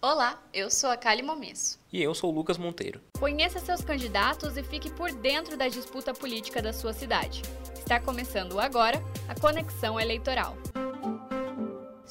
Olá, 0.00 0.40
eu 0.54 0.70
sou 0.70 0.90
a 0.90 0.96
Kali 0.96 1.24
Momesso. 1.24 1.76
E 1.92 2.00
eu 2.00 2.14
sou 2.14 2.30
o 2.30 2.32
Lucas 2.32 2.56
Monteiro. 2.56 3.00
Conheça 3.18 3.58
seus 3.58 3.80
candidatos 3.80 4.56
e 4.56 4.62
fique 4.62 4.88
por 4.92 5.10
dentro 5.10 5.56
da 5.56 5.66
disputa 5.66 6.14
política 6.14 6.62
da 6.62 6.72
sua 6.72 6.92
cidade. 6.92 7.42
Está 7.76 7.98
começando 7.98 8.60
agora 8.60 9.02
a 9.28 9.34
Conexão 9.34 9.98
Eleitoral. 9.98 10.56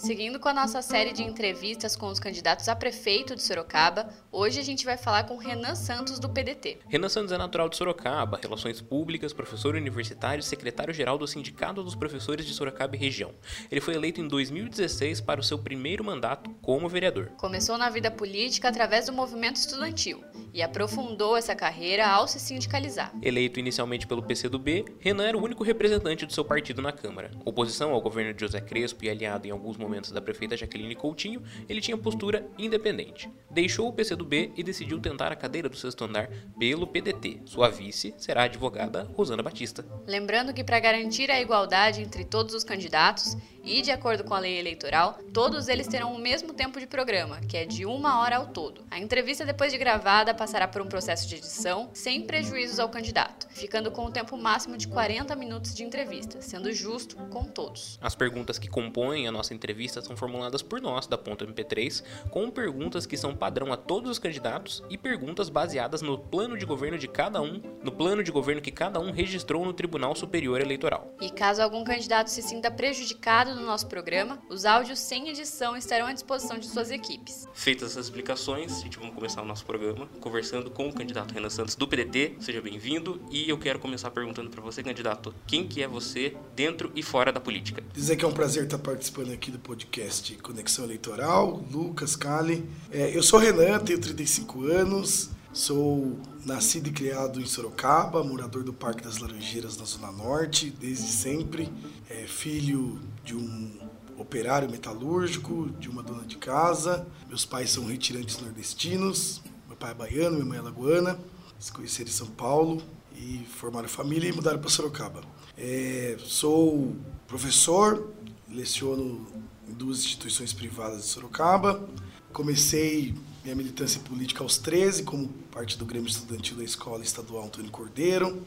Seguindo 0.08 0.40
com 0.40 0.48
a 0.48 0.54
nossa 0.54 0.82
série 0.82 1.12
de 1.12 1.22
entrevistas 1.22 1.94
com 1.94 2.08
os 2.08 2.18
candidatos 2.18 2.70
a 2.70 2.76
prefeito 2.78 3.36
de 3.36 3.44
Sorocaba, 3.44 4.08
hoje 4.32 4.58
a 4.58 4.64
gente 4.64 4.86
vai 4.86 4.96
falar 4.96 5.26
com 5.26 5.36
Renan 5.36 5.76
Santos 5.76 6.18
do 6.18 6.30
PDT. 6.30 6.80
Renan 6.88 7.10
Santos 7.10 7.34
é 7.34 7.38
natural 7.38 7.68
de 7.68 7.76
Sorocaba, 7.76 8.40
Relações 8.42 8.80
Públicas, 8.80 9.34
professor 9.34 9.76
universitário 9.76 10.40
e 10.40 10.44
secretário-geral 10.44 11.18
do 11.18 11.28
Sindicato 11.28 11.84
dos 11.84 11.94
Professores 11.94 12.46
de 12.46 12.54
Sorocaba 12.54 12.96
e 12.96 13.00
Região. 13.00 13.34
Ele 13.70 13.82
foi 13.82 13.96
eleito 13.96 14.22
em 14.22 14.30
2016 14.30 15.20
para 15.20 15.42
o 15.42 15.44
seu 15.44 15.60
primeiro 15.60 16.06
mandato 16.06 16.52
como 16.62 16.88
vereador. 16.88 17.32
Começou 17.36 17.78
na 17.78 17.90
vida 17.90 18.10
política 18.10 18.70
através 18.70 19.08
do 19.08 19.12
movimento 19.12 19.58
estudantil 19.58 20.24
e 20.54 20.62
aprofundou 20.62 21.36
essa 21.36 21.54
carreira 21.54 22.08
ao 22.08 22.30
se 22.30 22.40
sindicalizar. 22.40 23.12
Eleito 23.22 23.60
inicialmente 23.60 24.08
pelo 24.08 24.24
PCdoB, 24.24 24.86
Renan 25.02 25.28
era 25.28 25.38
o 25.38 25.44
único 25.44 25.66
representante 25.66 26.26
do 26.26 26.32
seu 26.32 26.46
partido 26.46 26.82
na 26.82 26.94
Câmara. 26.94 27.30
Oposição 27.44 27.92
ao 27.92 28.00
governo 28.00 28.34
de 28.34 28.40
José 28.40 28.62
Crespo 28.62 29.04
e 29.04 29.10
aliado 29.10 29.46
em 29.46 29.52
alguns 29.52 29.76
momentos 29.76 29.97
da 30.02 30.22
prefeita 30.22 30.56
Jaqueline 30.56 30.96
Coutinho, 30.96 31.42
ele 31.68 31.82
tinha 31.82 31.98
postura 31.98 32.48
independente. 32.58 33.30
Deixou 33.50 33.88
o 33.88 33.94
PCdoB 33.94 34.54
e 34.56 34.64
decidiu 34.64 35.00
tentar 35.00 35.32
a 35.32 35.36
cadeira 35.36 35.68
do 35.68 35.76
sexto 35.76 36.04
andar 36.04 36.30
pelo 36.60 36.88
PDT. 36.88 37.42
Sua 37.46 37.70
vice 37.70 38.14
será 38.18 38.42
a 38.42 38.46
advogada 38.46 39.04
Rosana 39.16 39.44
Batista. 39.44 39.86
Lembrando 40.06 40.54
que 40.54 40.64
para 40.64 40.80
garantir 40.80 41.32
a 41.32 41.40
igualdade 41.40 42.02
entre 42.02 42.24
todos 42.24 42.54
os 42.54 42.64
candidatos 42.64 43.36
e 43.68 43.82
de 43.82 43.92
acordo 43.92 44.24
com 44.24 44.34
a 44.34 44.40
lei 44.40 44.58
eleitoral, 44.58 45.20
todos 45.34 45.68
eles 45.68 45.88
terão 45.88 46.14
o 46.14 46.18
mesmo 46.18 46.54
tempo 46.54 46.80
de 46.80 46.88
programa, 46.88 47.42
que 47.42 47.58
é 47.58 47.66
de 47.66 47.86
uma 47.86 48.22
hora 48.22 48.38
ao 48.38 48.48
todo. 48.48 48.86
A 48.90 48.98
entrevista 48.98 49.46
depois 49.46 49.72
de 49.72 49.78
gravada 49.78 50.34
passará 50.34 50.68
por 50.68 50.82
um 50.82 50.88
processo 50.88 51.28
de 51.28 51.36
edição, 51.36 51.90
sem 51.94 52.22
prejuízos 52.22 52.80
ao 52.80 52.90
candidato, 52.90 53.48
ficando 53.50 53.92
com 53.92 54.06
o 54.06 54.12
tempo 54.12 54.38
máximo 54.38 54.78
de 54.78 54.88
40 54.88 55.36
minutos 55.36 55.76
de 55.76 55.84
entrevista, 55.84 56.42
sendo 56.42 56.72
justo 56.72 57.18
com 57.30 57.44
todos. 57.44 58.00
As 58.02 58.16
perguntas 58.16 58.58
que 58.58 58.70
compõem 58.70 59.28
a 59.28 59.32
nossa 59.32 59.54
entrevista 59.54 60.02
são 60.02 60.16
formuladas 60.16 60.62
por 60.62 60.82
nós, 60.82 61.06
da 61.06 61.18
Ponto 61.18 61.46
MP3, 61.46 62.04
com 62.30 62.50
perguntas 62.50 63.06
que 63.06 63.18
são 63.18 63.36
padrão 63.36 63.74
a 63.74 63.78
todos 63.78 64.10
os 64.10 64.20
candidatos 64.20 64.82
e 64.90 64.98
perguntas 64.98 65.50
baseadas 65.50 66.02
no 66.02 66.18
plano 66.18 66.58
de 66.58 66.66
governo 66.66 66.98
de 66.98 67.08
cada 67.08 67.42
um, 67.42 67.62
no 67.84 67.92
plano 67.92 68.24
de 68.24 68.32
governo 68.32 68.62
que 68.62 68.72
cada 68.72 69.00
um 69.00 69.12
registrou 69.12 69.66
no 69.66 69.74
Tribunal 69.74 70.16
Superior 70.16 70.62
Eleitoral. 70.62 71.14
E 71.20 71.30
caso 71.30 71.62
algum 71.62 71.84
candidato 71.84 72.28
se 72.28 72.42
sinta 72.42 72.72
prejudicado 72.72 73.57
no 73.58 73.66
nosso 73.66 73.88
programa, 73.88 74.40
os 74.50 74.66
áudios 74.66 75.00
sem 75.00 75.30
edição 75.30 75.76
estarão 75.76 76.06
à 76.06 76.14
disposição 76.14 76.58
de 76.58 76.68
suas 76.68 76.92
equipes. 76.92 77.48
Feitas 77.54 77.92
essas 77.92 78.06
explicações, 78.06 78.78
a 78.78 78.82
gente 78.82 79.00
vai 79.00 79.12
começar 79.12 79.42
o 79.42 79.46
nosso 79.46 79.66
programa 79.66 80.08
conversando 80.20 80.70
com 80.70 80.88
o 80.88 80.94
candidato 80.94 81.34
Renan 81.34 81.50
Santos 81.50 81.76
do 81.76 81.88
PDT. 81.88 82.38
Seja 82.40 82.62
bem-vindo 82.62 83.22
e 83.32 83.50
eu 83.50 83.58
quero 83.58 83.80
começar 83.80 84.12
perguntando 84.12 84.50
para 84.50 84.62
você, 84.62 84.84
candidato, 84.84 85.34
quem 85.46 85.68
que 85.68 85.82
é 85.82 85.88
você 85.88 86.36
dentro 86.56 86.92
e 86.96 87.02
fora 87.02 87.32
da 87.32 87.40
política? 87.40 87.84
Dizer 87.94 88.16
que 88.16 88.24
é 88.24 88.28
um 88.28 88.34
prazer 88.34 88.66
estar 88.66 88.78
participando 88.78 89.32
aqui 89.32 89.52
do 89.52 89.60
podcast 89.60 90.36
Conexão 90.36 90.86
Eleitoral, 90.86 91.64
Lucas, 91.72 92.16
Cali. 92.16 92.68
É, 92.92 93.16
eu 93.16 93.24
sou 93.24 93.40
Renan, 93.40 93.80
tenho 93.80 94.00
35 94.00 94.64
anos, 94.66 95.32
sou 95.54 96.20
nascido 96.46 96.88
e 96.88 96.92
criado 96.92 97.42
em 97.42 97.46
Sorocaba, 97.46 98.24
morador 98.24 98.64
do 98.64 98.74
Parque 98.74 99.04
das 99.04 99.18
Laranjeiras, 99.18 99.78
na 99.78 99.86
Zona 99.86 100.12
Norte, 100.12 100.70
desde 100.70 101.08
sempre. 101.08 101.72
É, 102.10 102.26
filho 102.28 103.00
de 103.24 103.36
um 103.36 103.72
operário 104.18 104.70
metalúrgico, 104.70 105.70
de 105.80 105.90
uma 105.90 106.02
dona 106.04 106.26
de 106.26 106.38
casa. 106.38 107.08
Meus 107.28 107.46
pais 107.46 107.72
são 107.72 107.86
retirantes 107.86 108.40
nordestinos, 108.40 109.42
meu 109.68 109.78
pai 109.78 109.92
é 109.92 109.94
baiano, 109.94 110.36
minha 110.36 110.46
mãe 110.46 110.58
é 110.58 110.62
lagoana. 110.62 111.20
Se 111.60 111.72
conheceram 111.72 112.10
em 112.10 112.14
São 112.14 112.28
Paulo 112.28 112.82
e 113.16 113.46
formaram 113.58 113.88
família 113.88 114.30
e 114.30 114.34
mudaram 114.34 114.60
para 114.60 114.70
Sorocaba. 114.70 115.22
É, 115.58 116.18
sou 116.24 116.96
professor, 117.28 118.14
leciono 118.50 119.28
em 119.68 119.74
duas 119.74 120.00
instituições 120.00 120.54
privadas 120.54 121.02
de 121.02 121.08
Sorocaba. 121.08 121.88
Comecei 122.32 123.16
minha 123.48 123.56
militância 123.56 124.02
política 124.02 124.44
aos 124.44 124.58
13, 124.58 125.04
como 125.04 125.30
parte 125.50 125.78
do 125.78 125.86
Grêmio 125.86 126.10
Estudantil 126.10 126.58
da 126.58 126.66
Escola 126.66 127.02
Estadual 127.02 127.46
Antônio 127.46 127.72
Cordeiro. 127.72 128.44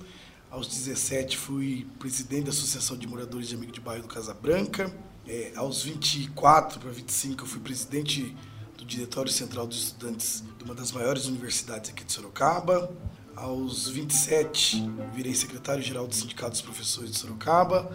Aos 0.50 0.66
17 0.66 1.38
fui 1.38 1.86
presidente 1.98 2.44
da 2.44 2.50
Associação 2.50 2.98
de 2.98 3.06
Moradores 3.06 3.48
de 3.48 3.54
Amigo 3.54 3.72
de 3.72 3.80
Bairro 3.80 4.02
do 4.02 4.08
Casa 4.08 4.34
Branca. 4.34 4.94
É, 5.26 5.52
aos 5.56 5.84
24 5.84 6.80
para 6.80 6.90
25 6.90 7.44
eu 7.44 7.46
fui 7.46 7.60
presidente 7.60 8.36
do 8.76 8.84
Diretório 8.84 9.32
Central 9.32 9.66
dos 9.66 9.84
Estudantes 9.84 10.44
de 10.58 10.64
uma 10.64 10.74
das 10.74 10.92
maiores 10.92 11.24
universidades 11.24 11.88
aqui 11.88 12.04
de 12.04 12.12
Sorocaba. 12.12 12.94
Aos 13.34 13.88
27 13.88 14.86
virei 15.14 15.34
secretário-geral 15.34 16.06
do 16.06 16.14
Sindicato 16.14 16.50
dos 16.50 16.60
Professores 16.60 17.12
de 17.12 17.18
Sorocaba. 17.18 17.90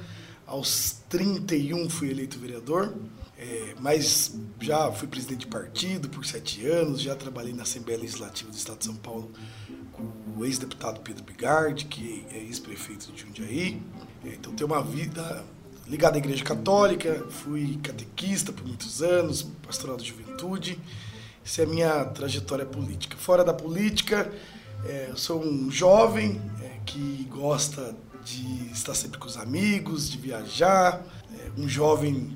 Aos 0.47 1.03
31 1.07 1.87
fui 1.87 2.09
eleito 2.09 2.39
vereador, 2.39 2.95
é, 3.47 3.75
mas 3.79 4.33
já 4.59 4.91
fui 4.91 5.07
presidente 5.07 5.41
de 5.41 5.47
partido 5.47 6.09
por 6.09 6.25
sete 6.25 6.65
anos, 6.65 6.99
já 6.99 7.15
trabalhei 7.15 7.53
na 7.53 7.61
Assembleia 7.61 7.99
Legislativa 7.99 8.49
do 8.49 8.57
Estado 8.57 8.79
de 8.79 8.85
São 8.85 8.95
Paulo 8.95 9.31
com 9.91 10.11
o 10.35 10.43
ex-deputado 10.43 10.99
Pedro 11.01 11.23
Bigardi, 11.23 11.85
que 11.85 12.25
é 12.31 12.39
ex-prefeito 12.39 13.11
de 13.11 13.21
Jundiaí. 13.21 13.79
É, 14.23 14.29
então 14.29 14.51
tenho 14.53 14.67
uma 14.67 14.81
vida 14.81 15.45
ligada 15.87 16.15
à 16.15 16.17
Igreja 16.17 16.43
Católica, 16.43 17.23
fui 17.29 17.77
catequista 17.83 18.51
por 18.51 18.65
muitos 18.65 19.03
anos, 19.03 19.43
pastoral 19.63 19.97
de 19.97 20.05
juventude. 20.05 20.79
Essa 21.45 21.61
é 21.61 21.65
a 21.65 21.67
minha 21.67 22.05
trajetória 22.05 22.65
política. 22.65 23.15
Fora 23.15 23.43
da 23.43 23.53
política, 23.53 24.31
é, 24.85 25.11
sou 25.15 25.43
um 25.45 25.69
jovem 25.69 26.41
é, 26.63 26.79
que 26.83 27.27
gosta 27.29 27.95
de 28.23 28.71
estar 28.71 28.95
sempre 28.95 29.19
com 29.19 29.27
os 29.27 29.37
amigos, 29.37 30.09
de 30.09 30.17
viajar, 30.17 31.05
é, 31.37 31.61
um 31.61 31.69
jovem 31.69 32.35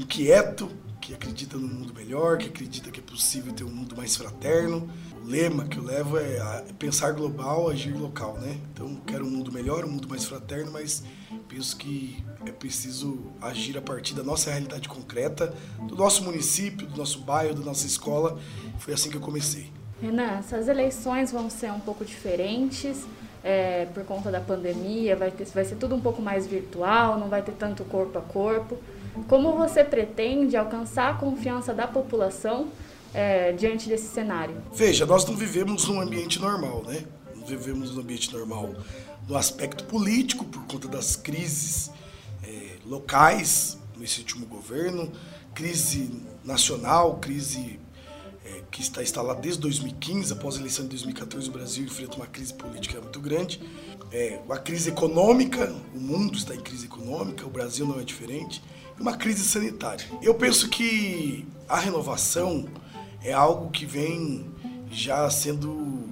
inquieto 0.00 0.70
que 1.00 1.14
acredita 1.14 1.56
no 1.56 1.66
mundo 1.66 1.94
melhor, 1.94 2.38
que 2.38 2.48
acredita 2.48 2.90
que 2.90 3.00
é 3.00 3.02
possível 3.02 3.52
ter 3.52 3.64
um 3.64 3.70
mundo 3.70 3.96
mais 3.96 4.16
fraterno. 4.16 4.88
O 5.22 5.26
lema 5.26 5.64
que 5.64 5.78
eu 5.78 5.84
levo 5.84 6.18
é 6.18 6.64
pensar 6.78 7.12
global, 7.12 7.68
agir 7.68 7.92
local, 7.92 8.34
né? 8.34 8.58
Então, 8.72 8.96
quero 9.06 9.26
um 9.26 9.30
mundo 9.30 9.50
melhor, 9.50 9.84
um 9.84 9.88
mundo 9.88 10.08
mais 10.08 10.24
fraterno, 10.24 10.70
mas 10.72 11.02
penso 11.48 11.76
que 11.76 12.22
é 12.46 12.52
preciso 12.52 13.18
agir 13.40 13.76
a 13.78 13.82
partir 13.82 14.14
da 14.14 14.22
nossa 14.22 14.50
realidade 14.50 14.88
concreta, 14.88 15.54
do 15.88 15.96
nosso 15.96 16.22
município, 16.22 16.86
do 16.86 16.96
nosso 16.96 17.20
bairro, 17.20 17.54
da 17.54 17.64
nossa 17.64 17.86
escola. 17.86 18.38
Foi 18.78 18.92
assim 18.92 19.10
que 19.10 19.16
eu 19.16 19.20
comecei. 19.20 19.70
Renan, 20.00 20.38
essas 20.38 20.68
eleições 20.68 21.32
vão 21.32 21.50
ser 21.50 21.70
um 21.72 21.80
pouco 21.80 22.04
diferentes 22.04 23.04
é, 23.42 23.86
por 23.86 24.04
conta 24.04 24.30
da 24.30 24.40
pandemia, 24.40 25.16
vai, 25.16 25.30
ter, 25.30 25.46
vai 25.46 25.64
ser 25.64 25.76
tudo 25.76 25.94
um 25.94 26.00
pouco 26.00 26.20
mais 26.20 26.46
virtual, 26.46 27.18
não 27.18 27.28
vai 27.28 27.42
ter 27.42 27.52
tanto 27.52 27.84
corpo 27.84 28.18
a 28.18 28.22
corpo. 28.22 28.78
Como 29.26 29.56
você 29.56 29.84
pretende 29.84 30.56
alcançar 30.56 31.14
a 31.14 31.14
confiança 31.14 31.74
da 31.74 31.86
população 31.86 32.68
é, 33.12 33.52
diante 33.52 33.88
desse 33.88 34.08
cenário? 34.08 34.56
Veja, 34.72 35.04
nós 35.06 35.24
não 35.24 35.34
vivemos 35.34 35.86
num 35.88 36.00
ambiente 36.00 36.38
normal, 36.40 36.84
né? 36.86 37.04
Não 37.34 37.44
vivemos 37.44 37.94
num 37.94 38.00
ambiente 38.00 38.32
normal 38.32 38.70
no 39.28 39.36
aspecto 39.36 39.84
político, 39.84 40.44
por 40.44 40.64
conta 40.64 40.88
das 40.88 41.14
crises 41.14 41.90
é, 42.42 42.76
locais 42.84 43.78
nesse 43.96 44.20
último 44.20 44.46
governo, 44.46 45.10
crise 45.54 46.10
nacional, 46.44 47.18
crise 47.18 47.78
é, 48.44 48.62
que 48.70 48.80
está 48.80 49.02
instalada 49.02 49.40
desde 49.40 49.60
2015, 49.60 50.32
após 50.32 50.56
a 50.56 50.60
eleição 50.60 50.84
de 50.84 50.90
2014, 50.90 51.48
o 51.48 51.52
Brasil 51.52 51.84
enfrenta 51.84 52.16
uma 52.16 52.26
crise 52.26 52.54
política 52.54 53.00
muito 53.00 53.20
grande. 53.20 53.60
É, 54.10 54.40
uma 54.44 54.58
crise 54.58 54.88
econômica, 54.88 55.72
o 55.94 56.00
mundo 56.00 56.36
está 56.36 56.54
em 56.54 56.60
crise 56.60 56.86
econômica, 56.86 57.46
o 57.46 57.50
Brasil 57.50 57.86
não 57.86 58.00
é 58.00 58.02
diferente, 58.02 58.60
uma 59.00 59.16
crise 59.16 59.42
sanitária. 59.42 60.06
Eu 60.22 60.34
penso 60.34 60.68
que 60.68 61.46
a 61.66 61.78
renovação 61.78 62.68
é 63.22 63.32
algo 63.32 63.70
que 63.70 63.86
vem 63.86 64.46
já 64.90 65.28
sendo 65.30 66.10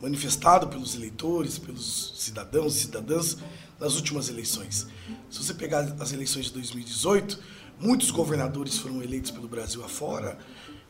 manifestado 0.00 0.68
pelos 0.68 0.94
eleitores, 0.94 1.58
pelos 1.58 2.14
cidadãos 2.16 2.76
e 2.76 2.80
cidadãs 2.80 3.38
nas 3.80 3.96
últimas 3.96 4.28
eleições. 4.28 4.86
Se 5.28 5.42
você 5.42 5.52
pegar 5.52 5.96
as 5.98 6.12
eleições 6.12 6.46
de 6.46 6.52
2018, 6.52 7.38
muitos 7.80 8.10
governadores 8.10 8.78
foram 8.78 9.02
eleitos 9.02 9.32
pelo 9.32 9.48
Brasil 9.48 9.84
afora, 9.84 10.38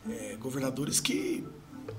é, 0.07 0.35
governadores 0.37 0.99
que 0.99 1.43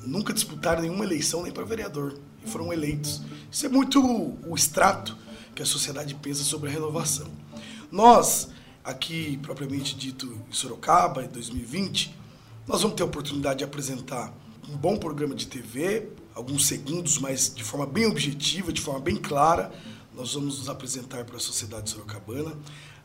nunca 0.06 0.32
disputaram 0.32 0.82
nenhuma 0.82 1.04
eleição 1.04 1.42
nem 1.42 1.52
para 1.52 1.64
vereador 1.64 2.18
e 2.44 2.48
foram 2.48 2.72
eleitos. 2.72 3.20
Isso 3.50 3.66
é 3.66 3.68
muito 3.68 4.00
o, 4.00 4.54
extrato 4.54 5.16
que 5.54 5.62
a 5.62 5.66
sociedade 5.66 6.14
pensa 6.14 6.44
sobre 6.44 6.70
a 6.70 6.72
renovação. 6.72 7.28
Nós, 7.90 8.48
aqui 8.84 9.38
propriamente 9.42 9.96
dito 9.96 10.26
em 10.48 10.52
Sorocaba, 10.52 11.24
em 11.24 11.28
2020, 11.28 12.14
nós 12.66 12.82
vamos 12.82 12.96
ter 12.96 13.02
a 13.02 13.06
oportunidade 13.06 13.58
de 13.58 13.64
apresentar 13.64 14.32
um 14.68 14.76
bom 14.76 14.96
programa 14.96 15.34
de 15.34 15.46
TV, 15.46 16.08
alguns 16.34 16.66
segundos, 16.66 17.18
mas 17.18 17.52
de 17.54 17.64
forma 17.64 17.86
bem 17.86 18.06
objetiva, 18.06 18.72
de 18.72 18.80
forma 18.80 19.00
bem 19.00 19.16
clara. 19.16 19.72
Nós 20.14 20.34
vamos 20.34 20.58
nos 20.58 20.68
apresentar 20.68 21.24
para 21.24 21.36
a 21.36 21.40
sociedade 21.40 21.90
sorocabana. 21.90 22.56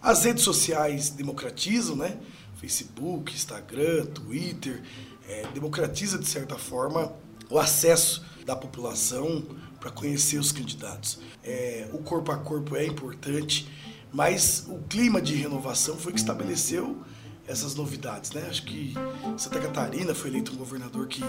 As 0.01 0.23
redes 0.23 0.43
sociais 0.43 1.09
democratizam, 1.09 1.95
né? 1.95 2.17
Facebook, 2.57 3.33
Instagram, 3.33 4.05
Twitter, 4.07 4.83
é, 5.27 5.47
democratiza, 5.53 6.17
de 6.17 6.27
certa 6.27 6.57
forma, 6.57 7.13
o 7.49 7.59
acesso 7.59 8.23
da 8.45 8.55
população 8.55 9.43
para 9.79 9.91
conhecer 9.91 10.37
os 10.39 10.51
candidatos. 10.51 11.19
É, 11.43 11.87
o 11.93 11.99
corpo 11.99 12.31
a 12.31 12.37
corpo 12.37 12.75
é 12.75 12.85
importante, 12.85 13.67
mas 14.15 14.65
o 14.69 14.77
clima 14.87 15.21
de 15.21 15.35
renovação 15.35 15.97
foi 15.97 16.13
que 16.13 16.19
estabeleceu 16.19 17.03
essas 17.45 17.75
novidades, 17.75 18.31
né? 18.31 18.47
Acho 18.49 18.63
que 18.63 18.93
Santa 19.37 19.59
Catarina 19.59 20.15
foi 20.15 20.29
eleito 20.29 20.53
um 20.53 20.55
governador 20.55 21.05
que 21.07 21.21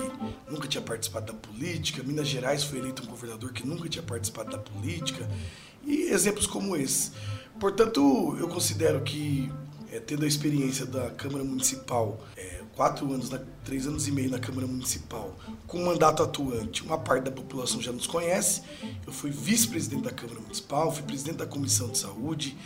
nunca 0.49 0.69
tinha 0.69 0.81
participado 0.81 1.27
da 1.27 1.35
política, 1.37 2.01
Minas 2.05 2.29
Gerais 2.29 2.63
foi 2.63 2.79
eleito 2.79 3.03
um 3.03 3.07
governador 3.07 3.53
que 3.53 3.67
nunca 3.67 3.89
tinha 3.89 4.05
participado 4.05 4.53
da 4.53 4.59
política, 4.59 5.29
e 5.85 6.03
exemplos 6.03 6.47
como 6.47 6.77
esse. 6.77 7.11
Portanto, 7.59 8.37
eu 8.39 8.47
considero 8.47 9.03
que, 9.03 9.51
é, 9.91 9.99
tendo 9.99 10.25
a 10.25 10.29
experiência 10.29 10.87
da 10.87 11.11
Câmara 11.11 11.43
Municipal, 11.43 12.25
é, 12.37 12.63
quatro 12.77 13.11
anos, 13.11 13.31
três 13.65 13.87
anos 13.87 14.07
e 14.07 14.13
meio 14.13 14.31
na 14.31 14.39
Câmara 14.39 14.67
Municipal, 14.67 15.35
com 15.67 15.83
mandato 15.83 16.23
atuante, 16.23 16.85
uma 16.85 16.99
parte 16.99 17.25
da 17.25 17.31
população 17.31 17.81
já 17.81 17.91
nos 17.91 18.07
conhece. 18.07 18.63
Eu 19.07 19.13
fui 19.13 19.31
vice-presidente 19.31 20.03
da 20.03 20.11
Câmara 20.11 20.39
Municipal, 20.41 20.93
fui 20.93 21.03
presidente 21.03 21.39
da 21.39 21.47
Comissão 21.47 21.89
de 21.89 21.97
Saúde, 21.97 22.57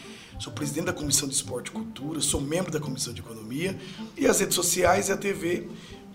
sou 0.40 0.52
presidente 0.52 0.86
da 0.86 0.92
Comissão 0.92 1.28
de 1.28 1.34
Esporte 1.34 1.68
e 1.68 1.70
Cultura, 1.70 2.20
sou 2.20 2.40
membro 2.40 2.72
da 2.72 2.80
Comissão 2.80 3.12
de 3.12 3.20
Economia 3.20 3.78
e 4.16 4.26
as 4.26 4.40
redes 4.40 4.56
sociais 4.56 5.08
e 5.08 5.12
a 5.12 5.16
TV 5.16 5.68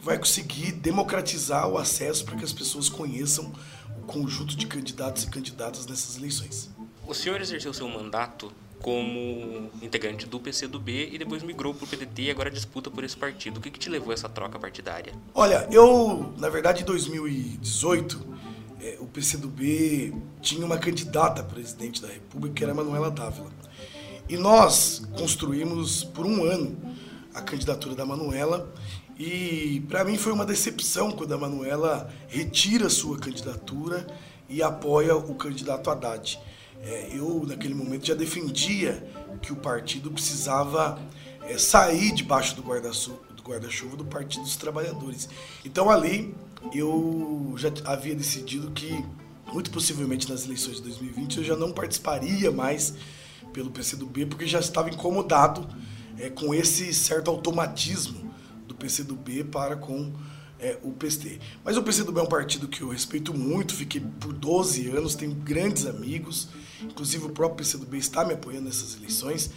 vai 0.04 0.20
conseguir 0.20 0.74
democratizar 0.74 1.68
o 1.70 1.78
acesso 1.78 2.26
para 2.26 2.36
que 2.36 2.44
as 2.44 2.52
pessoas 2.52 2.90
conheçam 2.90 3.52
o 3.98 4.02
conjunto 4.06 4.58
de 4.58 4.68
candidatos 4.68 5.24
e 5.24 5.28
candidatas 5.28 5.86
nessas 5.86 6.18
eleições. 6.18 6.70
O 7.08 7.14
senhor 7.14 7.40
exerceu 7.40 7.74
seu 7.74 7.88
mandato 7.88 8.52
como 8.86 9.72
integrante 9.82 10.28
do 10.28 10.40
PCdoB 10.40 11.10
e 11.12 11.18
depois 11.18 11.42
migrou 11.42 11.74
para 11.74 11.86
o 11.86 11.88
PDT 11.88 12.22
e 12.22 12.30
agora 12.30 12.52
disputa 12.52 12.92
por 12.92 13.04
esse 13.04 13.18
partido. 13.18 13.58
O 13.58 13.60
que, 13.60 13.72
que 13.72 13.80
te 13.80 13.90
levou 13.90 14.12
a 14.12 14.14
essa 14.14 14.30
troca 14.30 14.60
partidária? 14.60 15.12
Olha, 15.34 15.68
eu, 15.72 16.32
na 16.38 16.50
verdade, 16.50 16.84
em 16.84 16.86
2018, 16.86 18.24
é, 18.80 18.98
o 19.00 19.08
PCdoB 19.08 20.14
tinha 20.40 20.64
uma 20.64 20.78
candidata 20.78 21.42
a 21.42 21.44
presidente 21.44 22.00
da 22.00 22.10
República, 22.10 22.54
que 22.54 22.64
era 22.64 22.76
Manuela 22.76 23.10
Dávila. 23.10 23.50
E 24.30 24.38
nós 24.38 25.02
construímos 25.18 26.04
por 26.04 26.28
um 26.28 26.44
ano 26.44 26.78
a 27.34 27.42
candidatura 27.42 27.96
da 27.96 28.06
Manuela 28.06 28.72
e 29.18 29.84
para 29.90 30.04
mim 30.04 30.16
foi 30.16 30.32
uma 30.32 30.46
decepção 30.46 31.12
quando 31.12 31.34
a 31.34 31.38
Manuela 31.40 32.08
retira 32.28 32.88
sua 32.92 33.18
candidatura 33.18 34.06
e 34.48 34.62
apoia 34.62 35.16
o 35.16 35.34
candidato 35.34 35.90
Haddad. 35.90 36.40
É, 36.86 37.10
eu, 37.12 37.44
naquele 37.48 37.74
momento, 37.74 38.06
já 38.06 38.14
defendia 38.14 39.04
que 39.42 39.52
o 39.52 39.56
partido 39.56 40.12
precisava 40.12 41.02
é, 41.42 41.58
sair 41.58 42.14
debaixo 42.14 42.56
do 42.56 42.62
guarda-chuva 42.62 43.20
do, 43.36 43.42
guarda 43.42 43.68
do 43.98 44.06
Partido 44.06 44.44
dos 44.44 44.56
Trabalhadores. 44.56 45.28
Então, 45.66 45.90
ali, 45.90 46.34
eu 46.74 47.56
já 47.58 47.72
havia 47.86 48.14
decidido 48.14 48.70
que, 48.70 49.04
muito 49.52 49.72
possivelmente 49.72 50.30
nas 50.30 50.46
eleições 50.46 50.78
de 50.78 50.84
2020, 50.84 51.40
eu 51.40 51.44
já 51.44 51.56
não 51.56 51.72
participaria 51.72 52.52
mais 52.52 52.94
pelo 53.52 53.72
PCdoB, 53.72 54.28
porque 54.28 54.46
já 54.46 54.60
estava 54.60 54.90
incomodado 54.90 55.68
é, 56.20 56.30
com 56.30 56.54
esse 56.54 56.94
certo 56.94 57.32
automatismo 57.32 58.32
do 58.68 58.76
PCdoB 58.76 59.46
para 59.46 59.76
com 59.76 60.14
é, 60.60 60.78
o 60.84 60.92
PST. 60.92 61.40
Mas 61.64 61.78
o 61.78 61.84
PCdoB 61.84 62.20
é 62.20 62.24
um 62.24 62.28
partido 62.28 62.68
que 62.68 62.82
eu 62.82 62.90
respeito 62.90 63.34
muito, 63.34 63.74
fiquei 63.74 64.02
por 64.20 64.34
12 64.34 64.90
anos, 64.90 65.16
tenho 65.16 65.34
grandes 65.34 65.86
amigos, 65.86 66.50
inclusive 66.81 67.25
o 67.25 67.30
próprio 67.30 67.57
PCdoB 67.57 67.98
está 67.98 68.25
me 68.25 68.33
apoiando 68.33 68.66
nessas 68.66 68.95
eleições, 68.95 69.51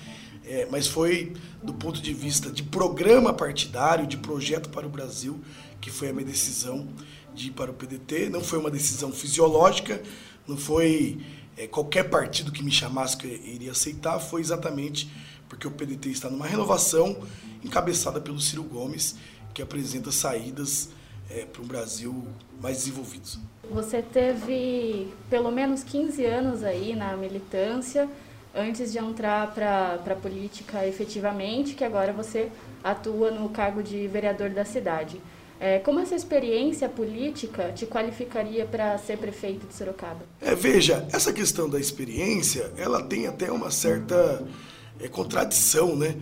é, 0.44 0.66
mas 0.70 0.86
foi 0.86 1.34
do 1.62 1.74
ponto 1.74 2.00
de 2.00 2.14
vista 2.14 2.50
de 2.50 2.62
programa 2.62 3.32
partidário, 3.32 4.06
de 4.06 4.16
projeto 4.16 4.68
para 4.70 4.86
o 4.86 4.90
Brasil, 4.90 5.40
que 5.80 5.90
foi 5.90 6.08
a 6.08 6.12
minha 6.12 6.26
decisão 6.26 6.88
de 7.34 7.48
ir 7.48 7.50
para 7.50 7.70
o 7.70 7.74
PDT. 7.74 8.30
Não 8.30 8.40
foi 8.40 8.58
uma 8.58 8.70
decisão 8.70 9.12
fisiológica, 9.12 10.02
não 10.46 10.56
foi 10.56 11.18
é, 11.56 11.66
qualquer 11.66 12.04
partido 12.04 12.50
que 12.50 12.62
me 12.62 12.70
chamasse 12.70 13.16
que 13.16 13.26
eu 13.26 13.54
iria 13.54 13.72
aceitar, 13.72 14.18
foi 14.18 14.40
exatamente 14.40 15.10
porque 15.48 15.66
o 15.66 15.70
PDT 15.70 16.10
está 16.10 16.30
numa 16.30 16.46
renovação 16.46 17.20
encabeçada 17.64 18.20
pelo 18.20 18.40
Ciro 18.40 18.62
Gomes, 18.62 19.16
que 19.52 19.62
apresenta 19.62 20.12
saídas 20.12 20.90
é, 21.30 21.44
para 21.44 21.62
um 21.62 21.66
Brasil 21.66 22.24
mais 22.60 22.78
desenvolvido. 22.78 23.38
Você 23.70 24.02
teve 24.02 25.08
pelo 25.28 25.50
menos 25.50 25.82
15 25.82 26.24
anos 26.24 26.64
aí 26.64 26.96
na 26.96 27.16
militância, 27.16 28.08
antes 28.54 28.92
de 28.92 28.98
entrar 28.98 29.54
para 29.54 29.94
a 29.94 30.14
política 30.16 30.86
efetivamente, 30.86 31.74
que 31.74 31.84
agora 31.84 32.12
você 32.12 32.50
atua 32.82 33.30
no 33.30 33.48
cargo 33.50 33.82
de 33.82 34.06
vereador 34.08 34.50
da 34.50 34.64
cidade. 34.64 35.20
É, 35.60 35.80
como 35.80 35.98
essa 35.98 36.14
experiência 36.14 36.88
política 36.88 37.72
te 37.72 37.84
qualificaria 37.84 38.64
para 38.64 38.96
ser 38.96 39.18
prefeito 39.18 39.66
de 39.66 39.74
Sorocaba? 39.74 40.24
É, 40.40 40.54
veja, 40.54 41.06
essa 41.12 41.32
questão 41.32 41.68
da 41.68 41.80
experiência, 41.80 42.72
ela 42.76 43.02
tem 43.02 43.26
até 43.26 43.50
uma 43.50 43.70
certa 43.70 44.46
é, 45.00 45.08
contradição, 45.08 45.96
né? 45.96 46.14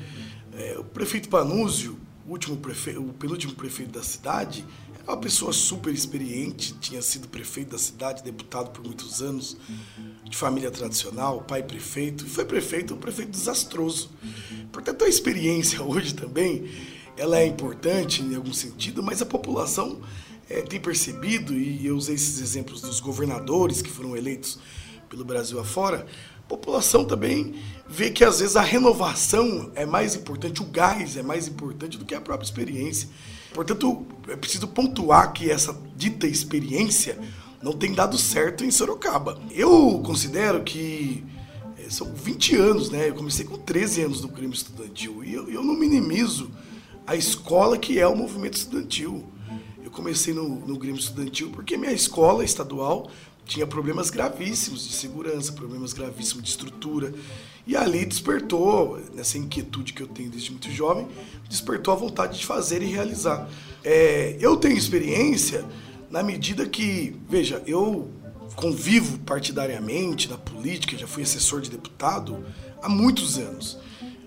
É, 0.58 0.76
o 0.78 0.84
prefeito 0.84 1.28
Panúzio, 1.28 1.98
o, 2.26 2.32
último 2.32 2.56
prefe... 2.56 2.96
o 2.96 3.12
penúltimo 3.12 3.52
prefeito 3.54 3.92
da 3.92 4.02
cidade, 4.02 4.64
uma 5.06 5.16
pessoa 5.16 5.52
super 5.52 5.92
experiente, 5.92 6.74
tinha 6.80 7.00
sido 7.00 7.28
prefeito 7.28 7.70
da 7.70 7.78
cidade, 7.78 8.24
deputado 8.24 8.70
por 8.70 8.84
muitos 8.84 9.22
anos, 9.22 9.56
de 10.24 10.36
família 10.36 10.70
tradicional, 10.70 11.42
pai 11.42 11.62
prefeito, 11.62 12.26
e 12.26 12.28
foi 12.28 12.44
prefeito, 12.44 12.94
um 12.94 12.98
prefeito 12.98 13.30
desastroso. 13.30 14.10
Portanto, 14.72 15.04
a 15.04 15.08
experiência 15.08 15.82
hoje 15.84 16.14
também 16.14 16.68
ela 17.16 17.38
é 17.38 17.46
importante 17.46 18.22
em 18.22 18.34
algum 18.34 18.52
sentido, 18.52 19.02
mas 19.02 19.22
a 19.22 19.26
população 19.26 20.00
é, 20.50 20.60
tem 20.60 20.80
percebido, 20.80 21.54
e 21.54 21.86
eu 21.86 21.96
usei 21.96 22.14
esses 22.14 22.40
exemplos 22.40 22.80
dos 22.80 23.00
governadores 23.00 23.80
que 23.80 23.90
foram 23.90 24.16
eleitos 24.16 24.58
pelo 25.08 25.24
Brasil 25.24 25.58
afora, 25.58 26.06
a 26.38 26.48
população 26.48 27.04
também 27.04 27.54
vê 27.88 28.10
que 28.10 28.24
às 28.24 28.40
vezes 28.40 28.56
a 28.56 28.62
renovação 28.62 29.70
é 29.74 29.86
mais 29.86 30.14
importante, 30.14 30.62
o 30.62 30.66
gás 30.66 31.16
é 31.16 31.22
mais 31.22 31.48
importante 31.48 31.96
do 31.96 32.04
que 32.04 32.14
a 32.14 32.20
própria 32.20 32.44
experiência. 32.44 33.08
Portanto, 33.56 34.04
é 34.28 34.36
preciso 34.36 34.68
pontuar 34.68 35.32
que 35.32 35.50
essa 35.50 35.74
dita 35.96 36.26
experiência 36.26 37.18
não 37.62 37.72
tem 37.72 37.94
dado 37.94 38.18
certo 38.18 38.62
em 38.62 38.70
Sorocaba. 38.70 39.40
Eu 39.50 40.02
considero 40.04 40.62
que 40.62 41.24
é, 41.78 41.88
são 41.88 42.12
20 42.12 42.54
anos, 42.54 42.90
né? 42.90 43.08
Eu 43.08 43.14
comecei 43.14 43.46
com 43.46 43.56
13 43.56 44.02
anos 44.02 44.20
no 44.20 44.28
crime 44.28 44.52
estudantil 44.52 45.24
e 45.24 45.32
eu, 45.32 45.48
eu 45.48 45.62
não 45.62 45.72
minimizo 45.72 46.50
a 47.06 47.16
escola 47.16 47.78
que 47.78 47.98
é 47.98 48.06
o 48.06 48.14
movimento 48.14 48.58
estudantil. 48.58 49.24
Eu 49.82 49.90
comecei 49.90 50.34
no, 50.34 50.46
no 50.66 50.76
Grêmio 50.76 51.00
Estudantil 51.00 51.50
porque 51.50 51.78
minha 51.78 51.92
escola 51.92 52.44
estadual 52.44 53.10
tinha 53.46 53.66
problemas 53.66 54.10
gravíssimos 54.10 54.86
de 54.86 54.92
segurança, 54.92 55.52
problemas 55.52 55.94
gravíssimos 55.94 56.42
de 56.42 56.50
estrutura. 56.50 57.14
E 57.66 57.74
ali 57.74 58.04
despertou, 58.04 59.00
nessa 59.14 59.38
inquietude 59.38 59.94
que 59.94 60.02
eu 60.02 60.06
tenho 60.06 60.30
desde 60.30 60.50
muito 60.50 60.70
jovem, 60.70 61.08
despertou 61.48 61.94
a 61.94 61.96
vontade 61.96 62.38
de 62.38 62.46
fazer 62.46 62.82
e 62.82 62.86
realizar. 62.86 63.48
É, 63.82 64.36
eu 64.38 64.56
tenho 64.56 64.76
experiência 64.76 65.64
na 66.10 66.22
medida 66.22 66.66
que, 66.66 67.16
veja, 67.28 67.62
eu 67.66 68.10
convivo 68.54 69.18
partidariamente 69.20 70.28
na 70.28 70.36
política, 70.36 70.96
já 70.96 71.06
fui 71.06 71.22
assessor 71.22 71.60
de 71.60 71.70
deputado 71.70 72.44
há 72.82 72.88
muitos 72.88 73.38
anos 73.38 73.78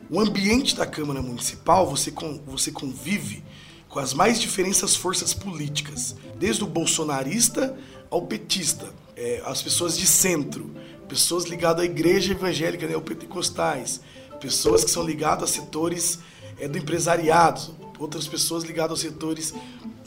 o 0.09 0.19
ambiente 0.19 0.75
da 0.75 0.87
Câmara 0.87 1.21
Municipal, 1.21 1.87
você, 1.87 2.11
você 2.45 2.71
convive 2.71 3.43
com 3.87 3.99
as 3.99 4.13
mais 4.13 4.39
diferentes 4.39 4.95
forças 4.95 5.33
políticas, 5.33 6.15
desde 6.37 6.63
o 6.63 6.67
bolsonarista 6.67 7.77
ao 8.09 8.23
petista, 8.23 8.91
é, 9.19 9.41
as 9.45 9.61
pessoas 9.61 9.97
de 9.97 10.07
centro, 10.07 10.71
pessoas 11.09 11.43
ligadas 11.43 11.83
à 11.83 11.85
igreja 11.85 12.31
evangélica 12.31 12.87
neopentecostais, 12.87 13.99
pessoas 14.39 14.83
que 14.85 14.89
são 14.89 15.05
ligadas 15.05 15.49
a 15.49 15.53
setores 15.53 16.19
é, 16.57 16.69
do 16.69 16.77
empresariado, 16.77 17.75
outras 17.99 18.25
pessoas 18.27 18.63
ligadas 18.63 18.91
aos 18.91 19.01
setores 19.01 19.53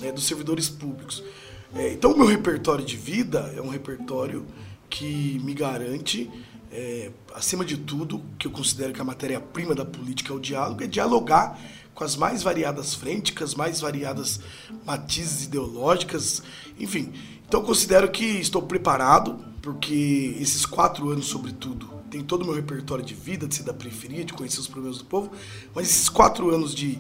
é, 0.03 0.11
dos 0.11 0.25
servidores 0.25 0.71
públicos. 0.71 1.23
É, 1.75 1.93
então, 1.93 2.13
o 2.13 2.17
meu 2.17 2.27
repertório 2.27 2.85
de 2.85 2.97
vida 2.97 3.53
é 3.55 3.61
um 3.61 3.69
repertório 3.69 4.47
que 4.89 5.39
me 5.45 5.53
garante 5.53 6.31
é, 6.71 7.11
acima 7.35 7.67
de 7.67 7.77
tudo, 7.77 8.23
que 8.39 8.47
eu 8.47 8.51
considero 8.51 8.95
que 8.95 9.01
a 9.01 9.05
matéria-prima 9.05 9.75
da 9.75 9.85
política 9.85 10.33
é 10.33 10.37
o 10.37 10.41
diálogo, 10.41 10.83
é 10.83 10.87
dialogar 10.87 11.59
com 11.95 12.05
as 12.05 12.17
mais 12.17 12.43
variadas 12.43 12.95
frentes, 12.95 13.37
com 13.37 13.45
as 13.45 13.55
mais 13.55 13.81
variadas 13.81 14.41
matizes 14.85 15.45
ideológicas, 15.45 16.43
enfim. 16.79 17.13
Então 17.53 17.63
considero 17.63 18.11
que 18.11 18.25
estou 18.25 18.63
preparado, 18.63 19.39
porque 19.61 20.35
esses 20.41 20.65
quatro 20.65 21.11
anos, 21.11 21.27
sobretudo, 21.27 21.87
tem 22.11 22.25
todo 22.25 22.41
o 22.41 22.45
meu 22.47 22.55
repertório 22.55 23.05
de 23.05 23.13
vida, 23.13 23.47
de 23.47 23.55
ser 23.55 23.63
da 23.63 23.75
periferia, 23.75 24.25
de 24.25 24.33
conhecer 24.33 24.59
os 24.59 24.67
problemas 24.67 24.97
do 24.97 25.05
povo, 25.05 25.31
mas 25.75 25.87
esses 25.87 26.09
quatro 26.09 26.49
anos 26.49 26.75
de, 26.75 26.99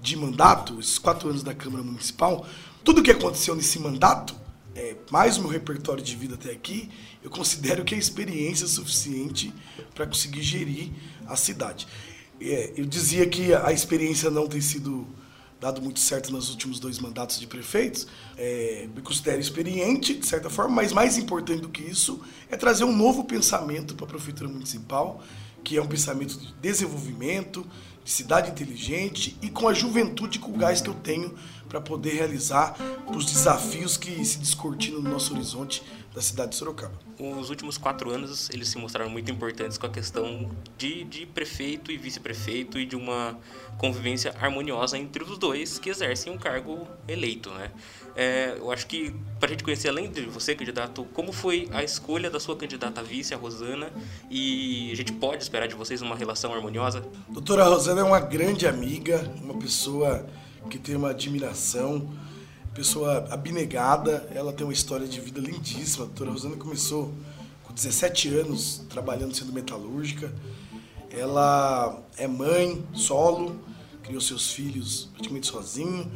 de 0.00 0.16
mandato, 0.16 0.80
esses 0.80 0.98
quatro 0.98 1.28
anos 1.28 1.44
da 1.44 1.54
Câmara 1.54 1.84
Municipal, 1.84 2.44
tudo 2.82 3.00
o 3.00 3.04
que 3.04 3.12
aconteceu 3.12 3.54
nesse 3.54 3.78
mandato 3.78 4.34
é, 4.74 4.96
mais 5.08 5.38
o 5.38 5.42
meu 5.42 5.50
repertório 5.50 6.02
de 6.02 6.16
vida 6.16 6.34
até 6.34 6.50
aqui, 6.50 6.90
eu 7.22 7.30
considero 7.30 7.84
que 7.84 7.94
é 7.94 7.98
experiência 7.98 8.66
suficiente 8.66 9.54
para 9.94 10.04
conseguir 10.04 10.42
gerir 10.42 10.90
a 11.28 11.36
cidade. 11.36 11.86
É, 12.40 12.72
eu 12.76 12.86
dizia 12.86 13.24
que 13.28 13.54
a 13.54 13.70
experiência 13.70 14.30
não 14.32 14.48
tem 14.48 14.60
sido 14.60 15.06
dado 15.62 15.80
muito 15.80 16.00
certo 16.00 16.32
nos 16.32 16.50
últimos 16.50 16.80
dois 16.80 16.98
mandatos 16.98 17.38
de 17.38 17.46
prefeitos, 17.46 18.08
é, 18.36 18.88
me 18.92 19.00
considero 19.00 19.40
experiente, 19.40 20.12
de 20.12 20.26
certa 20.26 20.50
forma, 20.50 20.74
mas 20.74 20.92
mais 20.92 21.16
importante 21.16 21.62
do 21.62 21.68
que 21.68 21.82
isso 21.82 22.20
é 22.50 22.56
trazer 22.56 22.82
um 22.82 22.94
novo 22.94 23.22
pensamento 23.22 23.94
para 23.94 24.06
a 24.06 24.08
Prefeitura 24.08 24.50
Municipal, 24.50 25.22
que 25.62 25.76
é 25.76 25.80
um 25.80 25.86
pensamento 25.86 26.36
de 26.36 26.52
desenvolvimento, 26.54 27.64
de 28.04 28.10
cidade 28.10 28.50
inteligente 28.50 29.38
e 29.40 29.48
com 29.48 29.68
a 29.68 29.72
juventude 29.72 30.40
com 30.40 30.50
o 30.50 30.56
gás 30.56 30.80
que 30.80 30.88
eu 30.88 30.94
tenho 30.94 31.32
para 31.68 31.80
poder 31.80 32.14
realizar 32.14 32.76
os 33.06 33.24
desafios 33.26 33.96
que 33.96 34.24
se 34.24 34.38
descortinam 34.38 35.00
no 35.00 35.10
nosso 35.10 35.32
horizonte 35.32 35.84
da 36.14 36.20
cidade 36.20 36.50
de 36.50 36.56
Sorocaba. 36.56 36.94
Os 37.18 37.48
últimos 37.48 37.78
quatro 37.78 38.10
anos 38.10 38.50
eles 38.50 38.68
se 38.68 38.76
mostraram 38.78 39.10
muito 39.10 39.30
importantes 39.30 39.78
com 39.78 39.86
a 39.86 39.90
questão 39.90 40.50
de, 40.76 41.04
de 41.04 41.26
prefeito 41.26 41.90
e 41.90 41.96
vice-prefeito 41.96 42.78
e 42.78 42.84
de 42.84 42.96
uma 42.96 43.38
convivência 43.78 44.34
harmoniosa 44.40 44.98
entre 44.98 45.22
os 45.22 45.38
dois 45.38 45.78
que 45.78 45.88
exercem 45.88 46.32
um 46.32 46.38
cargo 46.38 46.86
eleito, 47.08 47.50
né? 47.50 47.70
É, 48.14 48.56
eu 48.58 48.70
acho 48.70 48.86
que 48.86 49.14
para 49.40 49.48
a 49.48 49.50
gente 49.52 49.64
conhecer 49.64 49.88
além 49.88 50.10
de 50.10 50.22
você, 50.22 50.54
candidato, 50.54 51.04
como 51.14 51.32
foi 51.32 51.68
a 51.72 51.82
escolha 51.82 52.30
da 52.30 52.38
sua 52.38 52.56
candidata 52.56 53.00
a 53.00 53.02
vice, 53.02 53.32
a 53.32 53.36
Rosana, 53.38 53.90
e 54.30 54.90
a 54.92 54.96
gente 54.96 55.12
pode 55.12 55.42
esperar 55.42 55.66
de 55.66 55.74
vocês 55.74 56.02
uma 56.02 56.14
relação 56.14 56.52
harmoniosa? 56.52 57.02
Doutora 57.28 57.64
Rosana 57.64 58.02
é 58.02 58.04
uma 58.04 58.20
grande 58.20 58.66
amiga, 58.66 59.32
uma 59.42 59.54
pessoa 59.54 60.26
que 60.68 60.78
tem 60.78 60.94
uma 60.94 61.10
admiração, 61.10 62.10
pessoa 62.74 63.26
abnegada, 63.30 64.26
ela 64.34 64.52
tem 64.52 64.66
uma 64.66 64.72
história 64.72 65.06
de 65.06 65.20
vida 65.20 65.40
lindíssima. 65.40 66.04
A 66.04 66.06
doutora 66.06 66.30
Rosana 66.30 66.56
começou 66.56 67.12
com 67.64 67.72
17 67.72 68.28
anos 68.34 68.82
trabalhando 68.88 69.34
sendo 69.34 69.52
metalúrgica. 69.52 70.32
Ela 71.10 72.02
é 72.16 72.26
mãe, 72.26 72.82
solo, 72.94 73.60
criou 74.02 74.20
seus 74.20 74.50
filhos 74.50 75.10
praticamente 75.12 75.46
sozinho. 75.46 76.10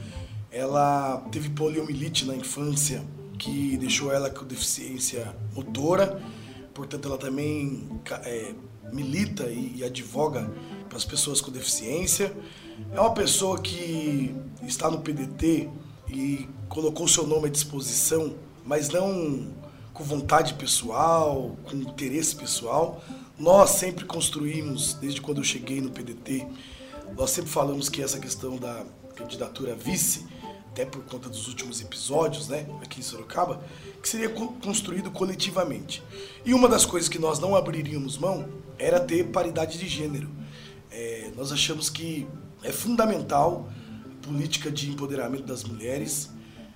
Ela 0.50 1.18
teve 1.30 1.50
poliomielite 1.50 2.25
na 2.25 2.34
infância, 2.34 3.04
que 3.38 3.76
deixou 3.76 4.10
ela 4.10 4.30
com 4.30 4.44
deficiência 4.44 5.36
motora. 5.54 6.22
Portanto, 6.72 7.08
ela 7.08 7.18
também 7.18 7.86
é, 8.25 8.54
milita 8.92 9.44
e, 9.44 9.76
e 9.76 9.84
advoga 9.84 10.50
para 10.88 10.96
as 10.96 11.04
pessoas 11.04 11.42
com 11.42 11.50
deficiência. 11.50 12.34
É 12.92 13.00
uma 13.00 13.12
pessoa 13.12 13.60
que 13.60 14.34
está 14.62 14.90
no 14.90 15.00
PDT 15.00 15.68
e 16.08 16.48
colocou 16.68 17.08
seu 17.08 17.26
nome 17.26 17.46
à 17.46 17.50
disposição, 17.50 18.34
mas 18.64 18.88
não 18.88 19.48
com 19.92 20.04
vontade 20.04 20.54
pessoal, 20.54 21.56
com 21.64 21.76
interesse 21.76 22.36
pessoal. 22.36 23.02
Nós 23.38 23.70
sempre 23.70 24.04
construímos, 24.04 24.94
desde 24.94 25.20
quando 25.20 25.38
eu 25.38 25.44
cheguei 25.44 25.80
no 25.80 25.90
PDT, 25.90 26.46
nós 27.16 27.30
sempre 27.30 27.50
falamos 27.50 27.88
que 27.88 28.02
essa 28.02 28.18
questão 28.18 28.56
da 28.56 28.84
candidatura 29.14 29.75
vice, 29.75 30.26
até 30.70 30.84
por 30.84 31.02
conta 31.04 31.28
dos 31.30 31.48
últimos 31.48 31.80
episódios, 31.80 32.48
né, 32.48 32.66
aqui 32.82 33.00
em 33.00 33.02
Sorocaba, 33.02 33.62
que 34.02 34.08
seria 34.08 34.28
construído 34.28 35.10
coletivamente. 35.10 36.02
E 36.44 36.52
uma 36.52 36.68
das 36.68 36.84
coisas 36.84 37.08
que 37.08 37.18
nós 37.18 37.38
não 37.38 37.56
abriríamos 37.56 38.18
mão 38.18 38.46
era 38.78 39.00
ter 39.00 39.25
paridade 39.28 39.78
de 39.78 39.88
gênero. 39.88 40.28
É, 40.90 41.30
nós 41.34 41.50
achamos 41.52 41.88
que 41.88 42.26
é 42.62 42.70
fundamental 42.70 43.68
política 44.26 44.71
de 44.71 44.90
empoderamento 44.90 45.45
das 45.45 45.62
mulheres. 45.62 46.30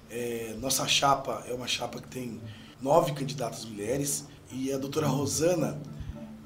É, 0.08 0.56
nossa 0.60 0.86
chapa 0.86 1.44
é 1.48 1.52
uma 1.52 1.66
chapa 1.66 2.00
que 2.00 2.08
tem 2.08 2.40
nove 2.80 3.12
candidatas 3.12 3.64
mulheres 3.64 4.26
e 4.52 4.72
a 4.72 4.78
doutora 4.78 5.06
Rosana 5.06 5.80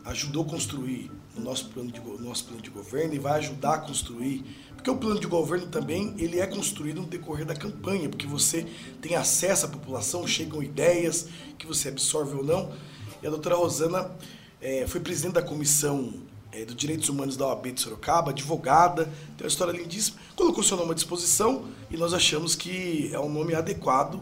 ajudou 0.05 0.45
a 0.45 0.49
construir 0.49 1.11
o 1.37 1.41
nosso 1.41 1.69
plano 1.69 1.91
de, 1.91 2.01
nosso 2.21 2.47
plano 2.47 2.63
de 2.63 2.71
governo 2.71 3.15
e 3.15 3.19
vai 3.19 3.39
ajudar 3.39 3.75
a 3.75 3.79
construir, 3.79 4.45
porque 4.75 4.91
o 4.91 4.97
plano 4.97 5.19
de 5.19 5.27
governo 5.27 5.67
também 5.67 6.15
ele 6.19 6.39
é 6.39 6.47
construído 6.47 7.01
no 7.01 7.07
decorrer 7.07 7.45
da 7.45 7.55
campanha, 7.55 8.09
porque 8.09 8.27
você 8.27 8.67
tem 9.01 9.15
acesso 9.15 9.67
à 9.67 9.69
população, 9.69 10.27
chegam 10.27 10.63
ideias 10.63 11.29
que 11.59 11.67
você 11.67 11.89
absorve 11.89 12.35
ou 12.37 12.45
não. 12.45 12.73
E 13.23 13.27
a 13.27 13.31
doutora 13.31 13.57
Rosana 13.57 14.11
é, 14.61 14.87
foi 14.87 15.01
presidente 15.01 15.35
da 15.35 15.43
comissão 15.43 16.13
é, 16.55 16.65
Direitos 16.65 17.09
Humanos 17.09 17.37
da 17.37 17.49
OAB 17.49 17.73
de 17.73 17.81
Sorocaba, 17.81 18.31
advogada, 18.31 19.07
tem 19.37 19.45
uma 19.45 19.49
história 19.49 19.73
lindíssima, 19.73 20.19
colocou 20.37 20.63
seu 20.63 20.77
nome 20.77 20.93
à 20.93 20.95
disposição 20.95 21.65
e 21.91 21.97
nós 21.97 22.15
achamos 22.15 22.55
que 22.55 23.11
é 23.13 23.19
um 23.19 23.29
nome 23.29 23.55
adequado, 23.55 24.21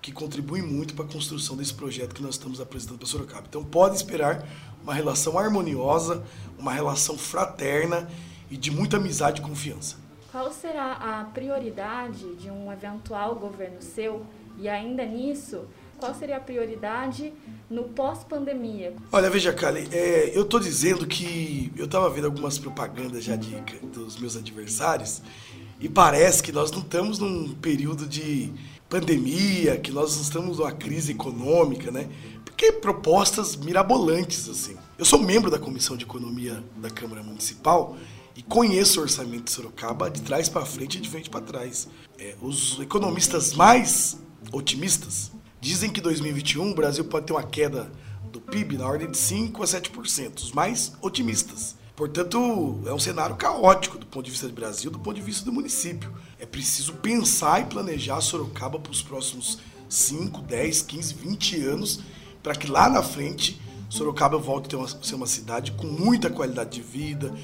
que 0.00 0.10
contribui 0.10 0.62
muito 0.62 0.94
para 0.94 1.04
a 1.04 1.08
construção 1.08 1.56
desse 1.56 1.74
projeto 1.74 2.14
que 2.14 2.22
nós 2.22 2.36
estamos 2.36 2.60
apresentando 2.60 2.98
para 2.98 3.06
Sorocaba. 3.06 3.44
Então 3.48 3.62
pode 3.62 3.96
esperar 3.96 4.46
uma 4.82 4.94
relação 4.94 5.38
harmoniosa, 5.38 6.24
uma 6.58 6.72
relação 6.72 7.18
fraterna 7.18 8.08
e 8.50 8.56
de 8.56 8.70
muita 8.70 8.96
amizade 8.96 9.40
e 9.40 9.44
confiança. 9.44 9.96
Qual 10.32 10.50
será 10.52 10.92
a 10.94 11.24
prioridade 11.24 12.34
de 12.36 12.50
um 12.50 12.72
eventual 12.72 13.36
governo 13.36 13.80
seu? 13.80 14.26
E 14.58 14.68
ainda 14.68 15.04
nisso, 15.04 15.66
qual 15.98 16.14
seria 16.14 16.36
a 16.36 16.40
prioridade 16.40 17.32
no 17.70 17.84
pós-pandemia? 17.84 18.94
Olha, 19.10 19.30
veja, 19.30 19.52
Kali, 19.52 19.88
é, 19.92 20.32
eu 20.34 20.42
estou 20.42 20.60
dizendo 20.60 21.06
que 21.06 21.72
eu 21.76 21.86
estava 21.86 22.08
vendo 22.10 22.26
algumas 22.26 22.58
propagandas 22.58 23.24
já 23.24 23.36
de, 23.36 23.54
dos 23.82 24.18
meus 24.18 24.36
adversários 24.36 25.22
e 25.80 25.88
parece 25.88 26.42
que 26.42 26.52
nós 26.52 26.70
não 26.70 26.80
estamos 26.80 27.18
num 27.18 27.54
período 27.54 28.06
de 28.06 28.52
pandemia, 28.88 29.76
que 29.78 29.90
nós 29.90 30.14
não 30.14 30.22
estamos 30.22 30.58
numa 30.58 30.72
crise 30.72 31.12
econômica, 31.12 31.90
né? 31.90 32.08
Porque 32.44 32.70
propostas 32.72 33.56
mirabolantes, 33.56 34.48
assim. 34.48 34.76
Eu 34.96 35.04
sou 35.04 35.18
membro 35.18 35.50
da 35.50 35.58
Comissão 35.58 35.96
de 35.96 36.04
Economia 36.04 36.62
da 36.76 36.88
Câmara 36.88 37.22
Municipal 37.22 37.96
e 38.36 38.42
conheço 38.42 39.00
o 39.00 39.02
orçamento 39.02 39.44
de 39.44 39.50
Sorocaba 39.50 40.10
de 40.10 40.22
trás 40.22 40.48
para 40.48 40.64
frente 40.64 40.98
e 40.98 41.00
de 41.00 41.08
frente 41.08 41.28
para 41.28 41.40
trás. 41.40 41.88
É, 42.18 42.34
os 42.40 42.78
economistas 42.80 43.52
mais 43.54 44.16
otimistas 44.52 45.32
Dizem 45.64 45.88
que 45.88 45.98
2021 45.98 46.72
o 46.72 46.74
Brasil 46.74 47.02
pode 47.06 47.24
ter 47.24 47.32
uma 47.32 47.42
queda 47.42 47.90
do 48.30 48.38
PIB 48.38 48.76
na 48.76 48.86
ordem 48.86 49.10
de 49.10 49.16
5 49.16 49.62
a 49.62 49.66
7%, 49.66 50.36
os 50.36 50.52
mais 50.52 50.92
otimistas. 51.00 51.74
Portanto, 51.96 52.82
é 52.84 52.92
um 52.92 52.98
cenário 52.98 53.34
caótico 53.34 53.96
do 53.96 54.04
ponto 54.04 54.26
de 54.26 54.30
vista 54.30 54.46
do 54.46 54.52
Brasil, 54.52 54.90
do 54.90 54.98
ponto 54.98 55.16
de 55.16 55.22
vista 55.22 55.42
do 55.42 55.50
município. 55.50 56.12
É 56.38 56.44
preciso 56.44 56.92
pensar 56.92 57.62
e 57.62 57.64
planejar 57.64 58.20
Sorocaba 58.20 58.78
para 58.78 58.92
os 58.92 59.00
próximos 59.00 59.58
5, 59.88 60.42
10, 60.42 60.82
15, 60.82 61.14
20 61.14 61.60
anos, 61.62 62.00
para 62.42 62.54
que 62.54 62.70
lá 62.70 62.90
na 62.90 63.02
frente 63.02 63.58
Sorocaba 63.88 64.36
volte 64.36 64.74
a 64.74 64.78
uma, 64.78 64.86
ser 64.86 65.14
uma 65.14 65.26
cidade 65.26 65.72
com 65.72 65.86
muita 65.86 66.28
qualidade 66.28 66.72
de 66.72 66.82
vida, 66.82 67.34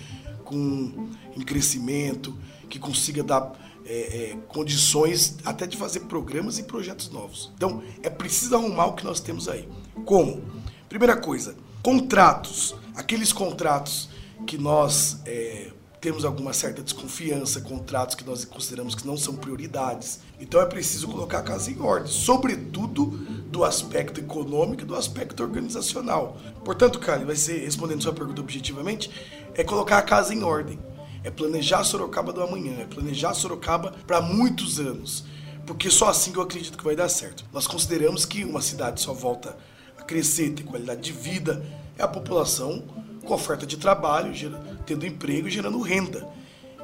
com 0.44 1.08
em 1.34 1.40
crescimento, 1.40 2.36
que 2.68 2.78
consiga 2.78 3.22
dar 3.22 3.69
é, 3.90 4.30
é, 4.30 4.36
condições 4.46 5.38
até 5.44 5.66
de 5.66 5.76
fazer 5.76 6.00
programas 6.00 6.60
e 6.60 6.62
projetos 6.62 7.10
novos. 7.10 7.50
Então, 7.56 7.82
é 8.04 8.08
preciso 8.08 8.54
arrumar 8.54 8.86
o 8.86 8.92
que 8.92 9.04
nós 9.04 9.18
temos 9.18 9.48
aí. 9.48 9.68
Como? 10.04 10.44
Primeira 10.88 11.16
coisa, 11.16 11.56
contratos. 11.82 12.76
Aqueles 12.94 13.32
contratos 13.32 14.08
que 14.46 14.56
nós 14.56 15.18
é, 15.26 15.72
temos 16.00 16.24
alguma 16.24 16.52
certa 16.52 16.84
desconfiança, 16.84 17.60
contratos 17.62 18.14
que 18.14 18.24
nós 18.24 18.44
consideramos 18.44 18.94
que 18.94 19.04
não 19.04 19.16
são 19.16 19.34
prioridades. 19.34 20.20
Então 20.38 20.60
é 20.60 20.66
preciso 20.66 21.08
colocar 21.08 21.40
a 21.40 21.42
casa 21.42 21.68
em 21.68 21.80
ordem, 21.80 22.12
sobretudo 22.12 23.06
do 23.50 23.64
aspecto 23.64 24.20
econômico 24.20 24.82
e 24.82 24.86
do 24.86 24.94
aspecto 24.94 25.42
organizacional. 25.42 26.36
Portanto, 26.64 27.00
Cali, 27.00 27.24
vai 27.24 27.34
ser, 27.34 27.64
respondendo 27.64 28.02
sua 28.02 28.12
pergunta 28.12 28.40
objetivamente, 28.40 29.10
é 29.52 29.64
colocar 29.64 29.98
a 29.98 30.02
casa 30.02 30.32
em 30.32 30.44
ordem 30.44 30.78
é 31.22 31.30
planejar 31.30 31.84
Sorocaba 31.84 32.32
do 32.32 32.42
amanhã, 32.42 32.78
é 32.80 32.84
planejar 32.84 33.34
Sorocaba 33.34 33.94
para 34.06 34.20
muitos 34.20 34.80
anos. 34.80 35.24
Porque 35.66 35.90
só 35.90 36.08
assim 36.08 36.32
eu 36.34 36.42
acredito 36.42 36.78
que 36.78 36.84
vai 36.84 36.96
dar 36.96 37.08
certo. 37.08 37.44
Nós 37.52 37.66
consideramos 37.66 38.24
que 38.24 38.44
uma 38.44 38.60
cidade 38.60 39.00
só 39.00 39.12
volta 39.12 39.56
a 39.98 40.02
crescer, 40.02 40.50
ter 40.50 40.64
qualidade 40.64 41.00
de 41.00 41.12
vida, 41.12 41.64
é 41.98 42.02
a 42.02 42.08
população 42.08 42.82
com 43.24 43.34
oferta 43.34 43.66
de 43.66 43.76
trabalho, 43.76 44.32
tendo 44.86 45.06
emprego 45.06 45.46
e 45.46 45.50
gerando 45.50 45.80
renda. 45.80 46.26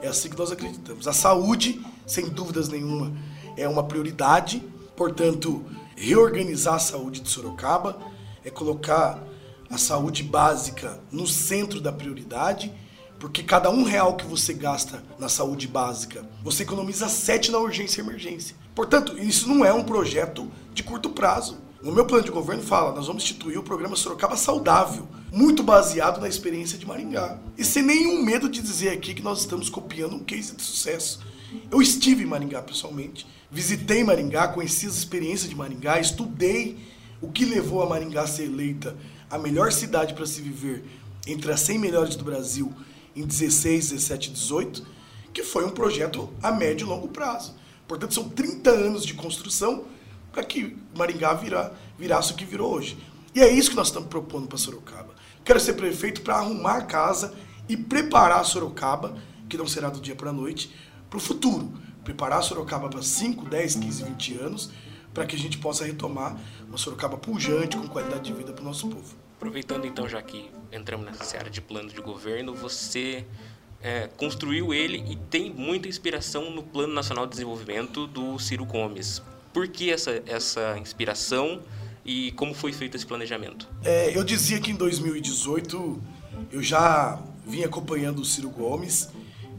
É 0.02 0.08
assim 0.08 0.28
que 0.28 0.38
nós 0.38 0.52
acreditamos. 0.52 1.08
A 1.08 1.12
saúde, 1.12 1.80
sem 2.06 2.28
dúvidas 2.28 2.68
nenhuma, 2.68 3.12
é 3.56 3.66
uma 3.66 3.82
prioridade. 3.82 4.62
Portanto, 4.94 5.64
reorganizar 5.96 6.74
a 6.74 6.78
saúde 6.78 7.20
de 7.20 7.30
Sorocaba 7.30 7.98
é 8.44 8.50
colocar 8.50 9.22
a 9.70 9.78
saúde 9.78 10.22
básica 10.22 11.00
no 11.10 11.26
centro 11.26 11.80
da 11.80 11.90
prioridade 11.90 12.72
porque 13.18 13.42
cada 13.42 13.70
um 13.70 13.82
real 13.82 14.16
que 14.16 14.26
você 14.26 14.52
gasta 14.52 15.02
na 15.18 15.28
saúde 15.28 15.66
básica, 15.66 16.28
você 16.42 16.62
economiza 16.62 17.08
sete 17.08 17.50
na 17.50 17.58
urgência 17.58 18.00
e 18.00 18.04
emergência. 18.04 18.56
Portanto, 18.74 19.18
isso 19.18 19.48
não 19.48 19.64
é 19.64 19.72
um 19.72 19.84
projeto 19.84 20.50
de 20.74 20.82
curto 20.82 21.10
prazo. 21.10 21.58
No 21.82 21.92
meu 21.92 22.04
plano 22.04 22.24
de 22.24 22.30
governo 22.30 22.62
fala, 22.62 22.94
nós 22.94 23.06
vamos 23.06 23.22
instituir 23.22 23.58
o 23.58 23.62
programa 23.62 23.96
Sorocaba 23.96 24.36
Saudável, 24.36 25.06
muito 25.32 25.62
baseado 25.62 26.20
na 26.20 26.28
experiência 26.28 26.76
de 26.76 26.86
Maringá. 26.86 27.38
E 27.56 27.64
sem 27.64 27.82
nenhum 27.82 28.22
medo 28.22 28.48
de 28.48 28.60
dizer 28.60 28.90
aqui 28.90 29.14
que 29.14 29.22
nós 29.22 29.40
estamos 29.40 29.70
copiando 29.70 30.16
um 30.16 30.24
case 30.24 30.54
de 30.54 30.62
sucesso. 30.62 31.20
Eu 31.70 31.80
estive 31.80 32.24
em 32.24 32.26
Maringá 32.26 32.60
pessoalmente, 32.60 33.26
visitei 33.50 34.02
Maringá, 34.02 34.48
conheci 34.48 34.86
as 34.86 34.96
experiências 34.96 35.48
de 35.48 35.56
Maringá, 35.56 36.00
estudei 36.00 36.76
o 37.20 37.30
que 37.30 37.44
levou 37.44 37.82
a 37.82 37.88
Maringá 37.88 38.22
a 38.22 38.26
ser 38.26 38.44
eleita 38.44 38.96
a 39.30 39.38
melhor 39.38 39.72
cidade 39.72 40.14
para 40.14 40.26
se 40.26 40.40
viver 40.40 40.84
entre 41.26 41.50
as 41.52 41.60
100 41.60 41.78
melhores 41.78 42.16
do 42.16 42.24
Brasil 42.24 42.72
em 43.16 43.26
16, 43.26 43.90
17, 43.90 44.30
18, 44.30 44.86
que 45.32 45.42
foi 45.42 45.64
um 45.64 45.70
projeto 45.70 46.32
a 46.42 46.52
médio 46.52 46.86
e 46.86 46.88
longo 46.88 47.08
prazo. 47.08 47.54
Portanto, 47.88 48.14
são 48.14 48.28
30 48.28 48.70
anos 48.70 49.06
de 49.06 49.14
construção 49.14 49.84
para 50.32 50.44
que 50.44 50.76
Maringá 50.94 51.32
virá, 51.32 51.72
virasse 51.98 52.32
o 52.32 52.36
que 52.36 52.44
virou 52.44 52.74
hoje. 52.74 52.98
E 53.34 53.40
é 53.40 53.50
isso 53.50 53.70
que 53.70 53.76
nós 53.76 53.88
estamos 53.88 54.08
propondo 54.08 54.46
para 54.46 54.58
Sorocaba. 54.58 55.14
Quero 55.44 55.60
ser 55.60 55.74
prefeito 55.74 56.20
para 56.22 56.36
arrumar 56.36 56.76
a 56.76 56.82
casa 56.82 57.34
e 57.68 57.76
preparar 57.76 58.44
Sorocaba, 58.44 59.16
que 59.48 59.56
não 59.56 59.66
será 59.66 59.88
do 59.88 60.00
dia 60.00 60.14
para 60.14 60.30
a 60.30 60.32
noite, 60.32 60.74
para 61.08 61.16
o 61.16 61.20
futuro. 61.20 61.72
Preparar 62.04 62.42
Sorocaba 62.42 62.88
para 62.88 63.02
5, 63.02 63.48
10, 63.48 63.76
15, 63.76 64.04
20 64.04 64.38
anos, 64.38 64.70
para 65.14 65.24
que 65.24 65.36
a 65.36 65.38
gente 65.38 65.58
possa 65.58 65.84
retomar 65.84 66.36
uma 66.68 66.76
Sorocaba 66.76 67.16
pujante, 67.16 67.76
com 67.76 67.88
qualidade 67.88 68.24
de 68.24 68.32
vida 68.32 68.52
para 68.52 68.62
o 68.62 68.66
nosso 68.66 68.88
povo. 68.88 69.25
Aproveitando 69.46 69.86
então, 69.86 70.08
já 70.08 70.20
que 70.20 70.50
entramos 70.72 71.06
nessa 71.06 71.38
área 71.38 71.48
de 71.48 71.60
plano 71.60 71.88
de 71.88 72.00
governo, 72.00 72.52
você 72.52 73.24
é, 73.80 74.08
construiu 74.16 74.74
ele 74.74 75.04
e 75.08 75.14
tem 75.14 75.54
muita 75.54 75.86
inspiração 75.86 76.50
no 76.50 76.64
Plano 76.64 76.92
Nacional 76.92 77.26
de 77.26 77.30
Desenvolvimento 77.30 78.08
do 78.08 78.40
Ciro 78.40 78.64
Gomes. 78.64 79.22
Por 79.52 79.68
que 79.68 79.92
essa, 79.92 80.20
essa 80.26 80.76
inspiração 80.78 81.62
e 82.04 82.32
como 82.32 82.54
foi 82.54 82.72
feito 82.72 82.96
esse 82.96 83.06
planejamento? 83.06 83.68
É, 83.84 84.18
eu 84.18 84.24
dizia 84.24 84.58
que 84.58 84.72
em 84.72 84.74
2018 84.74 86.02
eu 86.50 86.60
já 86.60 87.22
vinha 87.46 87.66
acompanhando 87.66 88.22
o 88.22 88.24
Ciro 88.24 88.50
Gomes 88.50 89.10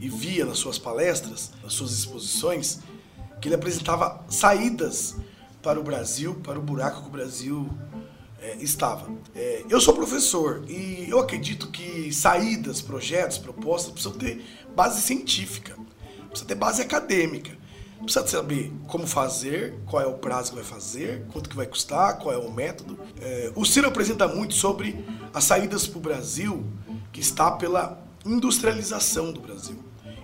e 0.01 0.09
via 0.09 0.45
nas 0.45 0.57
suas 0.57 0.77
palestras, 0.77 1.53
nas 1.63 1.71
suas 1.71 1.93
exposições, 1.93 2.79
que 3.39 3.47
ele 3.47 3.55
apresentava 3.55 4.21
saídas 4.27 5.15
para 5.63 5.79
o 5.79 5.83
Brasil, 5.83 6.35
para 6.43 6.59
o 6.59 6.61
buraco 6.61 7.03
que 7.03 7.07
o 7.07 7.11
Brasil 7.11 7.69
é, 8.47 8.55
estava. 8.61 9.09
É, 9.35 9.63
eu 9.69 9.81
sou 9.81 9.93
professor 9.93 10.63
e 10.69 11.05
eu 11.09 11.19
acredito 11.19 11.67
que 11.67 12.13
saídas, 12.13 12.81
projetos, 12.81 13.37
propostas 13.37 13.91
precisam 13.91 14.17
ter 14.17 14.41
base 14.73 15.01
científica, 15.01 15.75
precisa 16.29 16.47
ter 16.47 16.55
base 16.55 16.81
acadêmica. 16.81 17.57
Precisa 18.01 18.27
saber 18.27 18.71
como 18.87 19.07
fazer, 19.07 19.73
qual 19.87 20.03
é 20.03 20.05
o 20.05 20.13
prazo 20.13 20.51
que 20.51 20.55
vai 20.57 20.63
fazer, 20.63 21.25
quanto 21.33 21.49
que 21.49 21.55
vai 21.55 21.65
custar, 21.65 22.19
qual 22.19 22.33
é 22.33 22.37
o 22.37 22.51
método. 22.51 22.97
É, 23.19 23.51
o 23.55 23.65
Ciro 23.65 23.87
apresenta 23.87 24.27
muito 24.27 24.53
sobre 24.53 25.03
as 25.33 25.43
saídas 25.43 25.87
para 25.87 25.97
o 25.97 26.01
Brasil, 26.01 26.63
que 27.11 27.19
está 27.19 27.49
pela 27.49 27.99
industrialização 28.23 29.33
do 29.33 29.41
Brasil 29.41 29.77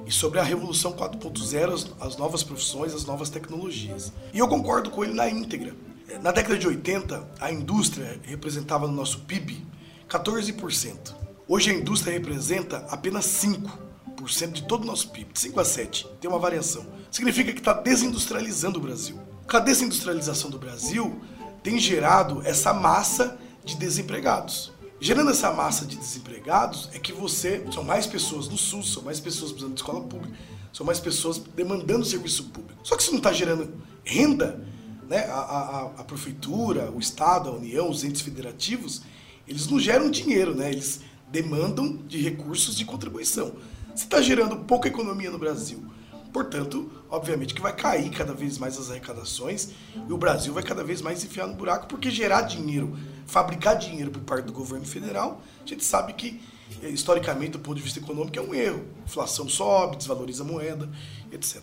e 0.06 0.12
sobre 0.12 0.40
a 0.40 0.44
revolução 0.44 0.94
4.0, 0.94 1.94
as 2.00 2.16
novas 2.16 2.44
profissões, 2.44 2.94
as 2.94 3.06
novas 3.06 3.30
tecnologias. 3.30 4.14
E 4.32 4.38
eu 4.38 4.48
concordo 4.48 4.92
com 4.92 5.04
ele 5.04 5.14
na 5.14 5.28
íntegra. 5.28 5.74
Na 6.22 6.32
década 6.32 6.58
de 6.58 6.68
80, 6.68 7.28
a 7.40 7.52
indústria 7.52 8.20
representava 8.24 8.88
no 8.88 8.94
nosso 8.94 9.22
PIB 9.22 9.66
14%. 10.08 11.16
Hoje 11.48 11.72
a 11.72 11.74
indústria 11.74 12.14
representa 12.14 12.86
apenas 12.90 13.26
5% 13.26 14.52
de 14.52 14.64
todo 14.64 14.84
o 14.84 14.86
nosso 14.86 15.10
PIB, 15.10 15.34
de 15.34 15.40
5 15.40 15.60
a 15.60 15.66
7. 15.66 16.08
Tem 16.22 16.30
uma 16.30 16.40
variação. 16.40 16.86
Significa 17.12 17.52
que 17.52 17.60
está 17.60 17.74
desindustrializando 17.74 18.80
o 18.80 18.82
Brasil. 18.82 19.20
A 19.48 19.60
desindustrialização 19.60 20.50
do 20.50 20.58
Brasil 20.58 21.22
tem 21.62 21.78
gerado 21.78 22.42
essa 22.46 22.74
massa 22.74 23.38
de 23.64 23.76
desempregados. 23.76 24.72
Gerando 25.00 25.32
essa 25.32 25.52
massa 25.52 25.86
de 25.86 25.98
desempregados 25.98 26.90
é 26.94 27.00
que 27.00 27.12
você. 27.12 27.66
São 27.72 27.84
mais 27.84 28.08
pessoas 28.08 28.48
no 28.48 28.58
SUS, 28.58 28.94
são 28.94 29.04
mais 29.04 29.20
pessoas 29.20 29.52
precisando 29.52 29.76
de 29.76 29.82
escola 29.82 30.02
pública, 30.02 30.34
são 30.72 30.86
mais 30.86 31.00
pessoas 31.00 31.38
demandando 31.38 32.06
serviço 32.06 32.46
público. 32.46 32.80
Só 32.84 32.96
que 32.96 33.04
isso 33.04 33.12
não 33.12 33.20
está 33.20 33.34
gerando 33.34 33.74
renda 34.04 34.66
né, 35.14 35.26
a, 35.28 35.36
a, 35.36 35.82
a, 36.00 36.04
prefeitura, 36.04 36.90
o 36.92 37.00
Estado, 37.00 37.48
a 37.48 37.54
União, 37.54 37.88
os 37.88 38.04
entes 38.04 38.22
federativos, 38.22 39.04
eles 39.48 39.68
não 39.68 39.80
geram 39.80 40.10
dinheiro, 40.10 40.56
né? 40.56 40.72
Eles 40.72 41.02
demandam 41.30 41.98
de 42.08 42.18
recursos 42.18 42.76
de 42.76 42.84
contribuição. 42.84 43.54
Se 43.94 44.06
está 44.06 44.20
gerando 44.24 44.58
pouca 44.66 44.88
economia 44.88 45.30
no 45.30 45.38
Brasil, 45.38 45.86
portanto, 46.32 46.92
obviamente 47.12 47.54
que 47.54 47.62
vai 47.62 47.76
cair 47.76 48.10
cada 48.10 48.34
vez 48.34 48.58
mais 48.58 48.76
as 48.80 48.90
arrecadações 48.90 49.70
e 50.10 50.12
o 50.12 50.18
Brasil 50.18 50.52
vai 50.52 50.64
cada 50.64 50.84
vez 50.84 51.00
mais 51.00 51.24
enfiar 51.24 51.46
no 51.46 51.54
buraco, 51.54 51.86
porque 51.86 52.10
gerar 52.10 52.42
dinheiro, 52.42 52.98
fabricar 53.28 53.78
dinheiro 53.78 54.10
por 54.10 54.22
parte 54.22 54.46
do 54.46 54.52
governo 54.52 54.86
federal, 54.86 55.44
a 55.64 55.68
gente 55.68 55.86
sabe 55.86 56.14
que 56.14 56.42
eh, 56.82 56.90
historicamente, 56.90 57.52
do 57.52 57.60
ponto 57.60 57.76
de 57.76 57.84
vista 57.84 58.00
econômico, 58.00 58.40
é 58.40 58.42
um 58.42 58.56
erro. 58.56 58.84
Inflação 59.06 59.48
sobe, 59.48 59.98
desvaloriza 59.98 60.42
a 60.42 60.46
moeda, 60.46 60.90
etc. 61.32 61.62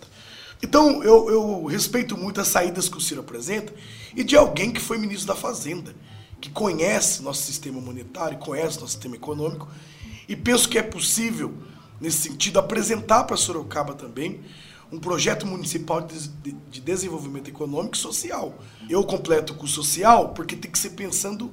Então, 0.62 1.03
eu, 1.03 1.31
eu 1.31 1.64
respeito 1.64 2.16
muito 2.16 2.40
as 2.40 2.49
saídas 2.49 2.88
que 2.88 2.96
o 2.96 3.01
Ciro 3.01 3.20
apresenta 3.20 3.73
e 4.14 4.23
de 4.23 4.37
alguém 4.37 4.70
que 4.70 4.81
foi 4.81 4.99
ministro 4.99 5.29
da 5.29 5.35
Fazenda, 5.35 5.94
que 6.40 6.51
conhece 6.51 7.23
nosso 7.23 7.42
sistema 7.42 7.81
monetário, 7.81 8.38
conhece 8.38 8.81
nosso 8.81 8.92
sistema 8.92 9.16
econômico, 9.16 9.68
e 10.29 10.37
penso 10.37 10.68
que 10.68 10.79
é 10.79 10.83
possível, 10.83 11.55
nesse 12.01 12.29
sentido, 12.29 12.59
apresentar 12.59 13.25
para 13.25 13.37
Sorocaba 13.37 13.94
também 13.94 14.40
um 14.92 14.99
projeto 14.99 15.46
municipal 15.46 16.01
de, 16.01 16.29
de, 16.29 16.53
de, 16.53 16.81
desenvolvimento 16.81 17.49
econômico 17.49 17.96
e 17.96 17.99
social. 17.99 18.59
Eu 18.88 19.05
completo 19.05 19.55
com 19.55 19.66
social 19.66 20.31
porque 20.31 20.57
tem 20.57 20.70
que 20.70 20.79
ser 20.79 20.90
pensando 20.90 21.51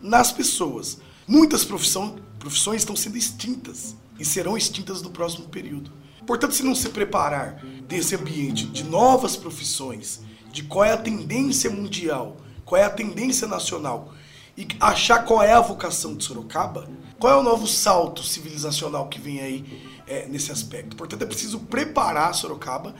nas 0.00 0.30
pessoas. 0.30 0.98
Muitas 1.26 1.64
profissões 1.64 2.82
estão 2.82 2.94
sendo 2.94 3.16
extintas 3.16 3.96
e 4.18 4.24
serão 4.24 4.56
extintas 4.56 5.02
no 5.02 5.10
próximo 5.10 5.48
período. 5.48 5.90
Portanto, 6.26 6.54
se 6.54 6.62
não 6.62 6.74
se 6.74 6.88
preparar 6.88 7.62
desse 7.86 8.16
ambiente 8.16 8.66
de 8.66 8.84
novas 8.84 9.36
profissões, 9.36 10.20
de 10.50 10.62
qual 10.62 10.84
é 10.84 10.92
a 10.92 10.96
tendência 10.96 11.70
mundial, 11.70 12.38
qual 12.64 12.80
é 12.80 12.84
a 12.84 12.90
tendência 12.90 13.46
nacional, 13.46 14.12
e 14.56 14.66
achar 14.80 15.24
qual 15.24 15.42
é 15.42 15.52
a 15.52 15.60
vocação 15.60 16.16
de 16.16 16.24
Sorocaba, 16.24 16.88
qual 17.18 17.32
é 17.32 17.36
o 17.36 17.42
novo 17.42 17.66
salto 17.66 18.22
civilizacional 18.22 19.08
que 19.08 19.20
vem 19.20 19.40
aí 19.40 19.82
é, 20.06 20.26
nesse 20.26 20.50
aspecto. 20.50 20.96
Portanto, 20.96 21.22
é 21.22 21.26
preciso 21.26 21.60
preparar 21.60 22.34
Sorocaba 22.34 22.94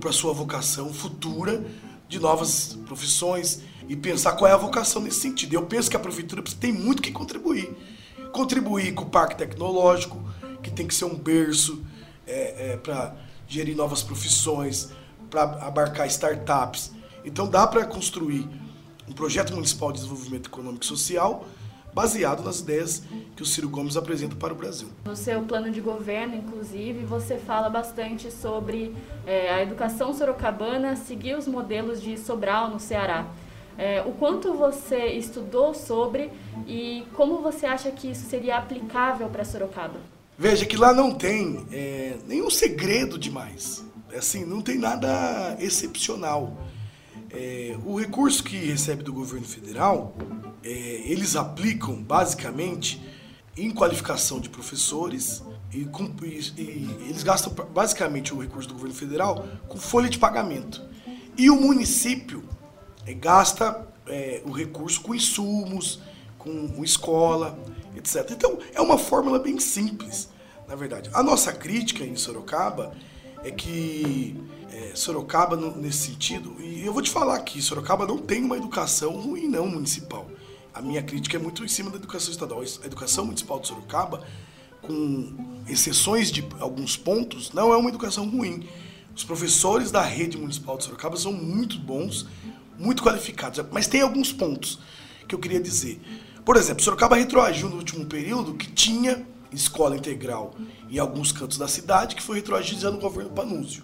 para 0.00 0.10
a 0.10 0.12
sua 0.12 0.32
vocação 0.32 0.92
futura 0.92 1.64
de 2.08 2.18
novas 2.18 2.76
profissões 2.86 3.60
e 3.88 3.96
pensar 3.96 4.32
qual 4.32 4.50
é 4.50 4.54
a 4.54 4.58
vocação 4.58 5.00
nesse 5.00 5.20
sentido. 5.20 5.54
Eu 5.54 5.66
penso 5.66 5.90
que 5.90 5.96
a 5.96 6.00
prefeitura 6.00 6.42
tem 6.60 6.72
muito 6.72 7.02
que 7.02 7.10
contribuir. 7.10 7.74
Contribuir 8.32 8.94
com 8.94 9.04
o 9.04 9.10
parque 9.10 9.36
tecnológico, 9.36 10.20
que 10.62 10.70
tem 10.70 10.86
que 10.86 10.94
ser 10.94 11.04
um 11.04 11.14
berço 11.14 11.84
é, 12.26 12.72
é, 12.72 12.76
para 12.76 13.14
gerir 13.46 13.76
novas 13.76 14.02
profissões, 14.02 14.90
para 15.30 15.42
abarcar 15.66 16.06
startups. 16.06 16.92
Então 17.24 17.48
dá 17.48 17.66
para 17.66 17.84
construir 17.84 18.48
um 19.08 19.12
projeto 19.12 19.54
municipal 19.54 19.92
de 19.92 19.98
desenvolvimento 19.98 20.48
econômico 20.48 20.84
e 20.84 20.86
social 20.86 21.46
baseado 21.94 22.42
nas 22.42 22.58
ideias 22.58 23.04
que 23.36 23.42
o 23.42 23.46
Ciro 23.46 23.68
Gomes 23.68 23.96
apresenta 23.96 24.34
para 24.34 24.52
o 24.52 24.56
Brasil. 24.56 24.88
No 25.04 25.14
seu 25.14 25.42
plano 25.42 25.70
de 25.70 25.80
governo, 25.80 26.34
inclusive, 26.34 27.04
você 27.04 27.38
fala 27.38 27.70
bastante 27.70 28.32
sobre 28.32 28.94
é, 29.24 29.54
a 29.54 29.62
educação 29.62 30.12
sorocabana 30.12 30.96
seguir 30.96 31.36
os 31.38 31.46
modelos 31.46 32.02
de 32.02 32.18
Sobral, 32.18 32.68
no 32.68 32.80
Ceará. 32.80 33.26
É, 33.78 34.02
o 34.02 34.12
quanto 34.12 34.54
você 34.54 35.06
estudou 35.06 35.72
sobre 35.72 36.30
e 36.66 37.06
como 37.14 37.38
você 37.38 37.66
acha 37.66 37.90
que 37.90 38.10
isso 38.10 38.28
seria 38.28 38.56
aplicável 38.56 39.28
para 39.28 39.44
Sorocaba? 39.44 40.13
Veja 40.36 40.66
que 40.66 40.76
lá 40.76 40.92
não 40.92 41.14
tem 41.14 41.64
é, 41.70 42.16
nenhum 42.26 42.50
segredo 42.50 43.16
demais. 43.16 43.84
Assim, 44.16 44.44
não 44.44 44.60
tem 44.60 44.78
nada 44.78 45.56
excepcional. 45.60 46.56
É, 47.30 47.76
o 47.84 47.98
recurso 47.98 48.42
que 48.42 48.56
recebe 48.56 49.04
do 49.04 49.12
governo 49.12 49.46
federal, 49.46 50.16
é, 50.62 50.68
eles 50.68 51.36
aplicam 51.36 52.02
basicamente 52.02 53.00
em 53.56 53.70
qualificação 53.70 54.40
de 54.40 54.48
professores 54.48 55.42
e, 55.72 55.84
com, 55.84 56.12
e, 56.22 56.52
e, 56.56 56.96
eles 57.08 57.22
gastam 57.22 57.52
basicamente 57.72 58.34
o 58.34 58.40
recurso 58.40 58.68
do 58.68 58.74
governo 58.74 58.94
federal 58.94 59.46
com 59.68 59.78
folha 59.78 60.08
de 60.08 60.18
pagamento. 60.18 60.82
E 61.38 61.48
o 61.48 61.60
município 61.60 62.42
é, 63.06 63.14
gasta 63.14 63.86
é, 64.08 64.42
o 64.44 64.50
recurso 64.50 65.00
com 65.00 65.14
insumos, 65.14 66.00
com 66.38 66.82
escola, 66.84 67.56
etc. 68.04 68.30
Então, 68.32 68.58
é 68.74 68.80
uma 68.80 68.98
fórmula 68.98 69.38
bem 69.38 69.58
simples, 69.58 70.28
na 70.68 70.74
verdade. 70.74 71.08
A 71.14 71.22
nossa 71.22 71.52
crítica 71.52 72.04
em 72.04 72.14
Sorocaba 72.14 72.94
é 73.42 73.50
que 73.50 74.36
é, 74.70 74.92
Sorocaba, 74.94 75.56
nesse 75.56 76.10
sentido, 76.10 76.54
e 76.60 76.84
eu 76.84 76.92
vou 76.92 77.02
te 77.02 77.10
falar 77.10 77.36
aqui, 77.36 77.62
Sorocaba 77.62 78.06
não 78.06 78.18
tem 78.18 78.44
uma 78.44 78.56
educação 78.56 79.12
ruim, 79.12 79.48
não, 79.48 79.66
municipal. 79.66 80.28
A 80.74 80.82
minha 80.82 81.02
crítica 81.02 81.36
é 81.36 81.40
muito 81.40 81.64
em 81.64 81.68
cima 81.68 81.88
da 81.90 81.96
educação 81.96 82.30
estadual. 82.30 82.60
A 82.60 82.86
educação 82.86 83.24
municipal 83.24 83.60
de 83.60 83.68
Sorocaba, 83.68 84.26
com 84.82 85.62
exceções 85.68 86.30
de 86.30 86.44
alguns 86.58 86.96
pontos, 86.96 87.52
não 87.52 87.72
é 87.72 87.76
uma 87.76 87.88
educação 87.88 88.28
ruim. 88.28 88.68
Os 89.14 89.22
professores 89.22 89.90
da 89.92 90.02
rede 90.02 90.36
municipal 90.36 90.76
de 90.76 90.84
Sorocaba 90.84 91.16
são 91.16 91.32
muito 91.32 91.78
bons, 91.78 92.26
muito 92.76 93.02
qualificados, 93.02 93.64
mas 93.70 93.86
tem 93.86 94.00
alguns 94.00 94.32
pontos 94.32 94.80
que 95.28 95.34
eu 95.34 95.38
queria 95.38 95.60
dizer. 95.60 96.00
Por 96.44 96.56
exemplo, 96.56 96.82
Sorocaba 96.82 97.16
retroagiu 97.16 97.70
no 97.70 97.76
último 97.76 98.04
período 98.04 98.52
que 98.52 98.70
tinha 98.70 99.26
escola 99.50 99.96
integral 99.96 100.54
em 100.90 100.98
alguns 100.98 101.32
cantos 101.32 101.56
da 101.56 101.66
cidade, 101.66 102.14
que 102.14 102.22
foi 102.22 102.36
retroagido 102.36 102.82
já 102.82 102.90
no 102.90 102.98
governo 102.98 103.30
Panúzio. 103.30 103.82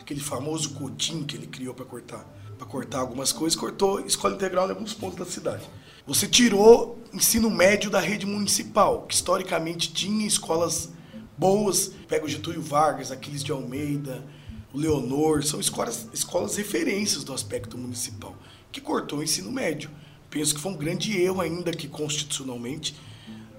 Aquele 0.00 0.20
famoso 0.20 0.70
cotim 0.70 1.22
que 1.24 1.36
ele 1.36 1.46
criou 1.46 1.74
para 1.74 1.84
cortar, 1.84 2.24
para 2.56 2.66
cortar 2.66 3.00
algumas 3.00 3.32
coisas, 3.32 3.58
cortou 3.58 4.00
escola 4.00 4.34
integral 4.34 4.66
em 4.66 4.70
alguns 4.70 4.94
pontos 4.94 5.18
da 5.18 5.26
cidade. 5.26 5.68
Você 6.06 6.26
tirou 6.26 6.98
ensino 7.12 7.50
médio 7.50 7.90
da 7.90 8.00
rede 8.00 8.24
municipal, 8.24 9.02
que 9.02 9.14
historicamente 9.14 9.92
tinha 9.92 10.26
escolas 10.26 10.88
boas. 11.36 11.92
Pega 12.08 12.24
o 12.24 12.28
Getúlio 12.28 12.62
Vargas, 12.62 13.12
Aquiles 13.12 13.44
de 13.44 13.52
Almeida, 13.52 14.24
o 14.72 14.78
Leonor, 14.78 15.44
são 15.44 15.60
escolas, 15.60 16.08
escolas 16.14 16.56
referências 16.56 17.24
do 17.24 17.34
aspecto 17.34 17.76
municipal, 17.76 18.34
que 18.72 18.80
cortou 18.80 19.18
o 19.18 19.22
ensino 19.22 19.52
médio. 19.52 19.90
Penso 20.30 20.54
que 20.54 20.60
foi 20.60 20.72
um 20.72 20.76
grande 20.76 21.20
erro 21.20 21.40
ainda 21.40 21.72
que 21.72 21.88
constitucionalmente 21.88 22.94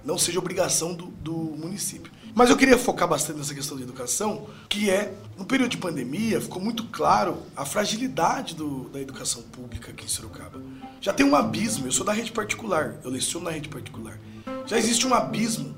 não 0.04 0.18
seja 0.18 0.38
obrigação 0.38 0.94
do, 0.94 1.06
do 1.06 1.32
município. 1.32 2.10
Mas 2.34 2.48
eu 2.48 2.56
queria 2.56 2.78
focar 2.78 3.06
bastante 3.06 3.38
nessa 3.38 3.54
questão 3.54 3.76
da 3.76 3.82
educação, 3.82 4.46
que 4.68 4.88
é, 4.88 5.14
no 5.36 5.44
período 5.44 5.72
de 5.72 5.76
pandemia, 5.76 6.40
ficou 6.40 6.62
muito 6.62 6.84
claro 6.84 7.42
a 7.54 7.64
fragilidade 7.66 8.54
do, 8.54 8.88
da 8.88 9.00
educação 9.00 9.42
pública 9.42 9.90
aqui 9.90 10.06
em 10.06 10.08
Sorocaba. 10.08 10.60
Já 11.00 11.12
tem 11.12 11.26
um 11.26 11.36
abismo, 11.36 11.86
eu 11.86 11.92
sou 11.92 12.06
da 12.06 12.12
rede 12.12 12.32
particular, 12.32 12.96
eu 13.04 13.10
leciono 13.10 13.44
na 13.44 13.50
rede 13.50 13.68
particular. 13.68 14.18
Já 14.66 14.78
existe 14.78 15.06
um 15.06 15.12
abismo 15.12 15.74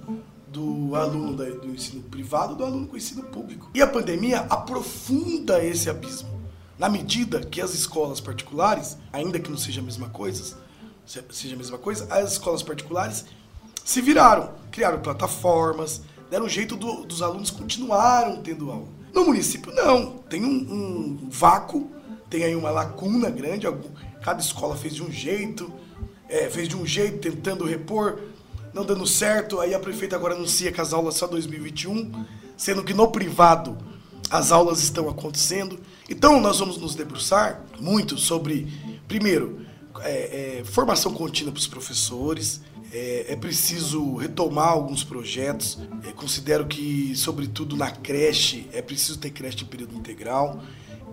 do 0.46 0.94
aluno 0.94 1.36
da, 1.36 1.44
do 1.44 1.74
ensino 1.74 2.02
privado 2.04 2.54
do 2.54 2.64
aluno 2.64 2.86
com 2.86 2.94
o 2.94 2.98
ensino 2.98 3.24
público. 3.24 3.68
E 3.74 3.82
a 3.82 3.86
pandemia 3.86 4.40
aprofunda 4.48 5.62
esse 5.64 5.90
abismo. 5.90 6.40
Na 6.78 6.88
medida 6.88 7.40
que 7.40 7.60
as 7.60 7.74
escolas 7.74 8.20
particulares, 8.20 8.96
ainda 9.12 9.40
que 9.40 9.50
não 9.50 9.58
seja 9.58 9.80
a 9.80 9.84
mesma 9.84 10.08
coisa, 10.08 10.56
seja 11.06 11.54
a 11.54 11.58
mesma 11.58 11.78
coisa, 11.78 12.06
as 12.10 12.32
escolas 12.32 12.62
particulares 12.62 13.24
se 13.84 14.00
viraram, 14.00 14.50
criaram 14.70 15.00
plataformas, 15.00 16.00
deram 16.30 16.46
um 16.46 16.48
jeito 16.48 16.74
do, 16.74 17.04
dos 17.04 17.20
alunos 17.20 17.50
continuaram 17.50 18.42
tendo 18.42 18.70
aula. 18.70 18.88
No 19.12 19.26
município, 19.26 19.72
não. 19.72 20.18
Tem 20.28 20.44
um, 20.44 20.48
um 20.48 21.28
vácuo, 21.30 21.90
tem 22.28 22.44
aí 22.44 22.56
uma 22.56 22.70
lacuna 22.70 23.30
grande, 23.30 23.66
cada 24.22 24.40
escola 24.40 24.74
fez 24.74 24.94
de 24.94 25.02
um 25.02 25.12
jeito, 25.12 25.70
é, 26.28 26.48
fez 26.48 26.68
de 26.68 26.76
um 26.76 26.86
jeito 26.86 27.18
tentando 27.18 27.64
repor, 27.64 28.18
não 28.72 28.84
dando 28.84 29.06
certo, 29.06 29.60
aí 29.60 29.72
a 29.72 29.78
prefeita 29.78 30.16
agora 30.16 30.34
anuncia 30.34 30.72
que 30.72 30.80
as 30.80 30.92
aulas 30.92 31.14
só 31.14 31.26
2021, 31.26 32.24
sendo 32.56 32.82
que 32.82 32.92
no 32.92 33.08
privado 33.08 33.78
as 34.30 34.50
aulas 34.50 34.82
estão 34.82 35.08
acontecendo. 35.08 35.78
Então 36.08 36.40
nós 36.40 36.58
vamos 36.58 36.78
nos 36.78 36.94
debruçar 36.94 37.62
muito 37.78 38.18
sobre, 38.18 38.66
primeiro, 39.06 39.64
é, 40.00 40.60
é, 40.60 40.64
formação 40.64 41.12
contínua 41.12 41.52
para 41.52 41.58
os 41.58 41.66
professores, 41.66 42.60
é, 42.92 43.32
é, 43.32 43.36
preciso 43.36 44.14
retomar 44.16 44.68
alguns 44.68 45.02
projetos. 45.02 45.78
É, 46.06 46.12
considero 46.12 46.66
que, 46.66 47.14
sobretudo 47.16 47.76
na 47.76 47.90
creche, 47.90 48.68
é 48.72 48.80
preciso 48.80 49.18
ter 49.18 49.30
creche 49.30 49.64
em 49.64 49.66
período 49.66 49.94
integral. 49.94 50.62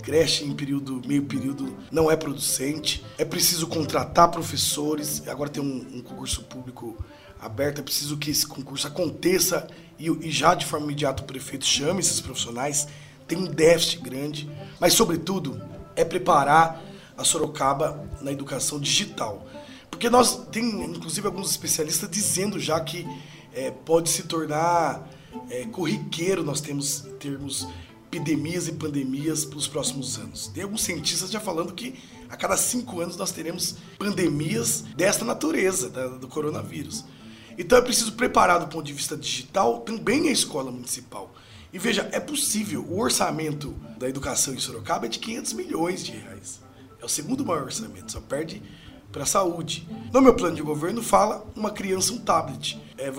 Creche 0.03 0.43
em 0.45 0.53
período, 0.53 1.01
meio 1.07 1.23
período, 1.23 1.75
não 1.91 2.09
é 2.09 2.15
producente. 2.15 3.03
É 3.17 3.25
preciso 3.25 3.67
contratar 3.67 4.29
professores. 4.29 5.27
Agora 5.27 5.49
tem 5.49 5.61
um, 5.61 5.97
um 5.97 6.01
concurso 6.01 6.43
público 6.43 6.97
aberta, 7.39 7.81
é 7.81 7.83
preciso 7.83 8.17
que 8.17 8.29
esse 8.29 8.45
concurso 8.45 8.85
aconteça 8.85 9.67
e, 9.97 10.07
e, 10.07 10.31
já 10.31 10.53
de 10.53 10.65
forma 10.65 10.85
imediata 10.85 11.23
o 11.23 11.25
prefeito 11.25 11.65
chame 11.65 11.99
esses 11.99 12.21
profissionais. 12.21 12.87
Tem 13.27 13.37
um 13.37 13.45
déficit 13.45 14.01
grande, 14.01 14.49
mas, 14.79 14.93
sobretudo, 14.93 15.59
é 15.95 16.05
preparar 16.05 16.90
a 17.21 17.23
Sorocaba 17.23 18.09
na 18.21 18.31
educação 18.31 18.79
digital. 18.79 19.47
Porque 19.89 20.09
nós 20.09 20.47
tem, 20.51 20.83
inclusive, 20.83 21.27
alguns 21.27 21.51
especialistas 21.51 22.09
dizendo 22.09 22.59
já 22.59 22.79
que 22.79 23.07
é, 23.53 23.71
pode 23.71 24.09
se 24.09 24.23
tornar 24.23 25.07
é, 25.49 25.65
corriqueiro 25.65 26.43
nós 26.43 26.61
temos 26.61 27.05
termos 27.19 27.67
epidemias 28.07 28.67
e 28.67 28.73
pandemias 28.73 29.45
para 29.45 29.57
os 29.57 29.67
próximos 29.67 30.17
anos. 30.17 30.47
Tem 30.47 30.63
alguns 30.63 30.83
cientistas 30.83 31.31
já 31.31 31.39
falando 31.39 31.73
que 31.73 31.97
a 32.29 32.35
cada 32.35 32.57
cinco 32.57 32.99
anos 32.99 33.15
nós 33.15 33.31
teremos 33.31 33.75
pandemias 33.97 34.81
desta 34.95 35.23
natureza, 35.23 35.89
da, 35.89 36.07
do 36.07 36.27
coronavírus. 36.27 37.05
Então 37.57 37.77
é 37.77 37.81
preciso 37.81 38.13
preparar 38.13 38.59
do 38.59 38.67
ponto 38.67 38.85
de 38.85 38.93
vista 38.93 39.15
digital 39.15 39.79
também 39.81 40.27
a 40.27 40.31
escola 40.31 40.71
municipal. 40.71 41.33
E 41.71 41.79
veja, 41.79 42.09
é 42.11 42.19
possível. 42.19 42.85
O 42.89 42.99
orçamento 42.99 43.71
da 43.97 44.09
educação 44.09 44.53
em 44.53 44.59
Sorocaba 44.59 45.05
é 45.05 45.09
de 45.09 45.19
500 45.19 45.53
milhões 45.53 46.03
de 46.03 46.11
reais. 46.11 46.60
É 47.01 47.05
o 47.05 47.09
segundo 47.09 47.43
maior 47.43 47.63
orçamento, 47.63 48.11
só 48.11 48.21
perde 48.21 48.61
para 49.11 49.23
a 49.23 49.25
saúde. 49.25 49.87
No 50.13 50.21
meu 50.21 50.35
plano 50.35 50.55
de 50.55 50.61
governo 50.61 51.01
fala 51.01 51.45
uma 51.55 51.71
criança 51.71 52.13
um 52.13 52.19
tablet. 52.19 52.79
É, 52.97 53.11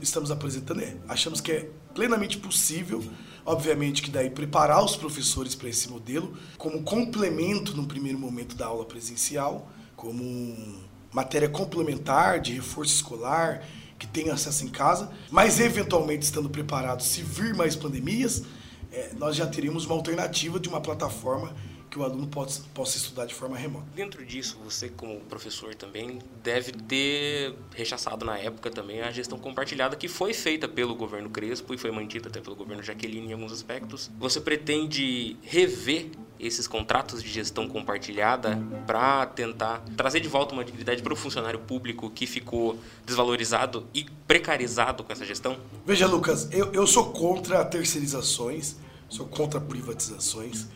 estamos 0.00 0.30
apresentando, 0.30 0.80
é, 0.80 0.96
achamos 1.06 1.40
que 1.40 1.52
é 1.52 1.70
plenamente 1.94 2.38
possível, 2.38 3.04
obviamente 3.44 4.02
que 4.02 4.10
daí 4.10 4.30
preparar 4.30 4.82
os 4.82 4.96
professores 4.96 5.54
para 5.54 5.68
esse 5.68 5.88
modelo 5.88 6.34
como 6.56 6.82
complemento 6.82 7.76
no 7.76 7.86
primeiro 7.86 8.18
momento 8.18 8.56
da 8.56 8.66
aula 8.66 8.84
presencial, 8.84 9.70
como 9.94 10.80
matéria 11.12 11.48
complementar 11.48 12.40
de 12.40 12.54
reforço 12.54 12.94
escolar, 12.94 13.62
que 13.98 14.06
tem 14.06 14.30
acesso 14.30 14.64
em 14.64 14.68
casa, 14.68 15.10
mas 15.30 15.60
eventualmente 15.60 16.24
estando 16.24 16.50
preparados, 16.50 17.06
se 17.06 17.22
vir 17.22 17.54
mais 17.54 17.76
pandemias, 17.76 18.42
é, 18.90 19.12
nós 19.16 19.36
já 19.36 19.46
teríamos 19.46 19.84
uma 19.84 19.94
alternativa 19.94 20.58
de 20.58 20.68
uma 20.68 20.80
plataforma 20.80 21.54
que 21.96 22.00
o 22.00 22.04
aluno 22.04 22.26
possa, 22.26 22.62
possa 22.74 22.98
estudar 22.98 23.24
de 23.24 23.34
forma 23.34 23.56
remota. 23.56 23.86
Dentro 23.94 24.24
disso, 24.24 24.58
você 24.62 24.90
como 24.90 25.18
professor 25.20 25.74
também 25.74 26.18
deve 26.42 26.70
ter 26.72 27.54
rechaçado 27.74 28.22
na 28.22 28.38
época 28.38 28.70
também 28.70 29.00
a 29.00 29.10
gestão 29.10 29.38
compartilhada 29.38 29.96
que 29.96 30.06
foi 30.06 30.34
feita 30.34 30.68
pelo 30.68 30.94
governo 30.94 31.30
Crespo 31.30 31.72
e 31.72 31.78
foi 31.78 31.90
mantida 31.90 32.28
até 32.28 32.38
pelo 32.38 32.54
governo 32.54 32.82
Jaqueline 32.82 33.28
em 33.28 33.32
alguns 33.32 33.50
aspectos. 33.50 34.10
Você 34.18 34.38
pretende 34.42 35.38
rever 35.42 36.10
esses 36.38 36.66
contratos 36.66 37.22
de 37.22 37.30
gestão 37.30 37.66
compartilhada 37.66 38.58
para 38.86 39.24
tentar 39.24 39.82
trazer 39.96 40.20
de 40.20 40.28
volta 40.28 40.52
uma 40.52 40.62
dignidade 40.66 41.02
para 41.02 41.14
o 41.14 41.16
funcionário 41.16 41.60
público 41.60 42.10
que 42.10 42.26
ficou 42.26 42.78
desvalorizado 43.06 43.86
e 43.94 44.04
precarizado 44.28 45.02
com 45.02 45.10
essa 45.10 45.24
gestão? 45.24 45.56
Veja, 45.86 46.06
Lucas, 46.06 46.46
eu, 46.52 46.70
eu 46.74 46.86
sou 46.86 47.10
contra 47.10 47.64
terceirizações, 47.64 48.76
sou 49.08 49.26
contra 49.26 49.58
privatizações. 49.58 50.66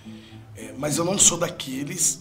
É, 0.61 0.75
mas 0.77 0.99
eu 0.99 1.05
não 1.05 1.18
sou 1.18 1.38
daqueles 1.38 2.20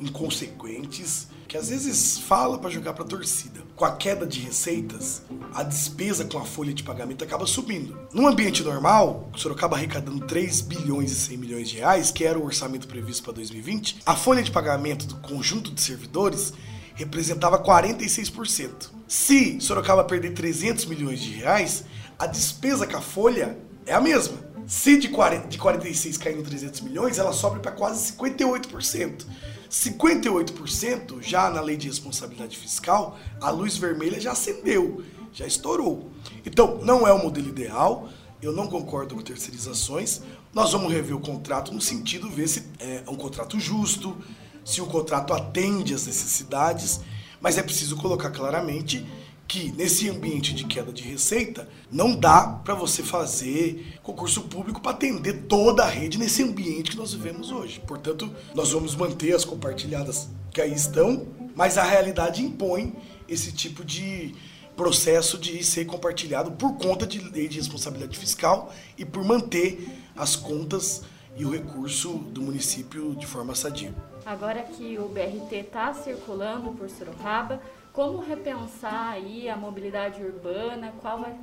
inconsequentes 0.00 1.28
que 1.48 1.56
às 1.56 1.68
vezes 1.68 2.16
fala 2.16 2.56
para 2.56 2.70
jogar 2.70 2.92
para 2.92 3.02
a 3.02 3.08
torcida. 3.08 3.60
Com 3.74 3.84
a 3.84 3.96
queda 3.96 4.24
de 4.24 4.38
receitas, 4.38 5.22
a 5.52 5.64
despesa 5.64 6.24
com 6.24 6.38
a 6.38 6.44
folha 6.44 6.72
de 6.72 6.84
pagamento 6.84 7.24
acaba 7.24 7.44
subindo. 7.44 7.98
Num 8.14 8.28
ambiente 8.28 8.62
normal, 8.62 9.28
o 9.34 9.38
Sorocaba 9.38 9.74
arrecadando 9.74 10.24
3 10.24 10.60
bilhões 10.60 11.10
e 11.10 11.16
100 11.16 11.36
milhões 11.36 11.68
de 11.68 11.78
reais, 11.78 12.12
que 12.12 12.24
era 12.24 12.38
o 12.38 12.44
orçamento 12.44 12.86
previsto 12.86 13.24
para 13.24 13.32
2020, 13.32 13.98
a 14.06 14.14
folha 14.14 14.44
de 14.44 14.52
pagamento 14.52 15.06
do 15.06 15.16
conjunto 15.16 15.72
de 15.72 15.80
servidores 15.80 16.52
representava 16.94 17.60
46%. 17.60 18.90
Se 19.08 19.60
Sorocaba 19.60 20.04
perder 20.04 20.34
300 20.34 20.84
milhões 20.86 21.18
de 21.18 21.30
reais, 21.30 21.84
a 22.16 22.26
despesa 22.26 22.86
com 22.86 22.96
a 22.96 23.00
folha 23.00 23.58
é 23.84 23.92
a 23.92 24.00
mesma. 24.00 24.49
Se 24.70 24.96
de, 24.96 25.08
40, 25.08 25.48
de 25.48 25.58
46 25.58 26.16
cair 26.16 26.38
em 26.38 26.44
300 26.44 26.82
milhões, 26.82 27.18
ela 27.18 27.32
sobe 27.32 27.58
para 27.58 27.72
quase 27.72 28.12
58%. 28.12 29.26
58% 29.68 31.20
já 31.20 31.50
na 31.50 31.60
lei 31.60 31.76
de 31.76 31.88
responsabilidade 31.88 32.56
fiscal, 32.56 33.18
a 33.40 33.50
luz 33.50 33.76
vermelha 33.76 34.20
já 34.20 34.30
acendeu, 34.30 35.02
já 35.32 35.44
estourou. 35.44 36.08
Então, 36.46 36.78
não 36.84 37.04
é 37.04 37.12
o 37.12 37.20
modelo 37.20 37.48
ideal, 37.48 38.08
eu 38.40 38.52
não 38.52 38.68
concordo 38.68 39.16
com 39.16 39.22
terceirizações. 39.22 40.20
Nós 40.54 40.70
vamos 40.70 40.92
rever 40.92 41.16
o 41.16 41.20
contrato 41.20 41.74
no 41.74 41.80
sentido 41.80 42.28
de 42.28 42.36
ver 42.36 42.46
se 42.46 42.62
é 42.78 43.02
um 43.08 43.16
contrato 43.16 43.58
justo, 43.58 44.16
se 44.64 44.80
o 44.80 44.86
contrato 44.86 45.34
atende 45.34 45.94
às 45.94 46.06
necessidades, 46.06 47.00
mas 47.40 47.58
é 47.58 47.62
preciso 47.64 47.96
colocar 47.96 48.30
claramente 48.30 49.04
que 49.50 49.72
nesse 49.72 50.08
ambiente 50.08 50.54
de 50.54 50.62
queda 50.64 50.92
de 50.92 51.02
receita 51.02 51.68
não 51.90 52.14
dá 52.14 52.60
para 52.64 52.72
você 52.72 53.02
fazer 53.02 53.98
concurso 54.00 54.42
público 54.42 54.80
para 54.80 54.92
atender 54.92 55.46
toda 55.48 55.82
a 55.82 55.88
rede 55.88 56.20
nesse 56.20 56.44
ambiente 56.44 56.92
que 56.92 56.96
nós 56.96 57.12
vivemos 57.12 57.50
hoje. 57.50 57.82
Portanto, 57.84 58.32
nós 58.54 58.70
vamos 58.70 58.94
manter 58.94 59.34
as 59.34 59.44
compartilhadas 59.44 60.28
que 60.52 60.60
aí 60.60 60.72
estão, 60.72 61.26
mas 61.56 61.76
a 61.78 61.82
realidade 61.82 62.44
impõe 62.44 62.94
esse 63.28 63.50
tipo 63.50 63.84
de 63.84 64.36
processo 64.76 65.36
de 65.36 65.64
ser 65.64 65.84
compartilhado 65.84 66.52
por 66.52 66.76
conta 66.76 67.04
de 67.04 67.18
lei 67.18 67.48
de 67.48 67.58
responsabilidade 67.58 68.16
fiscal 68.16 68.72
e 68.96 69.04
por 69.04 69.24
manter 69.24 69.84
as 70.14 70.36
contas 70.36 71.02
e 71.36 71.44
o 71.44 71.50
recurso 71.50 72.18
do 72.18 72.40
município 72.40 73.16
de 73.16 73.26
forma 73.26 73.56
sadia. 73.56 73.92
Agora 74.24 74.62
que 74.62 74.96
o 74.96 75.08
BRT 75.08 75.56
está 75.56 75.92
circulando 75.92 76.70
por 76.70 76.88
Sorocaba, 76.88 77.60
como 77.92 78.20
repensar 78.20 79.10
aí 79.10 79.48
a 79.48 79.56
mobilidade 79.56 80.22
urbana? 80.22 80.92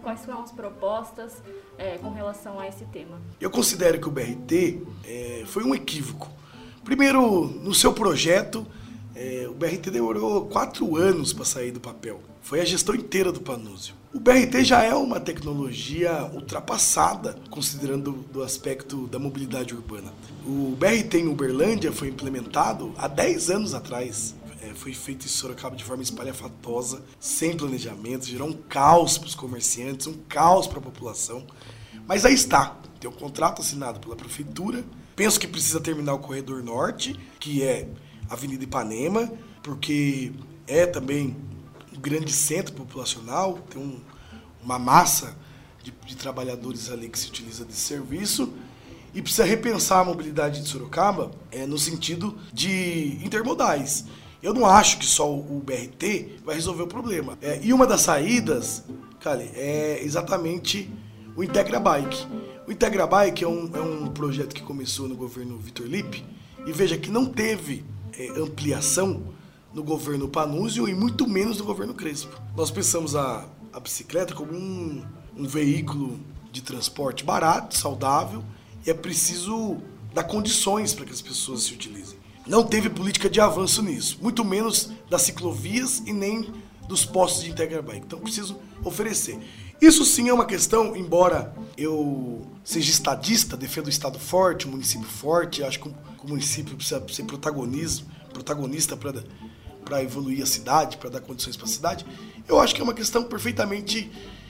Quais 0.01 0.21
são 0.21 0.41
as 0.41 0.51
propostas 0.51 1.41
é, 1.77 1.97
com 1.97 2.09
relação 2.09 2.59
a 2.59 2.67
esse 2.67 2.85
tema? 2.85 3.19
Eu 3.39 3.49
considero 3.49 3.99
que 3.99 4.07
o 4.07 4.11
BRT 4.11 4.81
é, 5.05 5.43
foi 5.45 5.63
um 5.63 5.75
equívoco. 5.75 6.29
Primeiro, 6.83 7.47
no 7.47 7.73
seu 7.73 7.93
projeto, 7.93 8.65
é, 9.13 9.45
o 9.49 9.53
BRT 9.53 9.91
demorou 9.91 10.45
quatro 10.45 10.95
anos 10.95 11.33
para 11.33 11.43
sair 11.43 11.71
do 11.71 11.79
papel. 11.79 12.21
Foi 12.41 12.61
a 12.61 12.65
gestão 12.65 12.95
inteira 12.95 13.29
do 13.31 13.41
Panúzio. 13.41 13.93
O 14.13 14.19
BRT 14.19 14.63
já 14.63 14.83
é 14.83 14.95
uma 14.95 15.19
tecnologia 15.19 16.31
ultrapassada, 16.33 17.35
considerando 17.49 18.13
do 18.31 18.41
aspecto 18.41 19.05
da 19.07 19.19
mobilidade 19.19 19.75
urbana. 19.75 20.13
O 20.45 20.73
BRT 20.79 21.15
em 21.15 21.27
Uberlândia 21.27 21.91
foi 21.91 22.07
implementado 22.07 22.93
há 22.97 23.07
10 23.07 23.49
anos 23.49 23.73
atrás 23.73 24.33
é, 24.67 24.73
foi 24.73 24.93
feito 24.93 25.25
em 25.25 25.29
Sorocaba 25.29 25.75
de 25.75 25.83
forma 25.83 26.03
espalhafatosa, 26.03 27.03
sem 27.19 27.55
planejamento, 27.55 28.25
gerou 28.25 28.49
um 28.49 28.53
caos 28.53 29.17
para 29.17 29.27
os 29.27 29.35
comerciantes, 29.35 30.07
um 30.07 30.13
caos 30.27 30.67
para 30.67 30.79
a 30.79 30.81
população, 30.81 31.45
Mas 32.07 32.25
aí 32.25 32.33
está, 32.33 32.77
tem 32.99 33.09
um 33.09 33.13
contrato 33.13 33.61
assinado 33.61 33.99
pela 33.99 34.15
prefeitura. 34.15 34.83
Penso 35.15 35.39
que 35.39 35.47
precisa 35.47 35.79
terminar 35.79 36.13
o 36.13 36.19
corredor 36.19 36.63
norte, 36.63 37.19
que 37.39 37.63
é 37.63 37.89
Avenida 38.29 38.63
Ipanema, 38.63 39.31
porque 39.63 40.31
é 40.67 40.85
também 40.85 41.35
um 41.95 41.99
grande 41.99 42.31
centro 42.31 42.73
populacional, 42.73 43.59
tem 43.69 43.81
um, 43.81 43.99
uma 44.63 44.77
massa 44.77 45.35
de, 45.83 45.91
de, 46.05 46.15
trabalhadores 46.15 46.89
ali 46.89 47.09
que 47.09 47.17
se 47.17 47.27
utiliza 47.27 47.65
desse 47.65 47.81
serviço. 47.81 48.53
E 49.13 49.21
precisa 49.21 49.45
repensar 49.45 50.01
a 50.01 50.05
mobilidade 50.05 50.61
de 50.61 50.67
Sorocaba 50.67 51.31
é, 51.51 51.65
no 51.65 51.77
sentido 51.77 52.37
de 52.53 53.19
intermodais. 53.23 54.05
Eu 54.41 54.53
não 54.53 54.65
acho 54.65 54.99
que 54.99 55.05
só 55.05 55.31
o 55.33 55.61
BRT 55.65 56.39
vai 56.45 56.55
resolver 56.55 56.83
o 56.83 56.87
problema. 56.87 57.37
É, 57.41 57.59
e 57.63 57.73
uma 57.73 57.87
das 57.87 58.01
saídas, 58.01 58.83
cara, 59.19 59.41
é 59.41 59.99
exatamente 60.03 60.89
o 61.35 61.43
Integra 61.43 61.79
Bike. 61.79 62.27
O 62.67 62.71
Integra 62.71 63.07
Bike 63.07 63.43
é 63.43 63.47
um, 63.47 63.69
é 63.75 63.81
um 63.81 64.07
projeto 64.07 64.53
que 64.53 64.61
começou 64.61 65.07
no 65.07 65.15
governo 65.15 65.57
Vitor 65.57 65.87
Lippe 65.87 66.23
e 66.65 66.71
veja 66.71 66.97
que 66.97 67.09
não 67.09 67.25
teve 67.25 67.83
é, 68.17 68.29
ampliação 68.39 69.33
no 69.73 69.83
governo 69.83 70.27
Panúzio 70.27 70.87
e 70.87 70.93
muito 70.93 71.27
menos 71.27 71.57
no 71.57 71.65
governo 71.65 71.93
Crespo. 71.93 72.39
Nós 72.55 72.71
pensamos 72.71 73.15
a, 73.15 73.45
a 73.73 73.79
bicicleta 73.79 74.33
como 74.33 74.53
um, 74.53 75.03
um 75.35 75.47
veículo 75.47 76.19
de 76.51 76.61
transporte 76.61 77.23
barato, 77.23 77.77
saudável 77.77 78.43
e 78.85 78.89
é 78.89 78.93
preciso 78.93 79.77
dar 80.13 80.23
condições 80.23 80.93
para 80.93 81.05
que 81.05 81.11
as 81.11 81.21
pessoas 81.21 81.63
se 81.63 81.73
utilizem. 81.73 82.06
Não 82.47 82.63
teve 82.63 82.89
política 82.89 83.29
de 83.29 83.41
avanço 83.41 83.81
nisso, 83.81 84.17
muito 84.21 84.45
menos 84.45 84.91
das 85.09 85.23
ciclovias 85.23 86.01
e 86.05 86.13
nem 86.13 86.49
dos 86.87 87.05
postos 87.05 87.43
de 87.43 87.51
Integra 87.51 87.81
Bike. 87.81 88.05
Então 88.05 88.19
preciso 88.19 88.57
oferecer. 88.83 89.37
Isso 89.81 90.05
sim 90.05 90.29
é 90.29 90.33
uma 90.33 90.45
questão, 90.45 90.95
embora 90.95 91.53
eu 91.77 92.47
seja 92.63 92.89
estadista, 92.89 93.57
defendo 93.57 93.87
o 93.87 93.89
Estado 93.89 94.17
forte, 94.17 94.65
o 94.65 94.69
município 94.69 95.05
forte, 95.05 95.61
acho 95.61 95.79
que 95.79 95.89
o 95.89 95.95
município 96.27 96.75
precisa 96.75 97.05
ser 97.09 97.25
protagonista 97.25 98.97
para 98.97 100.01
evoluir 100.01 100.41
a 100.41 100.45
cidade, 100.45 100.97
para 100.97 101.09
dar 101.09 101.19
condições 101.19 101.55
para 101.57 101.65
a 101.65 101.69
cidade, 101.69 102.05
eu 102.47 102.59
acho 102.59 102.73
que 102.73 102.81
é 102.81 102.83
uma 102.83 102.93
questão 102.93 103.23
perfeitamente 103.23 104.09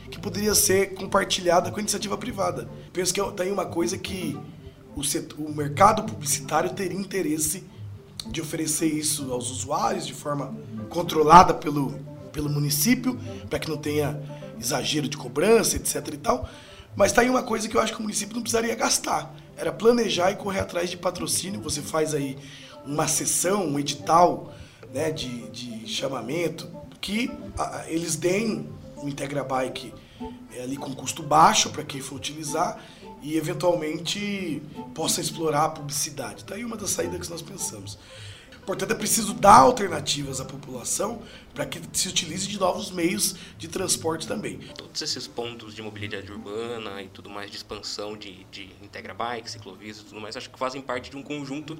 que 0.10 0.20
poderia 0.20 0.56
ser 0.56 0.94
compartilhada 0.94 1.70
com 1.72 1.78
a 1.78 1.82
iniciativa 1.82 2.18
privada. 2.18 2.70
Penso 2.94 3.14
que 3.14 3.22
tem 3.32 3.52
uma 3.52 3.66
coisa 3.66 3.98
que 3.98 4.38
o, 4.96 5.04
setor, 5.04 5.40
o 5.40 5.54
mercado 5.54 6.04
publicitário 6.04 6.70
teria 6.70 6.98
interesse 6.98 7.66
de 8.30 8.42
oferecer 8.42 8.88
isso 8.88 9.32
aos 9.32 9.50
usuários 9.50 10.06
de 10.06 10.13
forma 10.13 10.56
controlada 10.90 11.54
pelo, 11.54 12.00
pelo 12.32 12.50
município, 12.50 13.20
para 13.50 13.60
que 13.60 13.70
não 13.70 13.78
tenha 13.78 14.22
exagero 14.60 15.08
de 15.08 15.18
cobrança, 15.18 15.76
etc 15.76 16.08
e 16.13 16.18
tal. 16.18 16.50
Mas 16.96 17.12
tá 17.12 17.22
aí 17.22 17.30
uma 17.30 17.44
coisa 17.44 17.68
que 17.68 17.76
eu 17.78 17.82
acho 17.82 17.94
que 17.94 18.00
o 18.00 18.02
município 18.02 18.36
não 18.36 18.42
precisaria 18.42 18.74
gastar. 18.76 19.34
Era 19.56 19.72
planejar 19.72 20.32
e 20.32 20.36
correr 20.36 20.60
atrás 20.60 20.90
de 20.90 20.98
patrocínio. 20.98 21.62
Você 21.62 21.82
faz 21.82 22.13
aí 22.13 22.38
uma 22.86 23.08
sessão, 23.08 23.68
um 23.68 23.80
edital 23.80 24.54
né, 24.94 25.12
de, 25.12 25.50
de 25.50 25.88
chamamento, 25.88 26.68
que 27.00 27.30
a, 27.58 27.86
eles 27.88 28.16
deem 28.16 28.70
o 28.96 29.08
Integra 29.08 29.44
Bike 29.44 29.94
é, 30.56 30.63
ali 30.63 30.78
com 30.78 30.94
custo 30.96 31.22
baixo 31.22 31.70
para 31.70 31.84
quem 31.84 32.02
for 32.02 32.16
utilizar 32.16 32.84
e 33.21 33.38
eventualmente 33.38 34.62
possa 34.93 35.21
explorar 35.21 35.65
a 35.65 35.69
publicidade. 35.69 36.43
Tá 36.43 36.56
aí 36.56 36.63
uma 36.63 36.77
das 36.77 36.91
saídas 36.91 37.21
que 37.21 37.30
nós 37.30 37.41
pensamos. 37.41 37.97
Portanto, 38.67 38.91
é 38.91 38.95
preciso 38.95 39.34
dar 39.34 39.60
alternativas 39.60 40.41
à 40.41 40.45
população 40.45 41.21
para 41.56 41.65
que 41.65 41.80
se 41.93 42.10
utilize 42.10 42.45
de 42.49 42.60
novos 42.60 42.91
meios 42.91 43.34
de 43.58 43.69
transporte 43.69 44.27
também. 44.27 44.60
Todos 44.77 45.01
esses 45.01 45.25
pontos 45.25 45.73
de 45.73 45.82
mobilidade 45.82 46.30
urbana 46.30 47.01
e 47.01 47.08
tudo 47.08 47.30
mais, 47.30 47.49
de 47.49 47.56
expansão 47.56 48.17
de, 48.17 48.43
de 48.51 48.69
Integra 48.84 49.13
Bike, 49.13 49.49
ciclovias 49.49 49.99
e 49.99 50.03
tudo 50.03 50.19
mais, 50.19 50.36
acho 50.36 50.49
que 50.49 50.60
fazem 50.60 50.82
parte 50.82 51.10
de 51.10 51.15
um 51.15 51.23
conjunto 51.23 51.80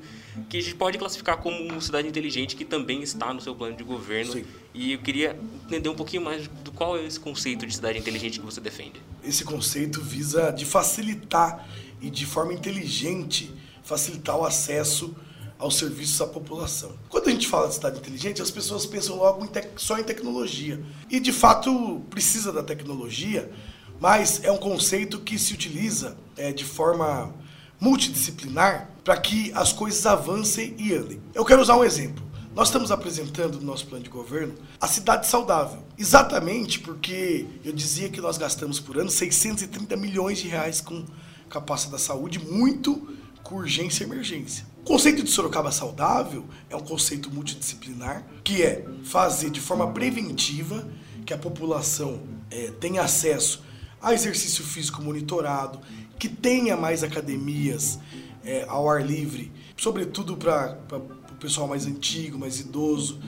que 0.50 0.60
a 0.60 0.62
gente 0.62 0.76
pode 0.76 0.97
classificar 0.97 1.36
como 1.39 1.82
cidade 1.82 2.08
inteligente 2.08 2.56
que 2.56 2.63
também 2.63 3.04
está 3.04 3.34
no 3.34 3.41
seu 3.41 3.54
plano 3.54 3.76
de 3.76 3.84
governo. 3.84 4.32
Sim. 4.32 4.45
E 4.73 4.93
eu 4.93 5.00
queria 5.00 5.38
entender 5.65 5.89
um 5.89 5.95
pouquinho 5.95 6.21
mais 6.21 6.47
do 6.47 6.71
qual 6.71 6.97
é 6.97 7.04
esse 7.04 7.19
conceito 7.19 7.67
de 7.67 7.76
cidade 7.76 8.00
inteligente 8.00 8.39
que 8.39 8.45
você 8.45 8.62
defende. 8.62 9.02
Esse 9.26 9.43
conceito 9.43 10.02
visa 10.02 10.52
de 10.52 10.63
facilitar 10.63 11.67
e 12.02 12.10
de 12.10 12.26
forma 12.26 12.54
inteligente 12.54 13.54
facilitar 13.84 14.38
o 14.38 14.45
acesso 14.45 15.13
aos 15.60 15.78
serviços 15.78 16.20
à 16.22 16.28
população. 16.28 16.91
Quando 17.10 17.28
a 17.28 17.32
gente 17.32 17.48
fala 17.48 17.67
de 17.67 17.76
cidade 17.76 18.00
inteligente, 18.00 18.41
as 18.41 18.52
pessoas 18.52 18.86
pensam 18.86 19.17
logo 19.17 19.43
em 19.43 19.50
só 19.76 19.98
em 19.98 20.04
tecnologia. 20.04 20.82
E 21.10 21.20
de 21.20 21.32
fato 21.32 22.02
precisa 22.10 22.52
da 22.52 22.63
tecnologia, 22.63 23.52
mas 24.00 24.43
é 24.43 24.52
um 24.52 24.58
conceito 24.58 25.20
que 25.20 25.39
se 25.39 25.54
utiliza 25.54 26.15
é, 26.36 26.52
de 26.52 26.63
forma 26.63 27.34
multidisciplinar 27.80 28.89
para 29.04 29.17
que 29.17 29.52
as 29.54 29.72
coisas 29.72 30.06
avancem 30.06 30.76
e 30.78 30.93
andem. 30.93 31.22
Eu 31.34 31.46
quero 31.46 31.62
usar 31.62 31.78
um 31.78 31.84
exemplo. 31.84 32.26
Nós 32.54 32.70
estamos 32.70 32.91
apresentando 32.91 33.60
no 33.60 33.65
nosso 33.65 33.86
plano 33.86 34.04
de 34.04 34.10
governo 34.10 34.56
a 34.82 34.88
cidade 34.88 35.28
saudável. 35.28 35.84
Exatamente 35.98 36.80
porque 36.80 37.46
eu 37.63 37.72
dizia 37.72 38.10
que 38.10 38.20
nós 38.20 38.38
gastamos 38.38 38.80
por 38.80 38.98
ano 38.98 39.12
630 39.12 39.96
milhões 39.96 40.39
de 40.39 40.48
reais 40.48 40.82
com 40.82 41.06
capacidade 41.50 41.91
da 41.91 42.00
saúde, 42.00 42.39
muito 42.39 43.15
com 43.43 43.58
urgência 43.58 44.04
e 44.04 44.08
emergência. 44.08 44.65
O 44.88 44.91
conceito 44.91 45.21
de 45.21 45.30
Sorocaba 45.30 45.69
saudável 45.69 46.45
é 46.69 46.76
um 46.78 46.80
conceito 46.80 47.30
multidisciplinar 47.30 48.26
que 48.41 48.63
é 48.63 48.86
fazer 49.04 49.50
de 49.50 49.60
forma 49.60 49.91
preventiva 49.91 50.88
que 51.26 51.34
a 51.34 51.38
população 51.38 52.23
é, 52.50 52.71
tenha 52.80 53.02
acesso 53.02 53.65
a 54.02 54.13
exercício 54.13 54.63
físico 54.63 55.02
monitorado, 55.02 55.82
que 56.17 56.30
tenha 56.30 56.78
mais 56.78 57.04
academias 57.04 58.00
é, 58.45 58.63
ao 58.69 58.89
ar 58.89 59.06
livre, 59.06 59.52
sobretudo 59.76 60.38
para 60.38 60.80
o 60.93 61.36
pessoal 61.36 61.67
mais 61.67 61.86
antigo, 61.86 62.39
mais 62.39 62.62
idoso, 62.62 63.19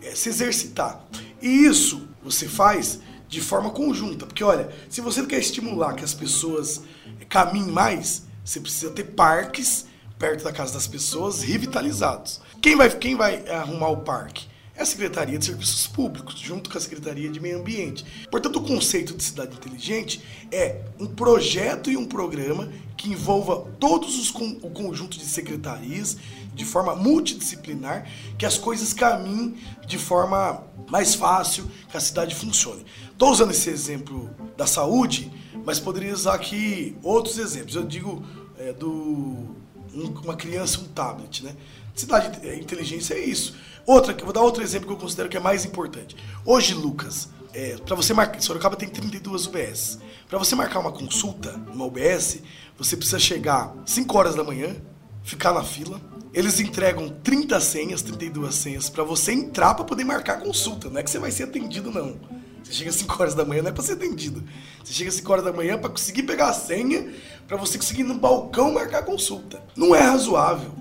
é, 0.00 0.14
se 0.14 0.30
exercitar. 0.30 1.06
E 1.42 1.66
isso 1.66 2.08
você 2.22 2.48
faz 2.48 3.00
de 3.28 3.42
forma 3.42 3.68
conjunta, 3.68 4.24
porque 4.24 4.42
olha, 4.42 4.70
se 4.88 5.02
você 5.02 5.26
quer 5.26 5.38
estimular 5.38 5.92
que 5.92 6.02
as 6.02 6.14
pessoas 6.14 6.80
caminhem 7.28 7.70
mais, 7.70 8.22
você 8.42 8.58
precisa 8.58 8.90
ter 8.90 9.04
parques 9.04 9.92
perto 10.18 10.44
da 10.44 10.52
casa 10.52 10.74
das 10.74 10.86
pessoas, 10.86 11.42
revitalizados. 11.42 12.40
Quem 12.60 12.76
vai, 12.76 12.90
quem 12.90 13.16
vai 13.16 13.48
arrumar 13.48 13.88
o 13.88 13.98
parque? 13.98 14.46
É 14.76 14.82
a 14.82 14.86
Secretaria 14.86 15.38
de 15.38 15.44
Serviços 15.44 15.86
Públicos, 15.86 16.36
junto 16.36 16.68
com 16.68 16.76
a 16.76 16.80
Secretaria 16.80 17.30
de 17.30 17.38
Meio 17.38 17.60
Ambiente. 17.60 18.04
Portanto, 18.28 18.56
o 18.56 18.62
conceito 18.62 19.14
de 19.14 19.22
cidade 19.22 19.54
inteligente 19.54 20.20
é 20.50 20.80
um 20.98 21.06
projeto 21.06 21.92
e 21.92 21.96
um 21.96 22.04
programa 22.04 22.68
que 22.96 23.08
envolva 23.08 23.70
todos 23.78 24.18
os 24.18 24.30
o 24.30 24.70
conjunto 24.70 25.16
de 25.16 25.26
secretarias 25.26 26.16
de 26.52 26.64
forma 26.64 26.96
multidisciplinar, 26.96 28.08
que 28.36 28.44
as 28.44 28.58
coisas 28.58 28.92
caminhem 28.92 29.54
de 29.86 29.96
forma 29.96 30.64
mais 30.90 31.14
fácil, 31.14 31.70
que 31.88 31.96
a 31.96 32.00
cidade 32.00 32.34
funcione. 32.34 32.84
Estou 33.12 33.30
usando 33.30 33.52
esse 33.52 33.70
exemplo 33.70 34.28
da 34.56 34.66
saúde, 34.66 35.30
mas 35.64 35.78
poderia 35.78 36.12
usar 36.12 36.34
aqui 36.34 36.96
outros 37.00 37.38
exemplos. 37.38 37.76
Eu 37.76 37.84
digo 37.84 38.24
é, 38.58 38.72
do 38.72 39.54
uma 39.94 40.36
criança 40.36 40.80
um 40.80 40.84
tablet, 40.84 41.44
né? 41.44 41.54
Cidade 41.94 42.46
é, 42.46 42.56
inteligência 42.56 43.14
é 43.14 43.20
isso. 43.24 43.54
Outra, 43.86 44.14
vou 44.14 44.32
dar 44.32 44.40
outro 44.40 44.62
exemplo 44.62 44.86
que 44.86 44.92
eu 44.92 44.98
considero 44.98 45.28
que 45.28 45.36
é 45.36 45.40
mais 45.40 45.64
importante. 45.64 46.16
Hoje, 46.44 46.74
Lucas, 46.74 47.28
é, 47.52 47.76
para 47.76 47.94
você 47.94 48.12
marcar, 48.12 48.40
Sorocaba 48.40 48.74
tem 48.74 48.88
32 48.88 49.46
UBS. 49.46 49.98
Para 50.28 50.38
você 50.38 50.56
marcar 50.56 50.80
uma 50.80 50.90
consulta 50.90 51.52
numa 51.52 51.84
UBS, 51.84 52.40
você 52.76 52.96
precisa 52.96 53.18
chegar 53.18 53.72
5 53.86 54.18
horas 54.18 54.34
da 54.34 54.42
manhã, 54.42 54.74
ficar 55.22 55.52
na 55.52 55.62
fila. 55.62 56.00
Eles 56.32 56.58
entregam 56.58 57.08
30 57.22 57.60
senhas, 57.60 58.02
32 58.02 58.54
senhas 58.54 58.88
para 58.88 59.04
você 59.04 59.32
entrar 59.32 59.74
para 59.74 59.84
poder 59.84 60.02
marcar 60.02 60.38
a 60.38 60.40
consulta. 60.40 60.90
Não 60.90 60.98
é 60.98 61.02
que 61.02 61.10
você 61.10 61.18
vai 61.20 61.30
ser 61.30 61.44
atendido 61.44 61.92
não. 61.92 62.16
Você 62.64 62.72
chega 62.72 62.90
às 62.90 62.96
5 62.96 63.22
horas 63.22 63.34
da 63.34 63.44
manhã, 63.44 63.62
não 63.62 63.70
é 63.70 63.72
para 63.72 63.84
ser 63.84 63.92
atendido. 63.92 64.42
Você 64.82 64.92
chega 64.92 65.10
às 65.10 65.16
5 65.16 65.30
horas 65.32 65.44
da 65.44 65.52
manhã 65.52 65.78
para 65.78 65.90
conseguir 65.90 66.22
pegar 66.24 66.48
a 66.48 66.52
senha, 66.54 67.12
para 67.46 67.56
você 67.56 67.76
conseguir 67.78 68.00
ir 68.00 68.04
no 68.04 68.14
balcão 68.14 68.72
marcar 68.72 69.04
consulta. 69.04 69.62
Não 69.76 69.94
é 69.94 70.00
razoável, 70.00 70.72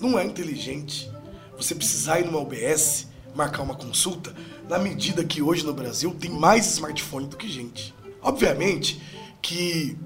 não 0.00 0.18
é 0.18 0.24
inteligente 0.24 1.10
você 1.56 1.74
precisar 1.74 2.20
ir 2.20 2.26
numa 2.26 2.40
UBS 2.40 3.08
marcar 3.34 3.62
uma 3.62 3.74
consulta, 3.74 4.34
na 4.68 4.78
medida 4.78 5.24
que 5.24 5.40
hoje 5.40 5.64
no 5.64 5.72
Brasil 5.72 6.14
tem 6.18 6.30
mais 6.30 6.66
smartphone 6.74 7.26
do 7.26 7.36
que 7.36 7.48
gente. 7.48 7.94
Obviamente 8.20 9.00
que 9.40 9.96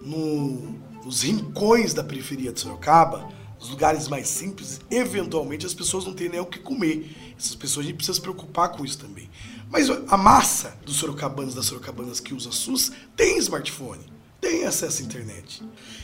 no, 0.00 0.74
nos 1.04 1.22
rincões 1.22 1.94
da 1.94 2.02
periferia 2.02 2.52
de 2.52 2.60
Sorocaba, 2.60 3.28
os 3.62 3.68
lugares 3.68 4.08
mais 4.08 4.26
simples, 4.26 4.80
eventualmente 4.90 5.64
as 5.64 5.72
pessoas 5.72 6.04
não 6.04 6.12
têm 6.12 6.28
nem 6.28 6.40
o 6.40 6.46
que 6.46 6.58
comer. 6.58 7.34
Essas 7.38 7.54
pessoas 7.54 7.86
a 7.86 7.88
gente 7.88 7.96
precisa 7.96 8.16
se 8.16 8.20
preocupar 8.20 8.70
com 8.70 8.84
isso 8.84 8.98
também. 8.98 9.30
Mas 9.70 9.88
a 9.88 10.16
massa 10.16 10.76
dos 10.84 10.96
sorocabanos, 10.96 11.54
das 11.54 11.66
sorocabanas 11.66 12.18
que 12.18 12.34
usa 12.34 12.50
SUS, 12.50 12.90
tem 13.14 13.38
smartphone, 13.38 14.04
tem 14.40 14.64
acesso 14.64 15.02
à 15.02 15.04
internet. 15.04 15.62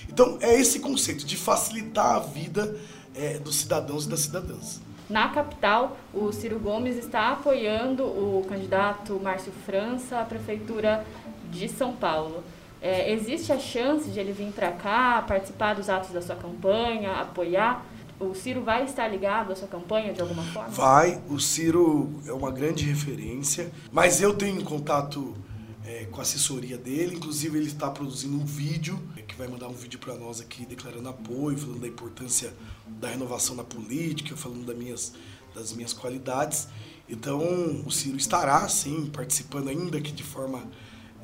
Então 0.08 0.38
é 0.40 0.58
esse 0.58 0.78
conceito 0.78 1.26
de 1.26 1.36
facilitar 1.36 2.14
a 2.14 2.20
vida 2.20 2.78
é, 3.12 3.38
dos 3.38 3.56
cidadãos 3.56 4.06
e 4.06 4.08
das 4.08 4.20
cidadãs. 4.20 4.80
Na 5.10 5.30
capital, 5.30 5.96
o 6.14 6.30
Ciro 6.30 6.60
Gomes 6.60 6.96
está 6.96 7.32
apoiando 7.32 8.04
o 8.04 8.46
candidato 8.48 9.18
Márcio 9.18 9.52
França 9.66 10.20
à 10.20 10.24
prefeitura 10.24 11.04
de 11.50 11.68
São 11.68 11.92
Paulo. 11.92 12.44
É, 12.80 13.12
existe 13.12 13.52
a 13.52 13.58
chance 13.58 14.08
de 14.08 14.20
ele 14.20 14.32
vir 14.32 14.52
para 14.52 14.70
cá, 14.72 15.22
participar 15.26 15.74
dos 15.74 15.88
atos 15.88 16.10
da 16.10 16.22
sua 16.22 16.36
campanha, 16.36 17.12
apoiar? 17.12 17.84
O 18.20 18.34
Ciro 18.34 18.62
vai 18.62 18.84
estar 18.84 19.06
ligado 19.08 19.52
à 19.52 19.56
sua 19.56 19.68
campanha 19.68 20.12
de 20.12 20.20
alguma 20.20 20.42
forma? 20.44 20.70
Vai, 20.70 21.20
o 21.28 21.38
Ciro 21.38 22.20
é 22.26 22.32
uma 22.32 22.50
grande 22.50 22.84
referência, 22.84 23.70
mas 23.92 24.20
eu 24.20 24.34
tenho 24.34 24.62
contato 24.64 25.36
é, 25.84 26.04
com 26.04 26.18
a 26.18 26.22
assessoria 26.22 26.76
dele, 26.76 27.16
inclusive 27.16 27.56
ele 27.56 27.66
está 27.66 27.90
produzindo 27.90 28.36
um 28.36 28.44
vídeo, 28.44 28.98
é, 29.16 29.22
que 29.22 29.34
vai 29.36 29.48
mandar 29.48 29.68
um 29.68 29.72
vídeo 29.72 29.98
para 29.98 30.14
nós 30.14 30.40
aqui 30.40 30.66
declarando 30.66 31.08
apoio, 31.08 31.56
falando 31.56 31.80
da 31.80 31.88
importância 31.88 32.52
da 32.86 33.08
renovação 33.08 33.56
na 33.56 33.64
política, 33.64 34.36
falando 34.36 34.66
das 34.66 34.76
minhas, 34.76 35.12
das 35.54 35.72
minhas 35.72 35.92
qualidades. 35.92 36.68
Então 37.08 37.40
o 37.86 37.90
Ciro 37.90 38.16
estará 38.16 38.68
sim 38.68 39.06
participando 39.06 39.68
ainda 39.68 40.00
que 40.00 40.12
de 40.12 40.22
forma 40.22 40.62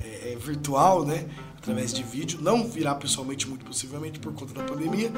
é, 0.00 0.33
é, 0.33 0.37
virtual, 0.37 1.04
né? 1.04 1.28
Através 1.57 1.92
de 1.92 2.02
vídeo. 2.02 2.40
Não 2.40 2.68
virá 2.68 2.94
pessoalmente, 2.94 3.48
muito 3.48 3.64
possivelmente, 3.64 4.18
por 4.18 4.33
conta 4.35 4.54
da 4.54 4.62
pandemia, 4.62 5.11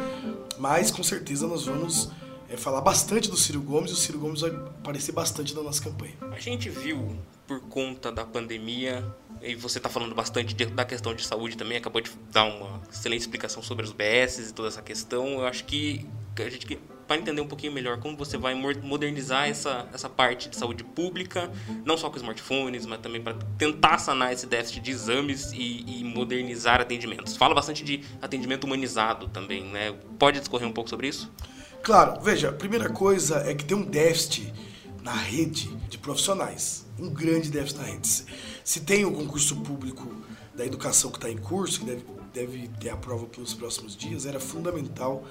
mas 0.58 0.90
com 0.90 1.02
certeza 1.02 1.46
nós 1.46 1.66
vamos 1.66 2.10
é, 2.48 2.56
falar 2.56 2.80
bastante 2.80 3.30
do 3.30 3.36
Ciro 3.36 3.60
Gomes 3.60 3.90
e 3.90 3.94
o 3.94 3.96
Ciro 3.96 4.18
Gomes 4.18 4.40
vai 4.40 4.50
aparecer 4.50 5.12
bastante 5.12 5.54
na 5.54 5.62
nossa 5.62 5.82
campanha. 5.82 6.14
A 6.30 6.38
gente 6.38 6.68
viu, 6.68 7.18
por 7.46 7.60
conta 7.60 8.12
da 8.12 8.24
pandemia, 8.24 9.04
e 9.42 9.54
você 9.54 9.78
está 9.78 9.88
falando 9.88 10.14
bastante 10.14 10.54
de, 10.54 10.66
da 10.66 10.84
questão 10.84 11.14
de 11.14 11.24
saúde 11.24 11.56
também, 11.56 11.78
acabou 11.78 12.00
de 12.00 12.10
dar 12.32 12.44
uma 12.44 12.80
excelente 12.90 13.22
explicação 13.22 13.62
sobre 13.62 13.84
os 13.84 13.92
BS 13.92 14.50
e 14.50 14.54
toda 14.54 14.68
essa 14.68 14.82
questão. 14.82 15.40
Eu 15.40 15.46
acho 15.46 15.64
que 15.64 16.06
a 16.38 16.48
gente 16.48 16.78
para 17.06 17.16
entender 17.16 17.40
um 17.40 17.46
pouquinho 17.46 17.72
melhor 17.72 17.98
como 17.98 18.16
você 18.16 18.36
vai 18.36 18.54
modernizar 18.54 19.48
essa, 19.48 19.88
essa 19.92 20.08
parte 20.08 20.48
de 20.48 20.56
saúde 20.56 20.82
pública, 20.82 21.50
não 21.84 21.96
só 21.96 22.10
com 22.10 22.16
smartphones, 22.16 22.84
mas 22.84 23.00
também 23.00 23.22
para 23.22 23.34
tentar 23.56 23.98
sanar 23.98 24.32
esse 24.32 24.46
déficit 24.46 24.80
de 24.80 24.90
exames 24.90 25.52
e, 25.52 25.84
e, 25.86 26.04
modernizar 26.04 26.80
atendimentos. 26.80 27.36
Fala 27.36 27.54
bastante 27.54 27.84
de 27.84 28.02
atendimento 28.20 28.64
humanizado 28.64 29.28
também, 29.28 29.64
né? 29.64 29.94
Pode 30.18 30.40
discorrer 30.40 30.68
um 30.68 30.72
pouco 30.72 30.90
sobre 30.90 31.08
isso? 31.08 31.30
Claro, 31.82 32.20
veja, 32.20 32.48
a 32.48 32.52
primeira 32.52 32.88
coisa 32.88 33.36
é 33.46 33.54
que 33.54 33.64
tem 33.64 33.76
um 33.76 33.84
déficit 33.84 34.52
na 35.02 35.14
rede 35.14 35.68
de 35.88 35.98
profissionais, 35.98 36.84
um 36.98 37.08
grande 37.08 37.48
déficit 37.50 37.78
na 37.78 37.84
rede. 37.84 38.24
Se 38.64 38.80
tem 38.80 39.04
o 39.04 39.12
concurso 39.12 39.54
público 39.56 40.12
da 40.56 40.66
educação 40.66 41.10
que 41.12 41.18
está 41.18 41.30
em 41.30 41.36
curso, 41.36 41.80
que 41.80 41.86
deve, 41.86 42.04
deve 42.34 42.68
ter 42.80 42.90
a 42.90 42.96
prova 42.96 43.26
pelos 43.26 43.54
próximos 43.54 43.96
dias, 43.96 44.26
era 44.26 44.40
fundamental 44.40 45.24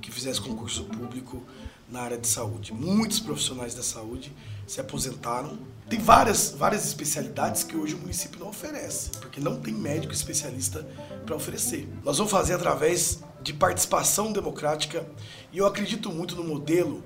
que 0.00 0.10
fizesse 0.10 0.40
concurso 0.40 0.84
público 0.84 1.42
na 1.88 2.00
área 2.00 2.18
de 2.18 2.26
saúde. 2.26 2.72
Muitos 2.72 3.20
profissionais 3.20 3.74
da 3.74 3.82
saúde 3.82 4.32
se 4.66 4.80
aposentaram. 4.80 5.58
Tem 5.88 5.98
várias, 5.98 6.54
várias 6.56 6.86
especialidades 6.86 7.62
que 7.62 7.76
hoje 7.76 7.94
o 7.94 7.98
município 7.98 8.40
não 8.40 8.48
oferece, 8.48 9.10
porque 9.20 9.40
não 9.40 9.60
tem 9.60 9.74
médico 9.74 10.12
especialista 10.12 10.86
para 11.26 11.36
oferecer. 11.36 11.86
Nós 12.02 12.16
vamos 12.16 12.32
fazer 12.32 12.54
através 12.54 13.20
de 13.42 13.52
participação 13.52 14.32
democrática 14.32 15.06
e 15.52 15.58
eu 15.58 15.66
acredito 15.66 16.10
muito 16.10 16.34
no 16.34 16.44
modelo 16.44 17.04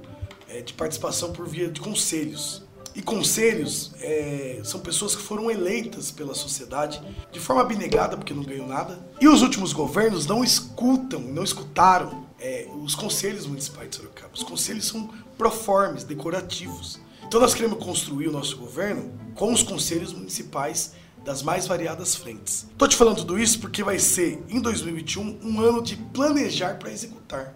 é, 0.48 0.60
de 0.60 0.72
participação 0.72 1.32
por 1.32 1.48
via 1.48 1.68
de 1.68 1.80
conselhos. 1.80 2.64
E 2.94 3.02
conselhos 3.02 3.92
é, 4.00 4.60
são 4.64 4.80
pessoas 4.80 5.14
que 5.14 5.20
foram 5.20 5.50
eleitas 5.50 6.10
pela 6.10 6.34
sociedade 6.34 7.02
de 7.30 7.38
forma 7.38 7.60
abnegada, 7.60 8.16
porque 8.16 8.32
não 8.32 8.42
ganham 8.42 8.66
nada. 8.66 8.98
E 9.20 9.28
os 9.28 9.42
últimos 9.42 9.72
governos 9.72 10.24
não 10.24 10.42
escutam, 10.42 11.20
não 11.20 11.44
escutaram 11.44 12.25
é, 12.46 12.68
os 12.80 12.94
conselhos 12.94 13.44
municipais 13.44 13.90
de 13.90 13.96
Sorocaba. 13.96 14.30
Os 14.32 14.44
conselhos 14.44 14.86
são 14.86 15.10
proformes, 15.36 16.04
decorativos. 16.04 17.00
Então 17.26 17.40
nós 17.40 17.54
queremos 17.54 17.84
construir 17.84 18.28
o 18.28 18.32
nosso 18.32 18.56
governo 18.56 19.12
com 19.34 19.52
os 19.52 19.64
conselhos 19.64 20.12
municipais 20.12 20.92
das 21.24 21.42
mais 21.42 21.66
variadas 21.66 22.14
frentes. 22.14 22.68
Estou 22.70 22.86
te 22.86 22.94
falando 22.94 23.16
tudo 23.16 23.36
isso 23.36 23.58
porque 23.58 23.82
vai 23.82 23.98
ser, 23.98 24.40
em 24.48 24.60
2021, 24.60 25.40
um 25.42 25.60
ano 25.60 25.82
de 25.82 25.96
planejar 25.96 26.78
para 26.78 26.92
executar. 26.92 27.52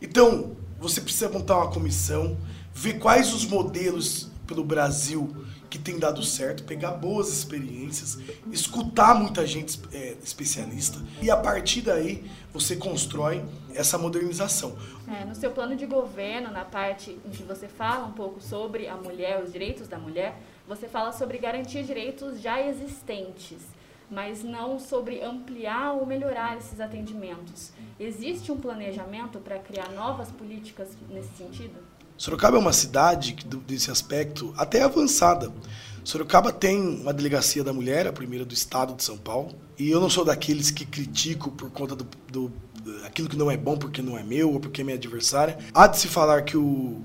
Então, 0.00 0.56
você 0.80 1.02
precisa 1.02 1.28
montar 1.28 1.58
uma 1.58 1.70
comissão, 1.70 2.38
ver 2.72 2.94
quais 2.98 3.34
os 3.34 3.44
modelos 3.44 4.30
pelo 4.46 4.64
Brasil 4.64 5.36
que 5.68 5.78
tem 5.78 5.98
dado 5.98 6.22
certo, 6.22 6.64
pegar 6.64 6.92
boas 6.92 7.28
experiências, 7.28 8.18
escutar 8.50 9.14
muita 9.14 9.46
gente 9.46 9.80
é, 9.92 10.16
especialista 10.22 10.98
e 11.20 11.30
a 11.30 11.36
partir 11.36 11.82
daí 11.82 12.24
você 12.52 12.76
constrói 12.76 13.44
essa 13.74 13.98
modernização. 13.98 14.76
É, 15.06 15.24
no 15.24 15.34
seu 15.34 15.50
plano 15.50 15.76
de 15.76 15.86
governo, 15.86 16.50
na 16.50 16.64
parte 16.64 17.18
em 17.24 17.30
que 17.30 17.42
você 17.42 17.68
fala 17.68 18.06
um 18.06 18.12
pouco 18.12 18.40
sobre 18.40 18.88
a 18.88 18.96
mulher, 18.96 19.42
os 19.42 19.52
direitos 19.52 19.86
da 19.88 19.98
mulher, 19.98 20.40
você 20.66 20.88
fala 20.88 21.12
sobre 21.12 21.38
garantir 21.38 21.82
direitos 21.82 22.40
já 22.40 22.60
existentes, 22.60 23.58
mas 24.10 24.42
não 24.42 24.78
sobre 24.78 25.22
ampliar 25.22 25.92
ou 25.92 26.06
melhorar 26.06 26.56
esses 26.56 26.80
atendimentos. 26.80 27.72
Existe 28.00 28.50
um 28.50 28.56
planejamento 28.56 29.38
para 29.38 29.58
criar 29.58 29.90
novas 29.90 30.30
políticas 30.30 30.88
nesse 31.10 31.36
sentido? 31.36 31.87
Sorocaba 32.18 32.56
é 32.56 32.60
uma 32.60 32.72
cidade 32.72 33.32
que, 33.32 33.46
desse 33.46 33.92
aspecto 33.92 34.52
até 34.56 34.82
avançada. 34.82 35.52
Sorocaba 36.02 36.52
tem 36.52 36.76
uma 36.80 37.12
delegacia 37.12 37.62
da 37.62 37.72
mulher, 37.72 38.08
a 38.08 38.12
primeira 38.12 38.44
do 38.44 38.52
estado 38.52 38.94
de 38.94 39.04
São 39.04 39.16
Paulo. 39.16 39.54
E 39.78 39.88
eu 39.88 40.00
não 40.00 40.10
sou 40.10 40.24
daqueles 40.24 40.72
que 40.72 40.84
critico 40.84 41.52
por 41.52 41.70
conta 41.70 41.94
do, 41.94 42.04
do 42.30 42.52
aquilo 43.06 43.28
que 43.28 43.36
não 43.36 43.48
é 43.48 43.56
bom 43.56 43.76
porque 43.76 44.02
não 44.02 44.18
é 44.18 44.24
meu 44.24 44.52
ou 44.52 44.58
porque 44.58 44.80
é 44.80 44.84
minha 44.84 44.96
adversária. 44.96 45.58
Há 45.72 45.86
de 45.86 45.98
se 45.98 46.08
falar 46.08 46.42
que 46.42 46.56
o, 46.56 47.00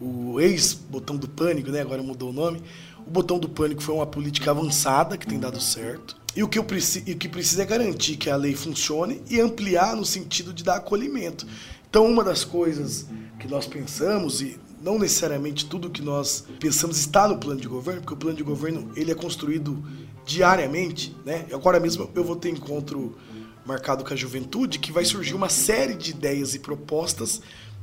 o 0.00 0.40
ex-botão 0.40 1.16
do 1.16 1.28
pânico, 1.28 1.70
né, 1.70 1.80
agora 1.80 2.02
mudou 2.02 2.30
o 2.30 2.32
nome, 2.32 2.60
o 3.06 3.10
botão 3.10 3.38
do 3.38 3.48
pânico 3.48 3.82
foi 3.82 3.94
uma 3.94 4.06
política 4.06 4.50
avançada 4.50 5.16
que 5.16 5.28
tem 5.28 5.38
dado 5.38 5.60
certo. 5.60 6.16
E 6.34 6.42
o 6.42 6.48
que, 6.48 6.58
eu 6.58 6.64
preci, 6.64 7.00
o 7.00 7.16
que 7.16 7.28
precisa 7.28 7.62
é 7.62 7.66
garantir 7.66 8.16
que 8.16 8.28
a 8.28 8.36
lei 8.36 8.54
funcione 8.54 9.22
e 9.30 9.40
ampliar 9.40 9.94
no 9.94 10.04
sentido 10.04 10.52
de 10.52 10.64
dar 10.64 10.76
acolhimento. 10.76 11.46
Então, 11.88 12.04
uma 12.04 12.22
das 12.22 12.44
coisas 12.44 13.06
que 13.38 13.48
nós 13.48 13.66
pensamos 13.66 14.40
e 14.40 14.58
não 14.82 14.98
necessariamente 14.98 15.66
tudo 15.66 15.90
que 15.90 16.02
nós 16.02 16.44
pensamos 16.60 16.98
está 16.98 17.26
no 17.26 17.38
plano 17.38 17.60
de 17.60 17.68
governo, 17.68 18.00
porque 18.00 18.14
o 18.14 18.16
plano 18.16 18.36
de 18.36 18.42
governo 18.42 18.90
ele 18.94 19.10
é 19.10 19.14
construído 19.14 19.82
diariamente, 20.24 21.16
né? 21.24 21.46
Agora 21.52 21.78
mesmo 21.80 22.10
eu 22.14 22.24
vou 22.24 22.36
ter 22.36 22.50
encontro 22.50 23.16
marcado 23.64 24.04
com 24.04 24.12
a 24.12 24.16
juventude 24.16 24.78
que 24.78 24.92
vai 24.92 25.04
surgir 25.04 25.34
uma 25.34 25.48
série 25.48 25.94
de 25.94 26.10
ideias 26.10 26.54
e 26.54 26.58
propostas 26.58 27.40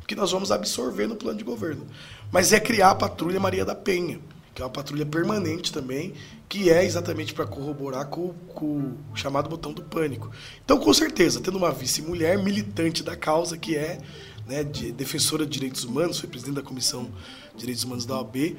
que 0.07 0.15
nós 0.15 0.31
vamos 0.31 0.51
absorver 0.51 1.07
no 1.07 1.15
plano 1.15 1.37
de 1.37 1.43
governo. 1.43 1.85
Mas 2.31 2.53
é 2.53 2.59
criar 2.59 2.91
a 2.91 2.95
patrulha 2.95 3.39
Maria 3.39 3.65
da 3.65 3.75
Penha, 3.75 4.19
que 4.53 4.61
é 4.61 4.65
uma 4.65 4.71
patrulha 4.71 5.05
permanente 5.05 5.71
também, 5.71 6.13
que 6.47 6.69
é 6.69 6.85
exatamente 6.85 7.33
para 7.33 7.45
corroborar 7.45 8.07
com, 8.07 8.33
com, 8.53 8.93
o 9.11 9.15
chamado 9.15 9.49
botão 9.49 9.73
do 9.73 9.81
pânico. 9.81 10.29
Então, 10.63 10.77
com 10.77 10.93
certeza, 10.93 11.41
tendo 11.41 11.57
uma 11.57 11.71
vice-mulher 11.71 12.37
militante 12.37 13.03
da 13.03 13.15
causa, 13.15 13.57
que 13.57 13.75
é 13.75 13.99
né, 14.47 14.63
de, 14.63 14.91
defensora 14.91 15.45
de 15.45 15.51
direitos 15.51 15.84
humanos, 15.84 16.19
foi 16.19 16.29
presidente 16.29 16.56
da 16.56 16.62
Comissão 16.62 17.12
de 17.53 17.60
Direitos 17.60 17.84
Humanos 17.84 18.06
da 18.06 18.17
OAB, 18.17 18.56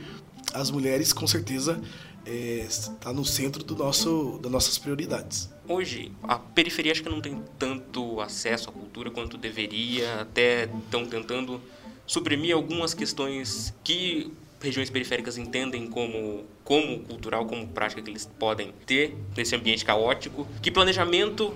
as 0.53 0.71
mulheres, 0.71 1.13
com 1.13 1.27
certeza, 1.27 1.81
está 2.27 3.11
é, 3.11 3.13
no 3.13 3.25
centro 3.25 3.63
do 3.63 3.77
nosso, 3.77 4.39
das 4.43 4.51
nossas 4.51 4.79
prioridades. 4.79 5.51
Hoje, 5.69 6.13
a 6.23 6.39
periferia 6.39 6.93
acho 6.93 7.03
que 7.03 7.09
não 7.09 7.21
tem 7.21 7.43
tanto 7.59 8.21
acesso 8.21 8.71
à 8.71 8.73
cultura 8.73 9.11
quanto 9.11 9.37
deveria, 9.37 10.21
até 10.21 10.65
estão 10.65 11.07
tentando 11.07 11.61
suprimir 12.07 12.55
algumas 12.55 12.95
questões 12.95 13.75
que 13.83 14.31
regiões 14.61 14.89
periféricas 14.89 15.37
entendem 15.37 15.87
como, 15.89 16.45
como 16.65 17.01
cultural, 17.01 17.45
como 17.47 17.67
prática 17.69 18.01
que 18.01 18.11
eles 18.11 18.29
podem 18.39 18.73
ter 18.87 19.15
nesse 19.37 19.55
ambiente 19.55 19.85
caótico. 19.85 20.47
Que 20.63 20.71
planejamento 20.71 21.55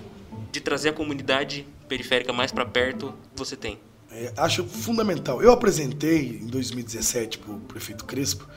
de 0.51 0.61
trazer 0.61 0.89
a 0.89 0.93
comunidade 0.93 1.65
periférica 1.87 2.31
mais 2.31 2.51
para 2.51 2.65
perto 2.65 3.13
você 3.35 3.55
tem? 3.55 3.79
É, 4.11 4.33
acho 4.37 4.63
fundamental. 4.65 5.41
Eu 5.41 5.51
apresentei 5.51 6.39
em 6.41 6.47
2017 6.47 7.39
para 7.39 7.51
o 7.51 7.59
prefeito 7.59 8.05
Crespo 8.05 8.47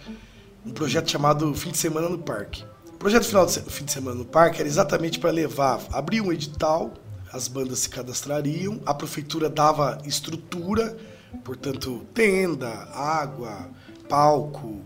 um 0.65 0.71
projeto 0.71 1.11
chamado 1.11 1.53
Fim 1.55 1.71
de 1.71 1.79
Semana 1.79 2.09
no 2.09 2.19
Parque. 2.19 2.65
O 2.87 2.97
projeto 3.03 3.25
final 3.25 3.45
de 3.47 3.61
fim 3.63 3.85
de 3.85 3.91
semana 3.91 4.17
no 4.17 4.25
parque 4.25 4.61
era 4.61 4.69
exatamente 4.69 5.19
para 5.19 5.33
levar, 5.33 5.81
abrir 5.91 6.21
um 6.21 6.33
edital, 6.33 6.95
as 7.33 7.49
bandas 7.49 7.81
se 7.81 7.89
cadastrariam, 7.89 8.81
a 8.87 8.95
prefeitura 8.95 9.51
dava 9.51 10.01
estrutura, 10.05 10.97
portanto, 11.43 12.07
tenda, 12.15 12.69
água, 12.95 13.69
palco, 14.09 14.83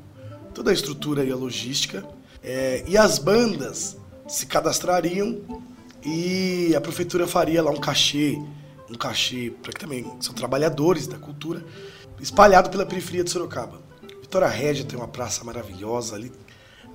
toda 0.55 0.71
a 0.71 0.73
estrutura 0.73 1.25
e 1.25 1.31
a 1.31 1.37
logística. 1.37 2.07
É, 2.43 2.85
e 2.87 2.97
as 2.97 3.19
bandas 3.19 3.99
se 4.27 4.47
cadastrariam 4.47 5.41
e 6.03 6.75
a 6.75 6.81
prefeitura 6.81 7.27
faria 7.27 7.63
lá 7.63 7.71
um 7.71 7.81
cachê, 7.81 8.39
um 8.91 8.95
cachê 8.95 9.53
para 9.63 9.73
que 9.73 9.81
também 9.81 10.05
são 10.21 10.35
trabalhadores 10.35 11.07
da 11.07 11.19
cultura, 11.19 11.65
espalhado 12.21 12.71
pela 12.71 12.87
periferia 12.87 13.25
de 13.25 13.31
Sorocaba. 13.31 13.81
Vitória 14.21 14.49
Régia 14.49 14.85
tem 14.85 14.99
uma 14.99 15.09
praça 15.09 15.45
maravilhosa 15.45 16.17
ali, 16.17 16.33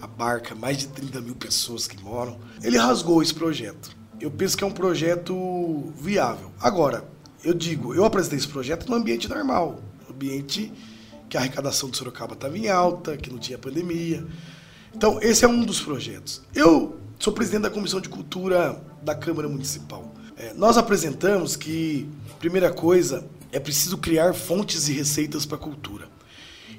abarca 0.01 0.55
mais 0.55 0.77
de 0.77 0.87
30 0.87 1.21
mil 1.21 1.35
pessoas 1.35 1.87
que 1.87 2.01
moram. 2.01 2.39
Ele 2.61 2.77
rasgou 2.77 3.21
esse 3.21 3.33
projeto. 3.33 3.95
Eu 4.19 4.29
penso 4.29 4.57
que 4.57 4.63
é 4.63 4.67
um 4.67 4.71
projeto 4.71 5.93
viável. 5.95 6.51
Agora, 6.59 7.07
eu 7.43 7.53
digo, 7.53 7.93
eu 7.93 8.05
apresentei 8.05 8.37
esse 8.37 8.47
projeto 8.47 8.87
no 8.89 8.95
ambiente 8.95 9.27
normal, 9.27 9.79
ambiente 10.09 10.71
que 11.29 11.37
a 11.37 11.39
arrecadação 11.39 11.89
de 11.89 11.97
Sorocaba 11.97 12.33
estava 12.33 12.57
em 12.57 12.67
alta, 12.69 13.15
que 13.15 13.31
não 13.31 13.39
tinha 13.39 13.57
pandemia. 13.57 14.25
Então, 14.93 15.19
esse 15.21 15.45
é 15.45 15.47
um 15.47 15.63
dos 15.63 15.79
projetos. 15.79 16.41
Eu 16.53 16.99
sou 17.17 17.31
presidente 17.31 17.63
da 17.63 17.69
Comissão 17.69 18.01
de 18.01 18.09
Cultura 18.09 18.83
da 19.01 19.15
Câmara 19.15 19.47
Municipal. 19.47 20.10
É, 20.41 20.55
nós 20.55 20.75
apresentamos 20.75 21.55
que, 21.55 22.09
primeira 22.39 22.73
coisa, 22.73 23.23
é 23.51 23.59
preciso 23.59 23.95
criar 23.99 24.33
fontes 24.33 24.89
e 24.89 24.91
receitas 24.91 25.45
para 25.45 25.55
a 25.55 25.59
cultura. 25.59 26.09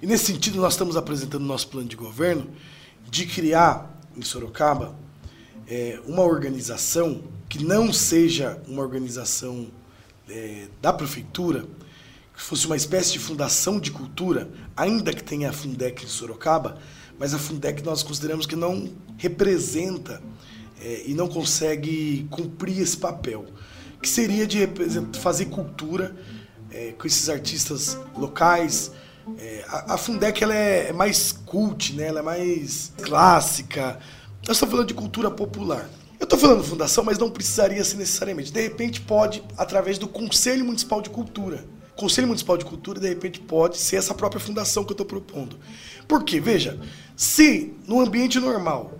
E 0.02 0.06
nesse 0.06 0.24
sentido, 0.24 0.60
nós 0.60 0.72
estamos 0.72 0.96
apresentando 0.96 1.44
nosso 1.44 1.68
plano 1.68 1.86
de 1.86 1.94
governo 1.94 2.50
de 3.08 3.24
criar, 3.24 3.88
em 4.16 4.22
Sorocaba, 4.22 4.96
é, 5.68 6.00
uma 6.08 6.24
organização 6.24 7.22
que 7.48 7.62
não 7.62 7.92
seja 7.92 8.60
uma 8.66 8.82
organização 8.82 9.68
é, 10.28 10.66
da 10.80 10.92
prefeitura, 10.92 11.64
que 12.34 12.42
fosse 12.42 12.66
uma 12.66 12.76
espécie 12.76 13.12
de 13.12 13.20
fundação 13.20 13.78
de 13.78 13.92
cultura, 13.92 14.50
ainda 14.76 15.14
que 15.14 15.22
tenha 15.22 15.50
a 15.50 15.52
Fundec 15.52 16.04
em 16.04 16.08
Sorocaba, 16.08 16.78
mas 17.16 17.32
a 17.32 17.38
Fundec 17.38 17.80
nós 17.84 18.02
consideramos 18.02 18.44
que 18.44 18.56
não 18.56 18.90
representa 19.18 20.20
é, 20.83 21.03
e 21.07 21.14
não 21.14 21.28
consegue 21.28 22.26
cumprir 22.30 22.80
esse 22.80 22.97
papel, 22.97 23.47
que 24.01 24.09
seria 24.09 24.47
de 24.47 24.68
fazer 25.14 25.47
cultura 25.47 26.14
é, 26.70 26.93
com 26.93 27.07
esses 27.07 27.28
artistas 27.28 27.97
locais. 28.16 28.91
É, 29.39 29.64
a, 29.68 29.95
a, 29.95 29.99
Fundec 29.99 30.43
ela 30.43 30.55
é, 30.55 30.89
é 30.89 30.93
mais 30.93 31.30
cult, 31.30 31.95
né? 31.95 32.09
ela 32.09 32.20
é 32.20 32.22
mais 32.22 32.93
clássica. 33.01 34.01
Nós 34.47 34.57
estamos 34.57 34.72
falando 34.72 34.89
de 34.89 34.95
cultura 34.95 35.30
popular. 35.30 35.89
Eu 36.18 36.24
estou 36.24 36.39
falando 36.39 36.62
fundação, 36.62 37.05
mas 37.05 37.18
não 37.18 37.30
precisaria 37.30 37.83
ser 37.85 37.97
necessariamente. 37.97 38.53
De 38.53 38.61
repente 38.61 39.01
pode, 39.01 39.43
através 39.57 39.99
do 39.99 40.09
Conselho 40.09 40.64
Municipal 40.64 41.01
de 41.01 41.11
Cultura. 41.11 41.64
Conselho 41.97 42.26
Municipal 42.26 42.57
de 42.57 42.64
Cultura, 42.64 42.99
de 42.99 43.09
repente, 43.09 43.39
pode 43.39 43.76
ser 43.78 43.97
essa 43.97 44.14
própria 44.14 44.41
fundação 44.41 44.83
que 44.85 44.91
eu 44.91 44.95
estou 44.95 45.07
propondo. 45.07 45.57
Por 46.09 46.24
quê? 46.24 46.41
Veja, 46.41 46.80
se 47.16 47.74
no 47.87 48.01
ambiente 48.01 48.41
normal 48.41 48.99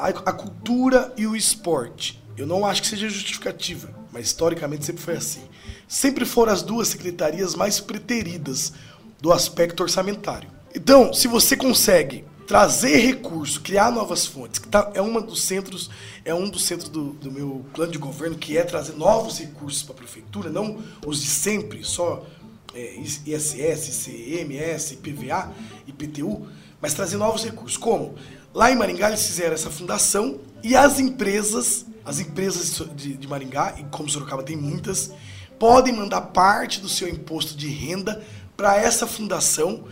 a, 0.00 0.08
a 0.08 0.32
cultura 0.32 1.12
e 1.16 1.26
o 1.26 1.36
esporte, 1.36 2.22
eu 2.36 2.46
não 2.46 2.64
acho 2.64 2.82
que 2.82 2.88
seja 2.88 3.08
justificativa, 3.08 3.90
mas 4.10 4.26
historicamente 4.26 4.84
sempre 4.84 5.02
foi 5.02 5.16
assim, 5.16 5.42
sempre 5.86 6.24
foram 6.24 6.52
as 6.52 6.62
duas 6.62 6.88
secretarias 6.88 7.54
mais 7.54 7.80
preteridas 7.80 8.72
do 9.20 9.32
aspecto 9.32 9.82
orçamentário. 9.82 10.50
Então, 10.74 11.12
se 11.12 11.28
você 11.28 11.56
consegue 11.56 12.24
trazer 12.46 12.96
recurso, 12.96 13.60
criar 13.60 13.92
novas 13.92 14.26
fontes, 14.26 14.58
que 14.58 14.68
tá, 14.68 14.90
é 14.94 15.02
uma 15.02 15.20
dos 15.20 15.42
centros, 15.42 15.90
é 16.24 16.34
um 16.34 16.48
dos 16.48 16.64
centros 16.64 16.88
do, 16.88 17.12
do 17.12 17.30
meu 17.30 17.64
plano 17.74 17.92
de 17.92 17.98
governo, 17.98 18.36
que 18.36 18.56
é 18.56 18.64
trazer 18.64 18.94
novos 18.94 19.38
recursos 19.38 19.82
para 19.82 19.94
a 19.94 19.98
prefeitura, 19.98 20.50
não 20.50 20.78
os 21.06 21.20
de 21.20 21.28
sempre, 21.28 21.84
só 21.84 22.26
é, 22.74 22.96
ISS, 23.26 24.08
ICMS, 24.08 24.94
IPVA, 24.94 25.52
IPTU, 25.86 26.46
mas 26.80 26.94
trazer 26.94 27.18
novos 27.18 27.44
recursos. 27.44 27.76
Como? 27.76 28.14
Lá 28.52 28.70
em 28.70 28.76
Maringá 28.76 29.08
eles 29.08 29.24
fizeram 29.26 29.54
essa 29.54 29.70
fundação 29.70 30.40
e 30.62 30.74
as 30.74 30.98
empresas, 30.98 31.86
as 32.04 32.18
empresas 32.18 32.82
de, 32.96 33.14
de 33.14 33.28
Maringá, 33.28 33.76
e 33.78 33.84
como 33.84 34.08
Sorocaba 34.08 34.42
tem 34.42 34.56
muitas, 34.56 35.12
podem 35.58 35.94
mandar 35.94 36.20
parte 36.22 36.80
do 36.80 36.88
seu 36.88 37.08
imposto 37.08 37.56
de 37.56 37.68
renda 37.68 38.22
para 38.56 38.76
essa 38.76 39.06
fundação 39.06 39.84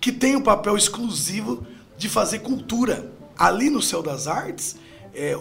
que 0.00 0.12
tem 0.12 0.36
o 0.36 0.38
um 0.38 0.42
papel 0.42 0.76
exclusivo 0.76 1.66
de 1.96 2.08
fazer 2.08 2.40
cultura. 2.40 3.10
Ali 3.36 3.68
no 3.68 3.82
Céu 3.82 4.02
das 4.02 4.28
Artes, 4.28 4.76
é 5.14 5.36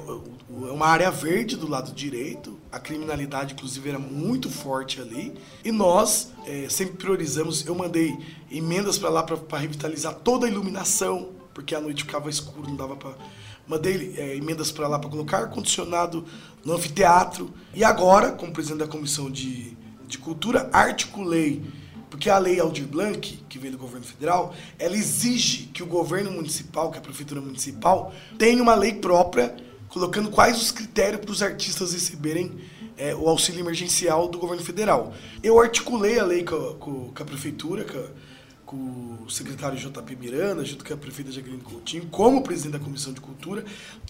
uma 0.50 0.88
área 0.88 1.12
verde 1.12 1.56
do 1.56 1.68
lado 1.68 1.92
direito, 1.92 2.60
a 2.72 2.80
criminalidade, 2.80 3.54
inclusive, 3.54 3.90
era 3.90 4.00
muito 4.00 4.50
forte 4.50 5.02
ali, 5.02 5.34
e 5.64 5.72
nós 5.72 6.32
é, 6.46 6.68
sempre 6.70 6.96
priorizamos. 6.96 7.66
Eu 7.66 7.76
mandei 7.76 8.18
emendas 8.52 8.98
para 8.98 9.10
lá 9.10 9.24
para 9.24 9.58
revitalizar 9.58 10.16
toda 10.16 10.46
a 10.46 10.50
iluminação, 10.50 11.30
porque 11.54 11.76
a 11.76 11.82
noite 11.82 12.04
ficava 12.04 12.30
escuro, 12.30 12.68
não 12.68 12.76
dava 12.76 12.96
para. 12.96 13.16
Mandei 13.68 14.16
é, 14.18 14.36
emendas 14.36 14.72
para 14.72 14.88
lá 14.88 15.00
para 15.00 15.10
colocar 15.10 15.38
ar-condicionado 15.38 16.26
no 16.66 16.74
anfiteatro. 16.74 17.54
E 17.74 17.84
agora, 17.84 18.32
como 18.32 18.52
presidente 18.52 18.80
da 18.80 18.88
Comissão 18.88 19.32
de, 19.32 19.78
de 20.06 20.18
Cultura, 20.18 20.70
articulei 20.74 21.64
porque 22.14 22.30
a 22.30 22.38
lei 22.38 22.60
Aldir 22.60 22.86
Blanc, 22.86 23.44
que 23.50 23.58
veio 23.58 23.72
do 23.72 23.80
governo 23.80 24.06
federal, 24.06 24.54
ela 24.78 24.96
exige 24.96 25.64
que 25.74 25.82
o 25.82 25.86
governo 25.88 26.30
municipal, 26.30 26.92
que 26.92 26.98
a 27.00 27.02
prefeitura 27.02 27.42
municipal, 27.42 28.14
tenha 28.38 28.62
uma 28.62 28.76
lei 28.76 28.94
própria, 28.94 29.56
colocando 29.90 30.30
quais 30.30 30.62
os 30.62 30.72
critérios 30.72 31.22
para 31.22 31.32
os 31.32 31.42
artistas 31.42 31.92
receberem 31.92 32.52
é, 32.98 33.16
o 33.16 33.28
auxílio 33.28 33.62
emergencial 33.62 34.28
do 34.28 34.38
governo 34.38 34.64
federal. 34.64 35.12
Eu 35.42 35.60
articulei 35.60 36.20
a 36.20 36.24
lei 36.24 36.44
com, 36.44 36.76
com, 36.76 37.12
com 37.12 37.24
a 37.24 37.26
prefeitura, 37.26 37.84
com, 37.84 38.06
com, 38.74 39.24
o 39.24 39.30
secretário 39.30 39.78
JP 39.78 40.16
Miranda, 40.16 40.66
junto 40.66 40.84
com 40.84 40.94
a 40.94 40.98
prefeita 40.98 41.32
Jaqueline 41.32 41.62
Coutinho, 41.62 42.08
como 42.08 42.42
presidente 42.42 42.74
da 42.74 42.80
Comissão 42.80 43.14
de 43.14 43.22
Cultura, 43.22 43.64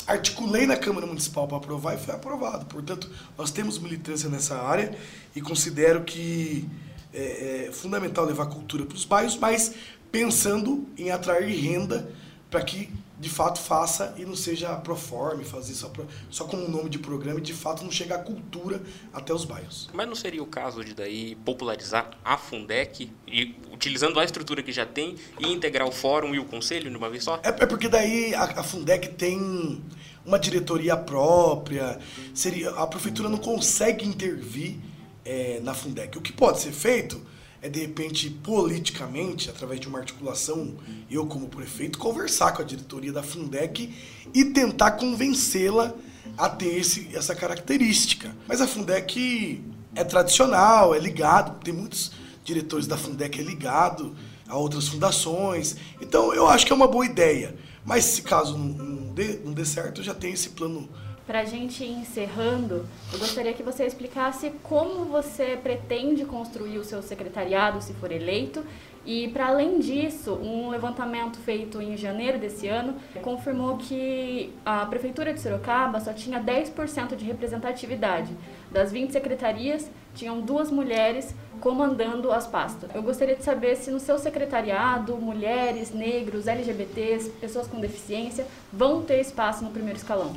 articulei 0.08 0.66
na 0.66 0.78
Câmara 0.78 1.06
Municipal 1.06 1.48
para 1.48 1.58
aprovar 1.58 1.96
e 1.96 1.98
foi 1.98 2.16
aprovado. 2.16 2.66
Portanto, 2.66 3.12
nós 3.38 3.52
temos 3.52 3.78
militância 3.78 4.30
nessa 4.30 4.58
área 4.58 4.98
e 5.36 5.42
considero 5.42 6.04
que 6.04 6.68
é, 7.14 7.68
é 7.68 7.72
fundamental 7.72 8.26
levar 8.26 8.46
cultura 8.48 8.86
para 8.86 8.96
os 8.96 9.06
bairros, 9.06 9.38
mas 9.38 9.74
pensando 10.12 10.88
em 10.98 11.12
atrair 11.12 11.60
renda 11.60 12.10
para 12.50 12.62
que 12.62 12.90
de 13.24 13.30
fato 13.30 13.60
faça 13.60 14.14
e 14.18 14.26
não 14.26 14.36
seja 14.36 14.76
proforme, 14.76 15.46
fazer 15.46 15.74
só, 15.74 15.88
pro, 15.88 16.06
só 16.30 16.44
como 16.44 16.66
um 16.66 16.70
nome 16.70 16.90
de 16.90 17.00
programa 17.00 17.40
e 17.40 17.42
de 17.42 17.54
fato 17.54 17.84
não 17.84 17.92
chegar 17.92 18.18
a 18.18 18.20
cultura 18.20 18.84
até 19.14 19.34
os 19.34 19.46
bairros. 19.46 19.90
Mas 19.94 20.08
não 20.08 20.16
seria 20.16 20.44
o 20.44 20.46
caso 20.46 20.84
de 20.84 20.94
daí 20.94 21.36
popularizar 21.36 22.12
a 22.24 22.38
Fundec 22.38 23.10
e 23.26 23.56
utilizando 23.72 24.20
a 24.20 24.26
estrutura 24.26 24.62
que 24.62 24.74
já 24.74 24.86
tem 24.86 25.16
e 25.40 25.48
integrar 25.48 25.88
o 25.88 25.92
fórum 25.92 26.36
e 26.36 26.40
o 26.40 26.46
conselho 26.46 26.92
de 26.92 26.98
uma 26.98 27.10
vez 27.10 27.24
só? 27.24 27.40
É, 27.44 27.50
é 27.50 27.66
porque 27.66 27.88
daí 27.88 28.36
a, 28.36 28.44
a 28.44 28.64
Fundec 28.64 29.08
tem 29.14 29.82
uma 30.26 30.38
diretoria 30.38 30.98
própria, 30.98 32.00
seria 32.34 32.72
a 32.72 32.86
prefeitura 32.86 33.30
não 33.30 33.38
consegue 33.38 34.06
intervir 34.06 34.76
é, 35.24 35.62
na 35.64 35.74
Fundec. 35.74 36.18
O 36.18 36.22
que 36.22 36.34
pode 36.34 36.60
ser 36.60 36.74
feito 36.74 37.22
é, 37.64 37.70
de 37.70 37.80
repente, 37.80 38.30
politicamente, 38.30 39.50
através 39.50 39.80
de 39.80 39.88
uma 39.88 39.98
articulação, 39.98 40.76
eu 41.10 41.26
como 41.26 41.48
prefeito, 41.48 41.98
conversar 41.98 42.52
com 42.52 42.62
a 42.62 42.66
diretoria 42.66 43.14
da 43.14 43.24
Fundec 43.24 43.90
e 44.34 44.46
tentar 44.46 44.92
convencê-la 44.92 45.94
a 46.38 46.50
ter 46.50 46.78
esse, 46.78 47.10
essa 47.16 47.34
característica. 47.34 48.36
Mas 48.50 48.60
a 48.60 48.68
Fundec 48.68 49.64
é 49.96 50.04
tradicional, 50.04 50.94
é 50.94 51.00
ligado, 51.00 51.64
tem 51.64 51.74
muitos 51.74 52.12
diretores 52.44 52.86
da 52.86 52.98
Fundec 52.98 53.40
é 53.40 53.44
ligado 53.44 54.14
a 54.46 54.58
outras 54.58 54.90
fundações. 54.90 55.78
Então 56.02 56.34
eu 56.34 56.50
acho 56.50 56.66
que 56.66 56.74
é 56.74 56.76
uma 56.76 56.88
boa 56.88 57.06
ideia. 57.06 57.56
Mas 57.86 58.04
se 58.04 58.24
caso 58.24 58.58
não, 58.58 58.66
não, 58.66 59.14
dê, 59.14 59.40
não 59.42 59.54
dê 59.54 59.64
certo, 59.64 60.04
já 60.04 60.14
tenho 60.14 60.34
esse 60.34 60.50
plano 60.50 60.90
para 61.26 61.40
a 61.40 61.46
gente 61.46 61.84
ir 61.84 61.92
encerrando, 61.92 62.86
eu 63.12 63.20
gostaria 63.20 63.54
que 63.54 63.64
você 63.64 63.86
explicasse 63.86 64.52
como 64.62 65.06
você 65.06 65.58
pretende 65.62 66.26
construir 66.26 66.78
o 66.78 66.84
seu 66.84 67.02
secretariado 67.02 67.82
se 67.82 67.94
for 67.94 68.12
eleito. 68.12 68.64
E, 69.06 69.28
para 69.30 69.48
além 69.48 69.80
disso, 69.80 70.34
um 70.34 70.70
levantamento 70.70 71.38
feito 71.40 71.82
em 71.82 71.98
janeiro 71.98 72.40
desse 72.40 72.68
ano 72.68 72.96
confirmou 73.22 73.78
que 73.78 74.54
a 74.66 74.86
Prefeitura 74.86 75.34
de 75.34 75.42
Sorocaba 75.42 76.00
só 76.00 76.14
tinha 76.14 76.40
10% 76.42 77.16
de 77.16 77.26
representatividade. 77.26 78.34
Das 78.72 78.94
20 78.94 79.12
secretarias, 79.12 79.90
tinham 80.16 80.40
duas 80.40 80.72
mulheres 80.72 81.36
comandando 81.60 82.32
as 82.32 82.48
pastas. 82.48 82.94
Eu 82.96 83.04
gostaria 83.04 83.36
de 83.36 83.44
saber 83.44 83.76
se 83.76 83.92
no 83.92 84.00
seu 84.00 84.18
secretariado, 84.18 85.18
mulheres, 85.18 85.92
negros, 85.94 86.48
LGBTs, 86.48 87.30
pessoas 87.42 87.68
com 87.68 87.80
deficiência 87.80 88.46
vão 88.72 89.02
ter 89.02 89.20
espaço 89.20 89.64
no 89.66 89.72
primeiro 89.72 89.98
escalão. 89.98 90.34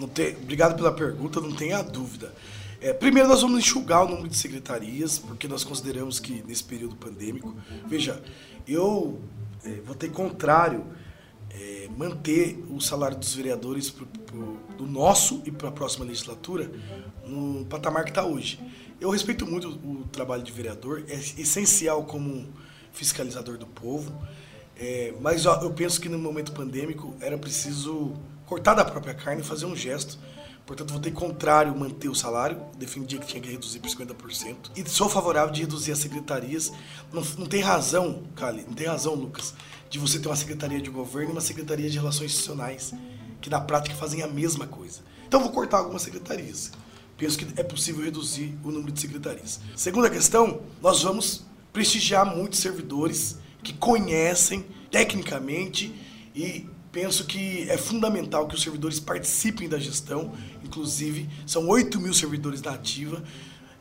Não 0.00 0.08
tem, 0.08 0.34
obrigado 0.34 0.74
pela 0.76 0.90
pergunta, 0.90 1.42
não 1.42 1.52
tenha 1.52 1.82
dúvida. 1.82 2.34
É, 2.80 2.90
primeiro, 2.90 3.28
nós 3.28 3.42
vamos 3.42 3.58
enxugar 3.58 4.06
o 4.06 4.08
número 4.08 4.28
de 4.28 4.36
secretarias, 4.38 5.18
porque 5.18 5.46
nós 5.46 5.62
consideramos 5.62 6.18
que 6.18 6.42
nesse 6.48 6.64
período 6.64 6.96
pandêmico. 6.96 7.54
Veja, 7.86 8.22
eu 8.66 9.20
é, 9.62 9.72
votei 9.84 10.08
contrário 10.08 10.86
é, 11.50 11.86
manter 11.94 12.64
o 12.70 12.80
salário 12.80 13.18
dos 13.18 13.34
vereadores 13.34 13.90
pro, 13.90 14.06
pro, 14.06 14.58
do 14.78 14.86
nosso 14.86 15.42
e 15.44 15.50
para 15.50 15.68
a 15.68 15.72
próxima 15.72 16.06
legislatura 16.06 16.72
no 17.26 17.66
patamar 17.66 18.04
que 18.04 18.10
está 18.10 18.24
hoje. 18.24 18.58
Eu 18.98 19.10
respeito 19.10 19.46
muito 19.46 19.68
o, 19.68 20.00
o, 20.00 20.04
trabalho 20.04 20.42
de 20.42 20.50
vereador, 20.50 21.04
é 21.08 21.14
essencial 21.14 22.04
como 22.04 22.48
fiscalizador 22.90 23.58
do 23.58 23.66
povo, 23.66 24.10
é, 24.78 25.12
mas 25.20 25.44
ó, 25.44 25.60
eu 25.60 25.70
penso 25.70 26.00
que 26.00 26.08
no 26.08 26.18
momento 26.18 26.52
pandêmico 26.52 27.14
era 27.20 27.36
preciso 27.36 28.14
cortar 28.50 28.74
da 28.74 28.84
própria 28.84 29.14
carne 29.14 29.42
e 29.42 29.44
fazer 29.44 29.64
um 29.64 29.76
gesto. 29.76 30.18
Portanto, 30.66 30.92
votei 30.92 31.12
contrário 31.12 31.76
manter 31.76 32.08
o 32.08 32.14
salário, 32.16 32.60
defendia 32.76 33.16
que 33.20 33.26
tinha 33.26 33.40
que 33.40 33.48
reduzir 33.48 33.78
por 33.78 33.88
50%. 33.88 34.72
E 34.74 34.88
sou 34.90 35.08
favorável 35.08 35.52
de 35.52 35.60
reduzir 35.60 35.92
as 35.92 35.98
secretarias. 35.98 36.72
Não, 37.12 37.22
não 37.38 37.46
tem 37.46 37.60
razão, 37.60 38.24
Cali, 38.34 38.64
não 38.66 38.74
tem 38.74 38.88
razão, 38.88 39.14
Lucas, 39.14 39.54
de 39.88 40.00
você 40.00 40.18
ter 40.18 40.26
uma 40.26 40.34
secretaria 40.34 40.80
de 40.80 40.90
governo 40.90 41.30
e 41.30 41.32
uma 41.32 41.40
secretaria 41.40 41.88
de 41.88 41.96
relações 41.96 42.32
institucionais, 42.32 42.92
que 43.40 43.48
na 43.48 43.60
prática 43.60 43.94
fazem 43.94 44.20
a 44.22 44.26
mesma 44.26 44.66
coisa. 44.66 45.00
Então, 45.28 45.40
vou 45.40 45.52
cortar 45.52 45.78
algumas 45.78 46.02
secretarias. 46.02 46.72
Penso 47.16 47.38
que 47.38 47.46
é 47.56 47.62
possível 47.62 48.04
reduzir 48.04 48.58
o 48.64 48.72
número 48.72 48.90
de 48.90 49.00
secretarias. 49.00 49.60
Segunda 49.76 50.10
questão, 50.10 50.60
nós 50.82 51.02
vamos 51.02 51.44
prestigiar 51.72 52.26
muitos 52.26 52.58
servidores 52.58 53.38
que 53.62 53.72
conhecem 53.72 54.66
tecnicamente 54.90 55.94
e 56.34 56.68
penso 56.92 57.24
que 57.24 57.68
é 57.70 57.76
fundamental 57.76 58.46
que 58.46 58.54
os 58.54 58.62
servidores 58.62 58.98
participem 58.98 59.68
da 59.68 59.78
gestão, 59.78 60.32
inclusive 60.64 61.28
são 61.46 61.68
8 61.68 62.00
mil 62.00 62.12
servidores 62.12 62.60
da 62.60 62.72
ativa 62.72 63.22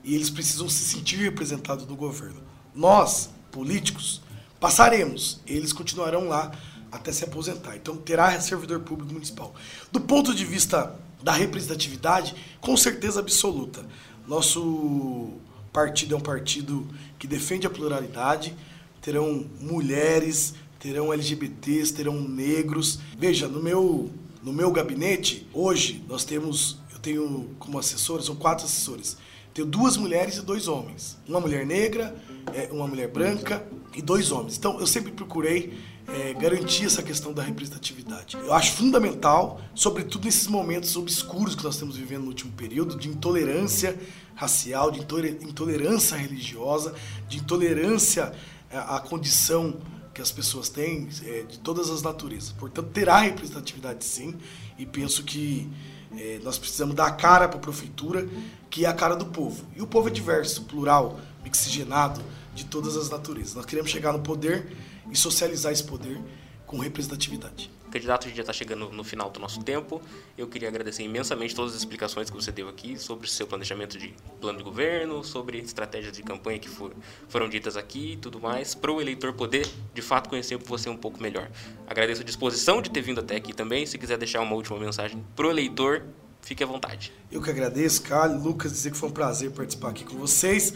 e 0.04 0.16
eles 0.16 0.30
precisam 0.30 0.70
se 0.70 0.84
sentir 0.84 1.18
representados 1.18 1.86
no 1.86 1.96
governo. 1.96 2.42
Nós, 2.74 3.30
políticos, 3.52 4.22
passaremos, 4.60 5.42
eles 5.46 5.74
continuarão 5.74 6.28
lá 6.28 6.52
até 6.92 7.12
se 7.12 7.24
aposentar. 7.24 7.76
Então 7.76 7.98
terá 7.98 8.40
servidor 8.40 8.80
público 8.82 9.12
municipal. 9.12 9.54
Do 9.92 10.00
ponto 10.02 10.34
de 10.34 10.46
vista 10.46 10.96
da 11.22 11.34
representatividade, 11.34 12.36
com 12.62 12.76
certeza 12.78 13.20
absoluta. 13.20 13.86
Nosso 14.28 15.34
partido 15.74 16.16
é 16.16 16.18
um 16.18 16.22
partido 16.22 16.88
que 17.18 17.28
defende 17.28 17.68
a 17.68 17.70
pluralidade, 17.70 18.56
terão 19.02 19.46
mulheres, 19.60 20.54
terão 20.80 21.14
LGBTs, 21.14 21.94
terão 21.94 22.20
negros. 22.22 23.00
Veja, 23.18 23.48
no 23.48 23.62
meu, 23.62 24.10
no 24.42 24.54
meu 24.54 24.72
gabinete, 24.72 25.48
hoje, 25.54 26.04
nós 26.08 26.24
temos, 26.24 26.80
eu 26.92 27.00
tenho 27.00 27.50
como 27.60 27.78
assessores, 27.78 28.26
são 28.26 28.36
quatro 28.36 28.66
assessores. 28.66 29.18
Tenho 29.54 29.68
duas 29.68 29.98
mulheres 29.98 30.38
e 30.38 30.42
dois 30.42 30.68
homens. 30.68 31.18
Uma 31.28 31.42
mulher 31.42 31.66
negra, 31.66 32.16
é, 32.54 32.70
uma 32.72 32.88
mulher 32.88 33.10
branca 33.10 33.66
e 33.96 34.02
dois 34.02 34.32
homens. 34.32 34.58
Então, 34.58 34.80
eu 34.80 34.88
sempre 34.88 35.12
procurei 35.12 35.78
é, 36.08 36.34
garantir 36.34 36.86
essa 36.86 37.04
questão 37.04 37.34
da 37.34 37.44
representatividade. 37.44 38.38
Eu 38.38 38.54
acho 38.54 38.74
fundamental, 38.74 39.60
sobretudo 39.76 40.26
nesses 40.26 40.48
momentos 40.48 40.96
obscuros 40.96 41.56
que 41.56 41.64
nós 41.64 41.76
estamos 41.76 41.98
vivendo 41.98 42.22
no 42.22 42.30
último 42.30 42.52
período, 42.54 42.98
de 42.98 43.10
intolerância 43.10 44.00
racial, 44.34 44.92
de 44.92 45.02
intolerância 45.02 46.16
religiosa, 46.16 46.96
de 47.28 47.38
intolerância 47.40 48.32
à 48.72 49.00
condição 49.00 49.76
que 50.20 50.24
as 50.24 50.32
pessoas 50.34 50.68
têm 50.68 51.08
é, 51.24 51.44
de 51.44 51.60
todas 51.60 51.90
as 51.90 52.02
naturezas. 52.02 52.52
Portanto, 52.52 52.90
terá 52.92 53.20
representatividade 53.20 54.04
sim, 54.04 54.36
e 54.78 54.86
penso 54.86 55.24
que 55.24 55.70
é, 56.12 56.42
nós 56.44 56.58
precisamos 56.58 56.94
dar 56.94 57.08
a 57.08 57.12
cara 57.12 57.48
para 57.48 57.58
a 57.58 57.62
prefeitura, 57.62 58.28
que 58.70 58.84
é 58.84 58.90
a 58.90 58.94
cara 58.94 59.16
do 59.16 59.28
povo. 59.28 59.64
E 59.78 59.82
o 59.82 59.88
povo 59.88 60.10
é 60.10 60.12
diverso, 60.12 60.64
plural, 60.64 61.18
mixigenado, 61.42 62.22
de 62.54 62.66
todas 62.66 62.98
as 62.98 63.10
naturezas. 63.10 63.56
Nós 63.56 63.66
queremos 63.66 63.90
chegar 63.90 64.12
no 64.12 64.20
poder 64.20 64.76
e 65.10 65.16
socializar 65.16 65.72
esse 65.72 65.86
poder 65.86 66.20
com 66.68 66.78
representatividade. 66.80 67.72
Candidato, 67.90 68.26
a 68.26 68.28
gente 68.28 68.38
já 68.38 68.44
está 68.44 68.54
chegando 68.54 68.90
no 68.92 69.04
final 69.04 69.30
do 69.30 69.40
nosso 69.40 69.64
tempo. 69.64 70.02
Eu 70.38 70.48
queria 70.48 70.70
agradecer 70.70 71.04
imensamente 71.04 71.56
todas 71.56 71.74
as 71.74 71.80
explicações 71.80 72.30
que 72.30 72.36
você 72.36 72.52
deu 72.52 72.70
aqui 72.70 72.98
sobre 72.98 73.26
o 73.26 73.30
seu 73.30 73.48
planejamento 73.48 73.98
de 73.98 74.14
plano 74.40 74.60
de 74.60 74.64
governo, 74.64 75.24
sobre 75.24 75.58
estratégias 75.60 76.16
de 76.16 76.22
campanha 76.22 76.60
que 76.60 76.70
for, 76.70 76.94
foram 77.28 77.50
ditas 77.50 77.76
aqui 77.76 78.14
e 78.14 78.18
tudo 78.18 78.40
mais, 78.40 78.76
para 78.76 78.92
o 78.92 79.02
eleitor 79.02 79.34
poder, 79.34 79.68
de 79.94 80.02
fato, 80.02 80.30
conhecer 80.30 80.58
você 80.58 80.90
um 80.90 80.98
pouco 80.98 81.22
melhor. 81.22 81.50
Agradeço 81.88 82.22
a 82.22 82.24
disposição 82.24 82.82
de 82.82 82.90
ter 82.92 83.02
vindo 83.02 83.20
até 83.20 83.36
aqui 83.36 83.54
também. 83.54 83.86
Se 83.86 83.98
quiser 83.98 84.18
deixar 84.18 84.42
uma 84.42 84.56
última 84.56 84.78
mensagem 84.80 85.26
para 85.36 85.48
o 85.48 85.50
eleitor, 85.50 86.04
fique 86.42 86.64
à 86.64 86.68
vontade. 86.68 87.12
Eu 87.32 87.42
que 87.42 87.50
agradeço, 87.50 88.04
Carlos, 88.04 88.44
Lucas, 88.44 88.72
dizer 88.72 88.92
que 88.92 88.98
foi 88.98 89.10
um 89.10 89.14
prazer 89.14 89.52
participar 89.52 89.90
aqui 89.90 90.04
com 90.04 90.16
vocês. 90.16 90.74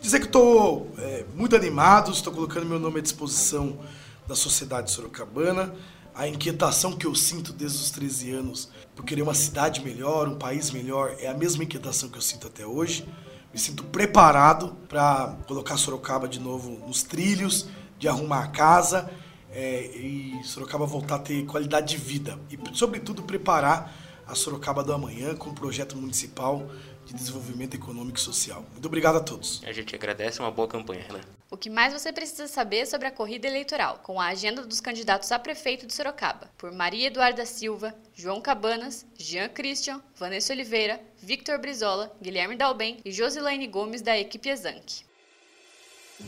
Dizer 0.00 0.20
que 0.20 0.26
estou 0.26 0.90
é, 0.98 1.24
muito 1.34 1.54
animado, 1.54 2.10
estou 2.10 2.32
colocando 2.32 2.66
meu 2.66 2.78
nome 2.78 2.98
à 3.00 3.02
disposição 3.02 3.78
da 4.26 4.34
sociedade 4.34 4.90
sorocabana 4.90 5.74
a 6.14 6.28
inquietação 6.28 6.92
que 6.92 7.06
eu 7.06 7.14
sinto 7.14 7.52
desde 7.52 7.78
os 7.78 7.90
13 7.90 8.30
anos 8.30 8.68
por 8.94 9.04
querer 9.04 9.22
uma 9.22 9.34
cidade 9.34 9.82
melhor, 9.82 10.28
um 10.28 10.36
país 10.36 10.70
melhor, 10.70 11.16
é 11.18 11.26
a 11.26 11.34
mesma 11.34 11.64
inquietação 11.64 12.08
que 12.08 12.16
eu 12.16 12.22
sinto 12.22 12.46
até 12.46 12.64
hoje. 12.64 13.04
Me 13.52 13.58
sinto 13.58 13.82
preparado 13.84 14.76
para 14.88 15.36
colocar 15.46 15.76
Sorocaba 15.76 16.28
de 16.28 16.38
novo 16.38 16.70
nos 16.86 17.02
trilhos, 17.02 17.66
de 17.98 18.08
arrumar 18.08 18.44
a 18.44 18.48
casa 18.48 19.10
é, 19.50 19.86
e 19.96 20.40
Sorocaba 20.44 20.86
voltar 20.86 21.16
a 21.16 21.18
ter 21.18 21.44
qualidade 21.46 21.88
de 21.88 21.96
vida. 21.96 22.38
E, 22.48 22.58
sobretudo, 22.76 23.22
preparar 23.22 23.92
a 24.26 24.34
Sorocaba 24.34 24.84
do 24.84 24.92
amanhã 24.92 25.34
com 25.34 25.50
um 25.50 25.54
projeto 25.54 25.96
municipal 25.96 26.68
de 27.04 27.14
desenvolvimento 27.14 27.74
econômico 27.74 28.18
e 28.18 28.20
social. 28.20 28.64
Muito 28.72 28.86
obrigado 28.86 29.16
a 29.16 29.20
todos. 29.20 29.62
A 29.64 29.72
gente 29.72 29.94
agradece 29.94 30.40
uma 30.40 30.50
boa 30.50 30.66
campanha, 30.66 31.04
Renan. 31.06 31.20
O 31.50 31.56
que 31.56 31.70
mais 31.70 31.92
você 31.92 32.12
precisa 32.12 32.48
saber 32.48 32.86
sobre 32.86 33.06
a 33.06 33.12
corrida 33.12 33.46
eleitoral, 33.46 34.00
com 34.02 34.20
a 34.20 34.26
agenda 34.26 34.66
dos 34.66 34.80
candidatos 34.80 35.30
a 35.30 35.38
prefeito 35.38 35.86
de 35.86 35.94
Sorocaba, 35.94 36.50
por 36.58 36.72
Maria 36.72 37.06
Eduarda 37.06 37.46
Silva, 37.46 37.94
João 38.14 38.40
Cabanas, 38.40 39.06
Jean 39.16 39.48
Christian, 39.48 40.02
Vanessa 40.16 40.52
Oliveira, 40.52 41.00
Victor 41.18 41.58
Brizola, 41.58 42.14
Guilherme 42.20 42.56
Dalben 42.56 42.98
e 43.04 43.12
Josilaine 43.12 43.68
Gomes 43.68 44.02
da 44.02 44.18
equipe 44.18 44.48
Exanque. 44.48 45.04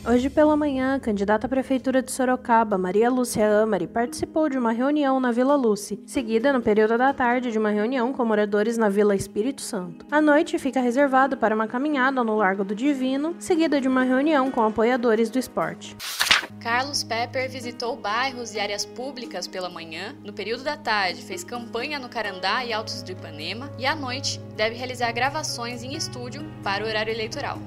Hoje 0.05 0.29
pela 0.29 0.55
manhã, 0.55 0.95
a 0.95 0.99
candidata 0.99 1.47
à 1.47 1.49
Prefeitura 1.49 2.01
de 2.01 2.11
Sorocaba, 2.11 2.77
Maria 2.77 3.09
Lúcia 3.09 3.61
Amari, 3.61 3.87
participou 3.87 4.49
de 4.49 4.57
uma 4.57 4.71
reunião 4.71 5.19
na 5.19 5.31
Vila 5.31 5.55
Lúcia, 5.55 5.97
seguida 6.05 6.51
no 6.51 6.61
período 6.61 6.97
da 6.97 7.13
tarde 7.13 7.51
de 7.51 7.57
uma 7.57 7.69
reunião 7.69 8.11
com 8.11 8.25
moradores 8.25 8.77
na 8.77 8.89
Vila 8.89 9.15
Espírito 9.15 9.61
Santo. 9.61 10.05
A 10.11 10.19
noite 10.19 10.59
fica 10.59 10.81
reservada 10.81 11.37
para 11.37 11.55
uma 11.55 11.67
caminhada 11.67 12.23
no 12.23 12.35
Largo 12.35 12.63
do 12.63 12.75
Divino, 12.75 13.35
seguida 13.39 13.79
de 13.79 13.87
uma 13.87 14.03
reunião 14.03 14.51
com 14.51 14.61
apoiadores 14.63 15.29
do 15.29 15.39
esporte. 15.39 15.95
Carlos 16.67 17.01
Pepper 17.01 17.49
visitou 17.49 17.95
bairros 17.95 18.53
e 18.53 18.59
áreas 18.59 18.83
públicas 18.83 19.47
pela 19.47 19.69
manhã, 19.69 20.13
no 20.21 20.33
período 20.33 20.65
da 20.65 20.75
tarde 20.75 21.21
fez 21.21 21.41
campanha 21.41 21.97
no 21.97 22.09
Carandá 22.09 22.65
e 22.65 22.73
Altos 22.73 23.01
do 23.01 23.13
Ipanema 23.13 23.71
e 23.79 23.85
à 23.85 23.95
noite 23.95 24.37
deve 24.57 24.75
realizar 24.75 25.13
gravações 25.13 25.81
em 25.81 25.95
estúdio 25.95 26.43
para 26.61 26.83
o 26.83 26.87
horário 26.89 27.09
eleitoral. 27.09 27.57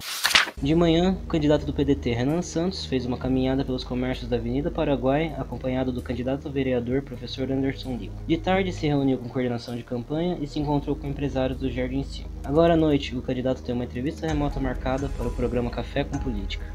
De 0.62 0.74
manhã, 0.74 1.18
o 1.24 1.26
candidato 1.26 1.64
do 1.64 1.72
PDT 1.72 2.12
Renan 2.12 2.42
Santos 2.42 2.84
fez 2.84 3.06
uma 3.06 3.16
caminhada 3.16 3.64
pelos 3.64 3.84
comércios 3.84 4.28
da 4.28 4.36
Avenida 4.36 4.70
Paraguai, 4.70 5.34
acompanhado 5.38 5.90
do 5.90 6.02
candidato 6.02 6.50
vereador 6.50 7.00
professor 7.00 7.50
Anderson 7.50 7.96
Lico. 7.96 8.14
De 8.26 8.36
tarde, 8.36 8.70
se 8.70 8.86
reuniu 8.86 9.16
com 9.16 9.30
coordenação 9.30 9.76
de 9.76 9.82
campanha 9.82 10.36
e 10.42 10.46
se 10.46 10.58
encontrou 10.58 10.94
com 10.94 11.06
empresários 11.06 11.58
do 11.58 11.70
Jardim 11.70 12.02
Sim. 12.02 12.26
Agora 12.44 12.74
à 12.74 12.76
noite, 12.76 13.16
o 13.16 13.22
candidato 13.22 13.62
tem 13.62 13.74
uma 13.74 13.84
entrevista 13.84 14.26
remota 14.26 14.60
marcada 14.60 15.08
para 15.16 15.26
o 15.26 15.30
programa 15.30 15.70
Café 15.70 16.04
com 16.04 16.18
Política. 16.18 16.66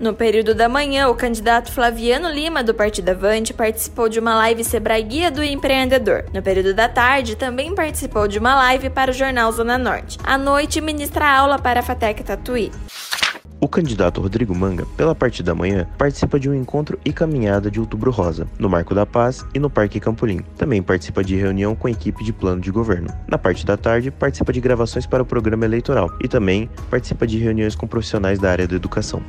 No 0.00 0.14
período 0.14 0.54
da 0.54 0.68
manhã, 0.68 1.08
o 1.08 1.14
candidato 1.14 1.72
Flaviano 1.72 2.30
Lima, 2.30 2.62
do 2.62 2.72
Partido 2.72 3.08
Avante, 3.08 3.52
participou 3.52 4.08
de 4.08 4.20
uma 4.20 4.32
live 4.36 4.62
Sebrae 4.62 5.02
Guia 5.02 5.28
do 5.28 5.42
Empreendedor. 5.42 6.24
No 6.32 6.40
período 6.40 6.72
da 6.72 6.88
tarde, 6.88 7.34
também 7.34 7.74
participou 7.74 8.28
de 8.28 8.38
uma 8.38 8.54
live 8.54 8.90
para 8.90 9.10
o 9.10 9.14
jornal 9.14 9.50
Zona 9.50 9.76
Norte. 9.76 10.16
À 10.22 10.38
noite, 10.38 10.80
ministra 10.80 11.28
aula 11.28 11.58
para 11.58 11.80
a 11.80 11.82
Fatec 11.82 12.22
Tatuí. 12.22 12.70
O 13.60 13.66
candidato 13.66 14.20
Rodrigo 14.20 14.54
Manga, 14.54 14.86
pela 14.96 15.16
parte 15.16 15.42
da 15.42 15.52
manhã, 15.52 15.84
participa 15.98 16.38
de 16.38 16.48
um 16.48 16.54
encontro 16.54 16.96
e 17.04 17.12
caminhada 17.12 17.68
de 17.68 17.80
Outubro 17.80 18.12
Rosa, 18.12 18.46
no 18.56 18.70
Marco 18.70 18.94
da 18.94 19.04
Paz 19.04 19.44
e 19.52 19.58
no 19.58 19.68
Parque 19.68 19.98
Campolim. 19.98 20.44
Também 20.56 20.80
participa 20.80 21.24
de 21.24 21.34
reunião 21.34 21.74
com 21.74 21.88
a 21.88 21.90
equipe 21.90 22.22
de 22.22 22.32
plano 22.32 22.60
de 22.60 22.70
governo. 22.70 23.08
Na 23.26 23.36
parte 23.36 23.66
da 23.66 23.76
tarde, 23.76 24.12
participa 24.12 24.52
de 24.52 24.60
gravações 24.60 25.06
para 25.06 25.24
o 25.24 25.26
programa 25.26 25.64
eleitoral 25.64 26.08
e 26.22 26.28
também 26.28 26.70
participa 26.88 27.26
de 27.26 27.36
reuniões 27.36 27.74
com 27.74 27.88
profissionais 27.88 28.38
da 28.38 28.48
área 28.48 28.68
da 28.68 28.76
educação 28.76 29.20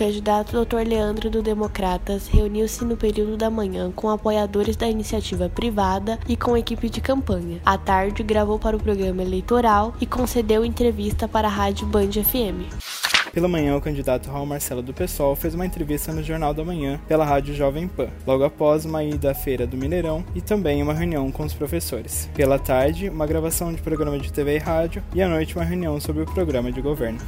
candidato 0.00 0.64
Dr. 0.64 0.88
Leandro 0.88 1.28
do 1.28 1.42
Democratas 1.42 2.26
reuniu-se 2.26 2.82
no 2.86 2.96
período 2.96 3.36
da 3.36 3.50
manhã 3.50 3.92
com 3.94 4.08
apoiadores 4.08 4.74
da 4.74 4.88
iniciativa 4.88 5.46
privada 5.46 6.18
e 6.26 6.38
com 6.38 6.56
equipe 6.56 6.88
de 6.88 7.02
campanha. 7.02 7.60
À 7.66 7.76
tarde, 7.76 8.22
gravou 8.22 8.58
para 8.58 8.74
o 8.74 8.82
programa 8.82 9.22
eleitoral 9.22 9.94
e 10.00 10.06
concedeu 10.06 10.64
entrevista 10.64 11.28
para 11.28 11.48
a 11.48 11.50
rádio 11.50 11.86
Band 11.86 12.12
FM. 12.12 12.99
Pela 13.32 13.46
manhã, 13.46 13.76
o 13.76 13.80
candidato 13.80 14.28
Raul 14.28 14.44
Marcelo 14.44 14.82
do 14.82 14.92
PSOL 14.92 15.36
fez 15.36 15.54
uma 15.54 15.64
entrevista 15.64 16.12
no 16.12 16.20
Jornal 16.20 16.52
da 16.52 16.64
Manhã 16.64 17.00
pela 17.06 17.24
Rádio 17.24 17.54
Jovem 17.54 17.86
Pan, 17.86 18.08
logo 18.26 18.42
após 18.42 18.84
uma 18.84 19.04
ida 19.04 19.30
à 19.30 19.34
Feira 19.34 19.68
do 19.68 19.76
Mineirão 19.76 20.24
e 20.34 20.40
também 20.40 20.82
uma 20.82 20.92
reunião 20.92 21.30
com 21.30 21.44
os 21.44 21.54
professores. 21.54 22.28
Pela 22.34 22.58
tarde, 22.58 23.08
uma 23.08 23.28
gravação 23.28 23.72
de 23.72 23.80
programa 23.80 24.18
de 24.18 24.32
TV 24.32 24.56
e 24.56 24.58
rádio 24.58 25.00
e 25.14 25.22
à 25.22 25.28
noite 25.28 25.54
uma 25.54 25.64
reunião 25.64 26.00
sobre 26.00 26.22
o 26.22 26.26
programa 26.26 26.72
de 26.72 26.82
governo. 26.82 27.20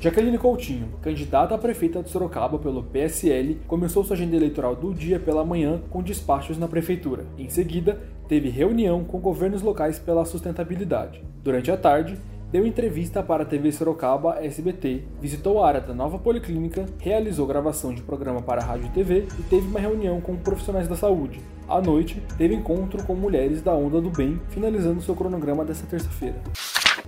Jaqueline 0.00 0.38
Coutinho, 0.38 0.88
candidata 1.02 1.54
a 1.54 1.58
prefeita 1.58 2.02
de 2.02 2.08
Sorocaba 2.08 2.58
pelo 2.58 2.82
PSL, 2.82 3.60
começou 3.68 4.02
sua 4.02 4.16
agenda 4.16 4.36
eleitoral 4.36 4.74
do 4.74 4.94
dia 4.94 5.20
pela 5.20 5.44
manhã 5.44 5.80
com 5.90 6.02
despachos 6.02 6.56
na 6.56 6.66
prefeitura. 6.66 7.26
Em 7.38 7.50
seguida, 7.50 8.00
teve 8.26 8.48
reunião 8.48 9.04
com 9.04 9.20
governos 9.20 9.60
locais 9.60 9.98
pela 9.98 10.24
sustentabilidade. 10.24 11.22
Durante 11.42 11.70
a 11.70 11.76
tarde, 11.76 12.18
deu 12.54 12.64
entrevista 12.64 13.20
para 13.20 13.42
a 13.42 13.46
TV 13.46 13.72
Sorocaba 13.72 14.38
SBT, 14.40 15.02
visitou 15.20 15.60
a 15.60 15.66
área 15.66 15.80
da 15.80 15.92
nova 15.92 16.20
policlínica, 16.20 16.86
realizou 17.00 17.48
gravação 17.48 17.92
de 17.92 18.00
programa 18.00 18.40
para 18.40 18.62
a 18.62 18.64
rádio 18.64 18.86
e 18.86 18.90
TV 18.90 19.26
e 19.40 19.42
teve 19.42 19.66
uma 19.66 19.80
reunião 19.80 20.20
com 20.20 20.36
profissionais 20.36 20.86
da 20.86 20.94
saúde. 20.94 21.40
À 21.68 21.80
noite, 21.80 22.20
teve 22.36 22.54
encontro 22.54 23.02
com 23.04 23.14
mulheres 23.14 23.62
da 23.62 23.72
Onda 23.72 24.00
do 24.00 24.10
Bem, 24.10 24.40
finalizando 24.50 25.00
seu 25.02 25.14
cronograma 25.14 25.64
desta 25.64 25.86
terça-feira. 25.86 26.36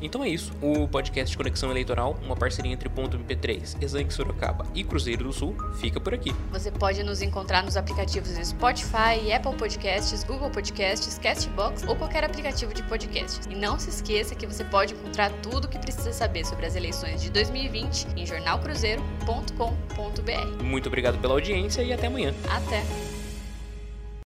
Então 0.00 0.22
é 0.22 0.28
isso, 0.28 0.52
o 0.60 0.86
podcast 0.86 1.36
Conexão 1.36 1.70
Eleitoral, 1.70 2.16
uma 2.22 2.36
parceria 2.36 2.70
entre 2.70 2.88
Ponto 2.88 3.18
MP3, 3.18 3.82
Exanque 3.82 4.12
Sorocaba 4.12 4.66
e 4.74 4.84
Cruzeiro 4.84 5.24
do 5.24 5.32
Sul, 5.32 5.56
fica 5.78 5.98
por 5.98 6.12
aqui. 6.12 6.34
Você 6.52 6.70
pode 6.70 7.02
nos 7.02 7.22
encontrar 7.22 7.62
nos 7.62 7.78
aplicativos 7.78 8.28
Spotify, 8.46 9.32
Apple 9.34 9.56
Podcasts, 9.56 10.22
Google 10.24 10.50
Podcasts, 10.50 11.18
Castbox 11.18 11.82
ou 11.88 11.96
qualquer 11.96 12.24
aplicativo 12.24 12.74
de 12.74 12.82
podcast. 12.82 13.40
E 13.50 13.54
não 13.54 13.78
se 13.78 13.88
esqueça 13.88 14.34
que 14.34 14.46
você 14.46 14.64
pode 14.64 14.92
encontrar 14.92 15.30
tudo 15.42 15.64
o 15.64 15.68
que 15.68 15.78
precisa 15.78 16.12
saber 16.12 16.44
sobre 16.44 16.66
as 16.66 16.76
eleições 16.76 17.22
de 17.22 17.30
2020 17.30 18.08
em 18.16 18.26
jornalcruzeiro.com.br. 18.26 20.62
Muito 20.62 20.88
obrigado 20.88 21.18
pela 21.18 21.32
audiência 21.34 21.82
e 21.82 21.92
até 21.92 22.08
amanhã. 22.08 22.34
Até! 22.50 22.82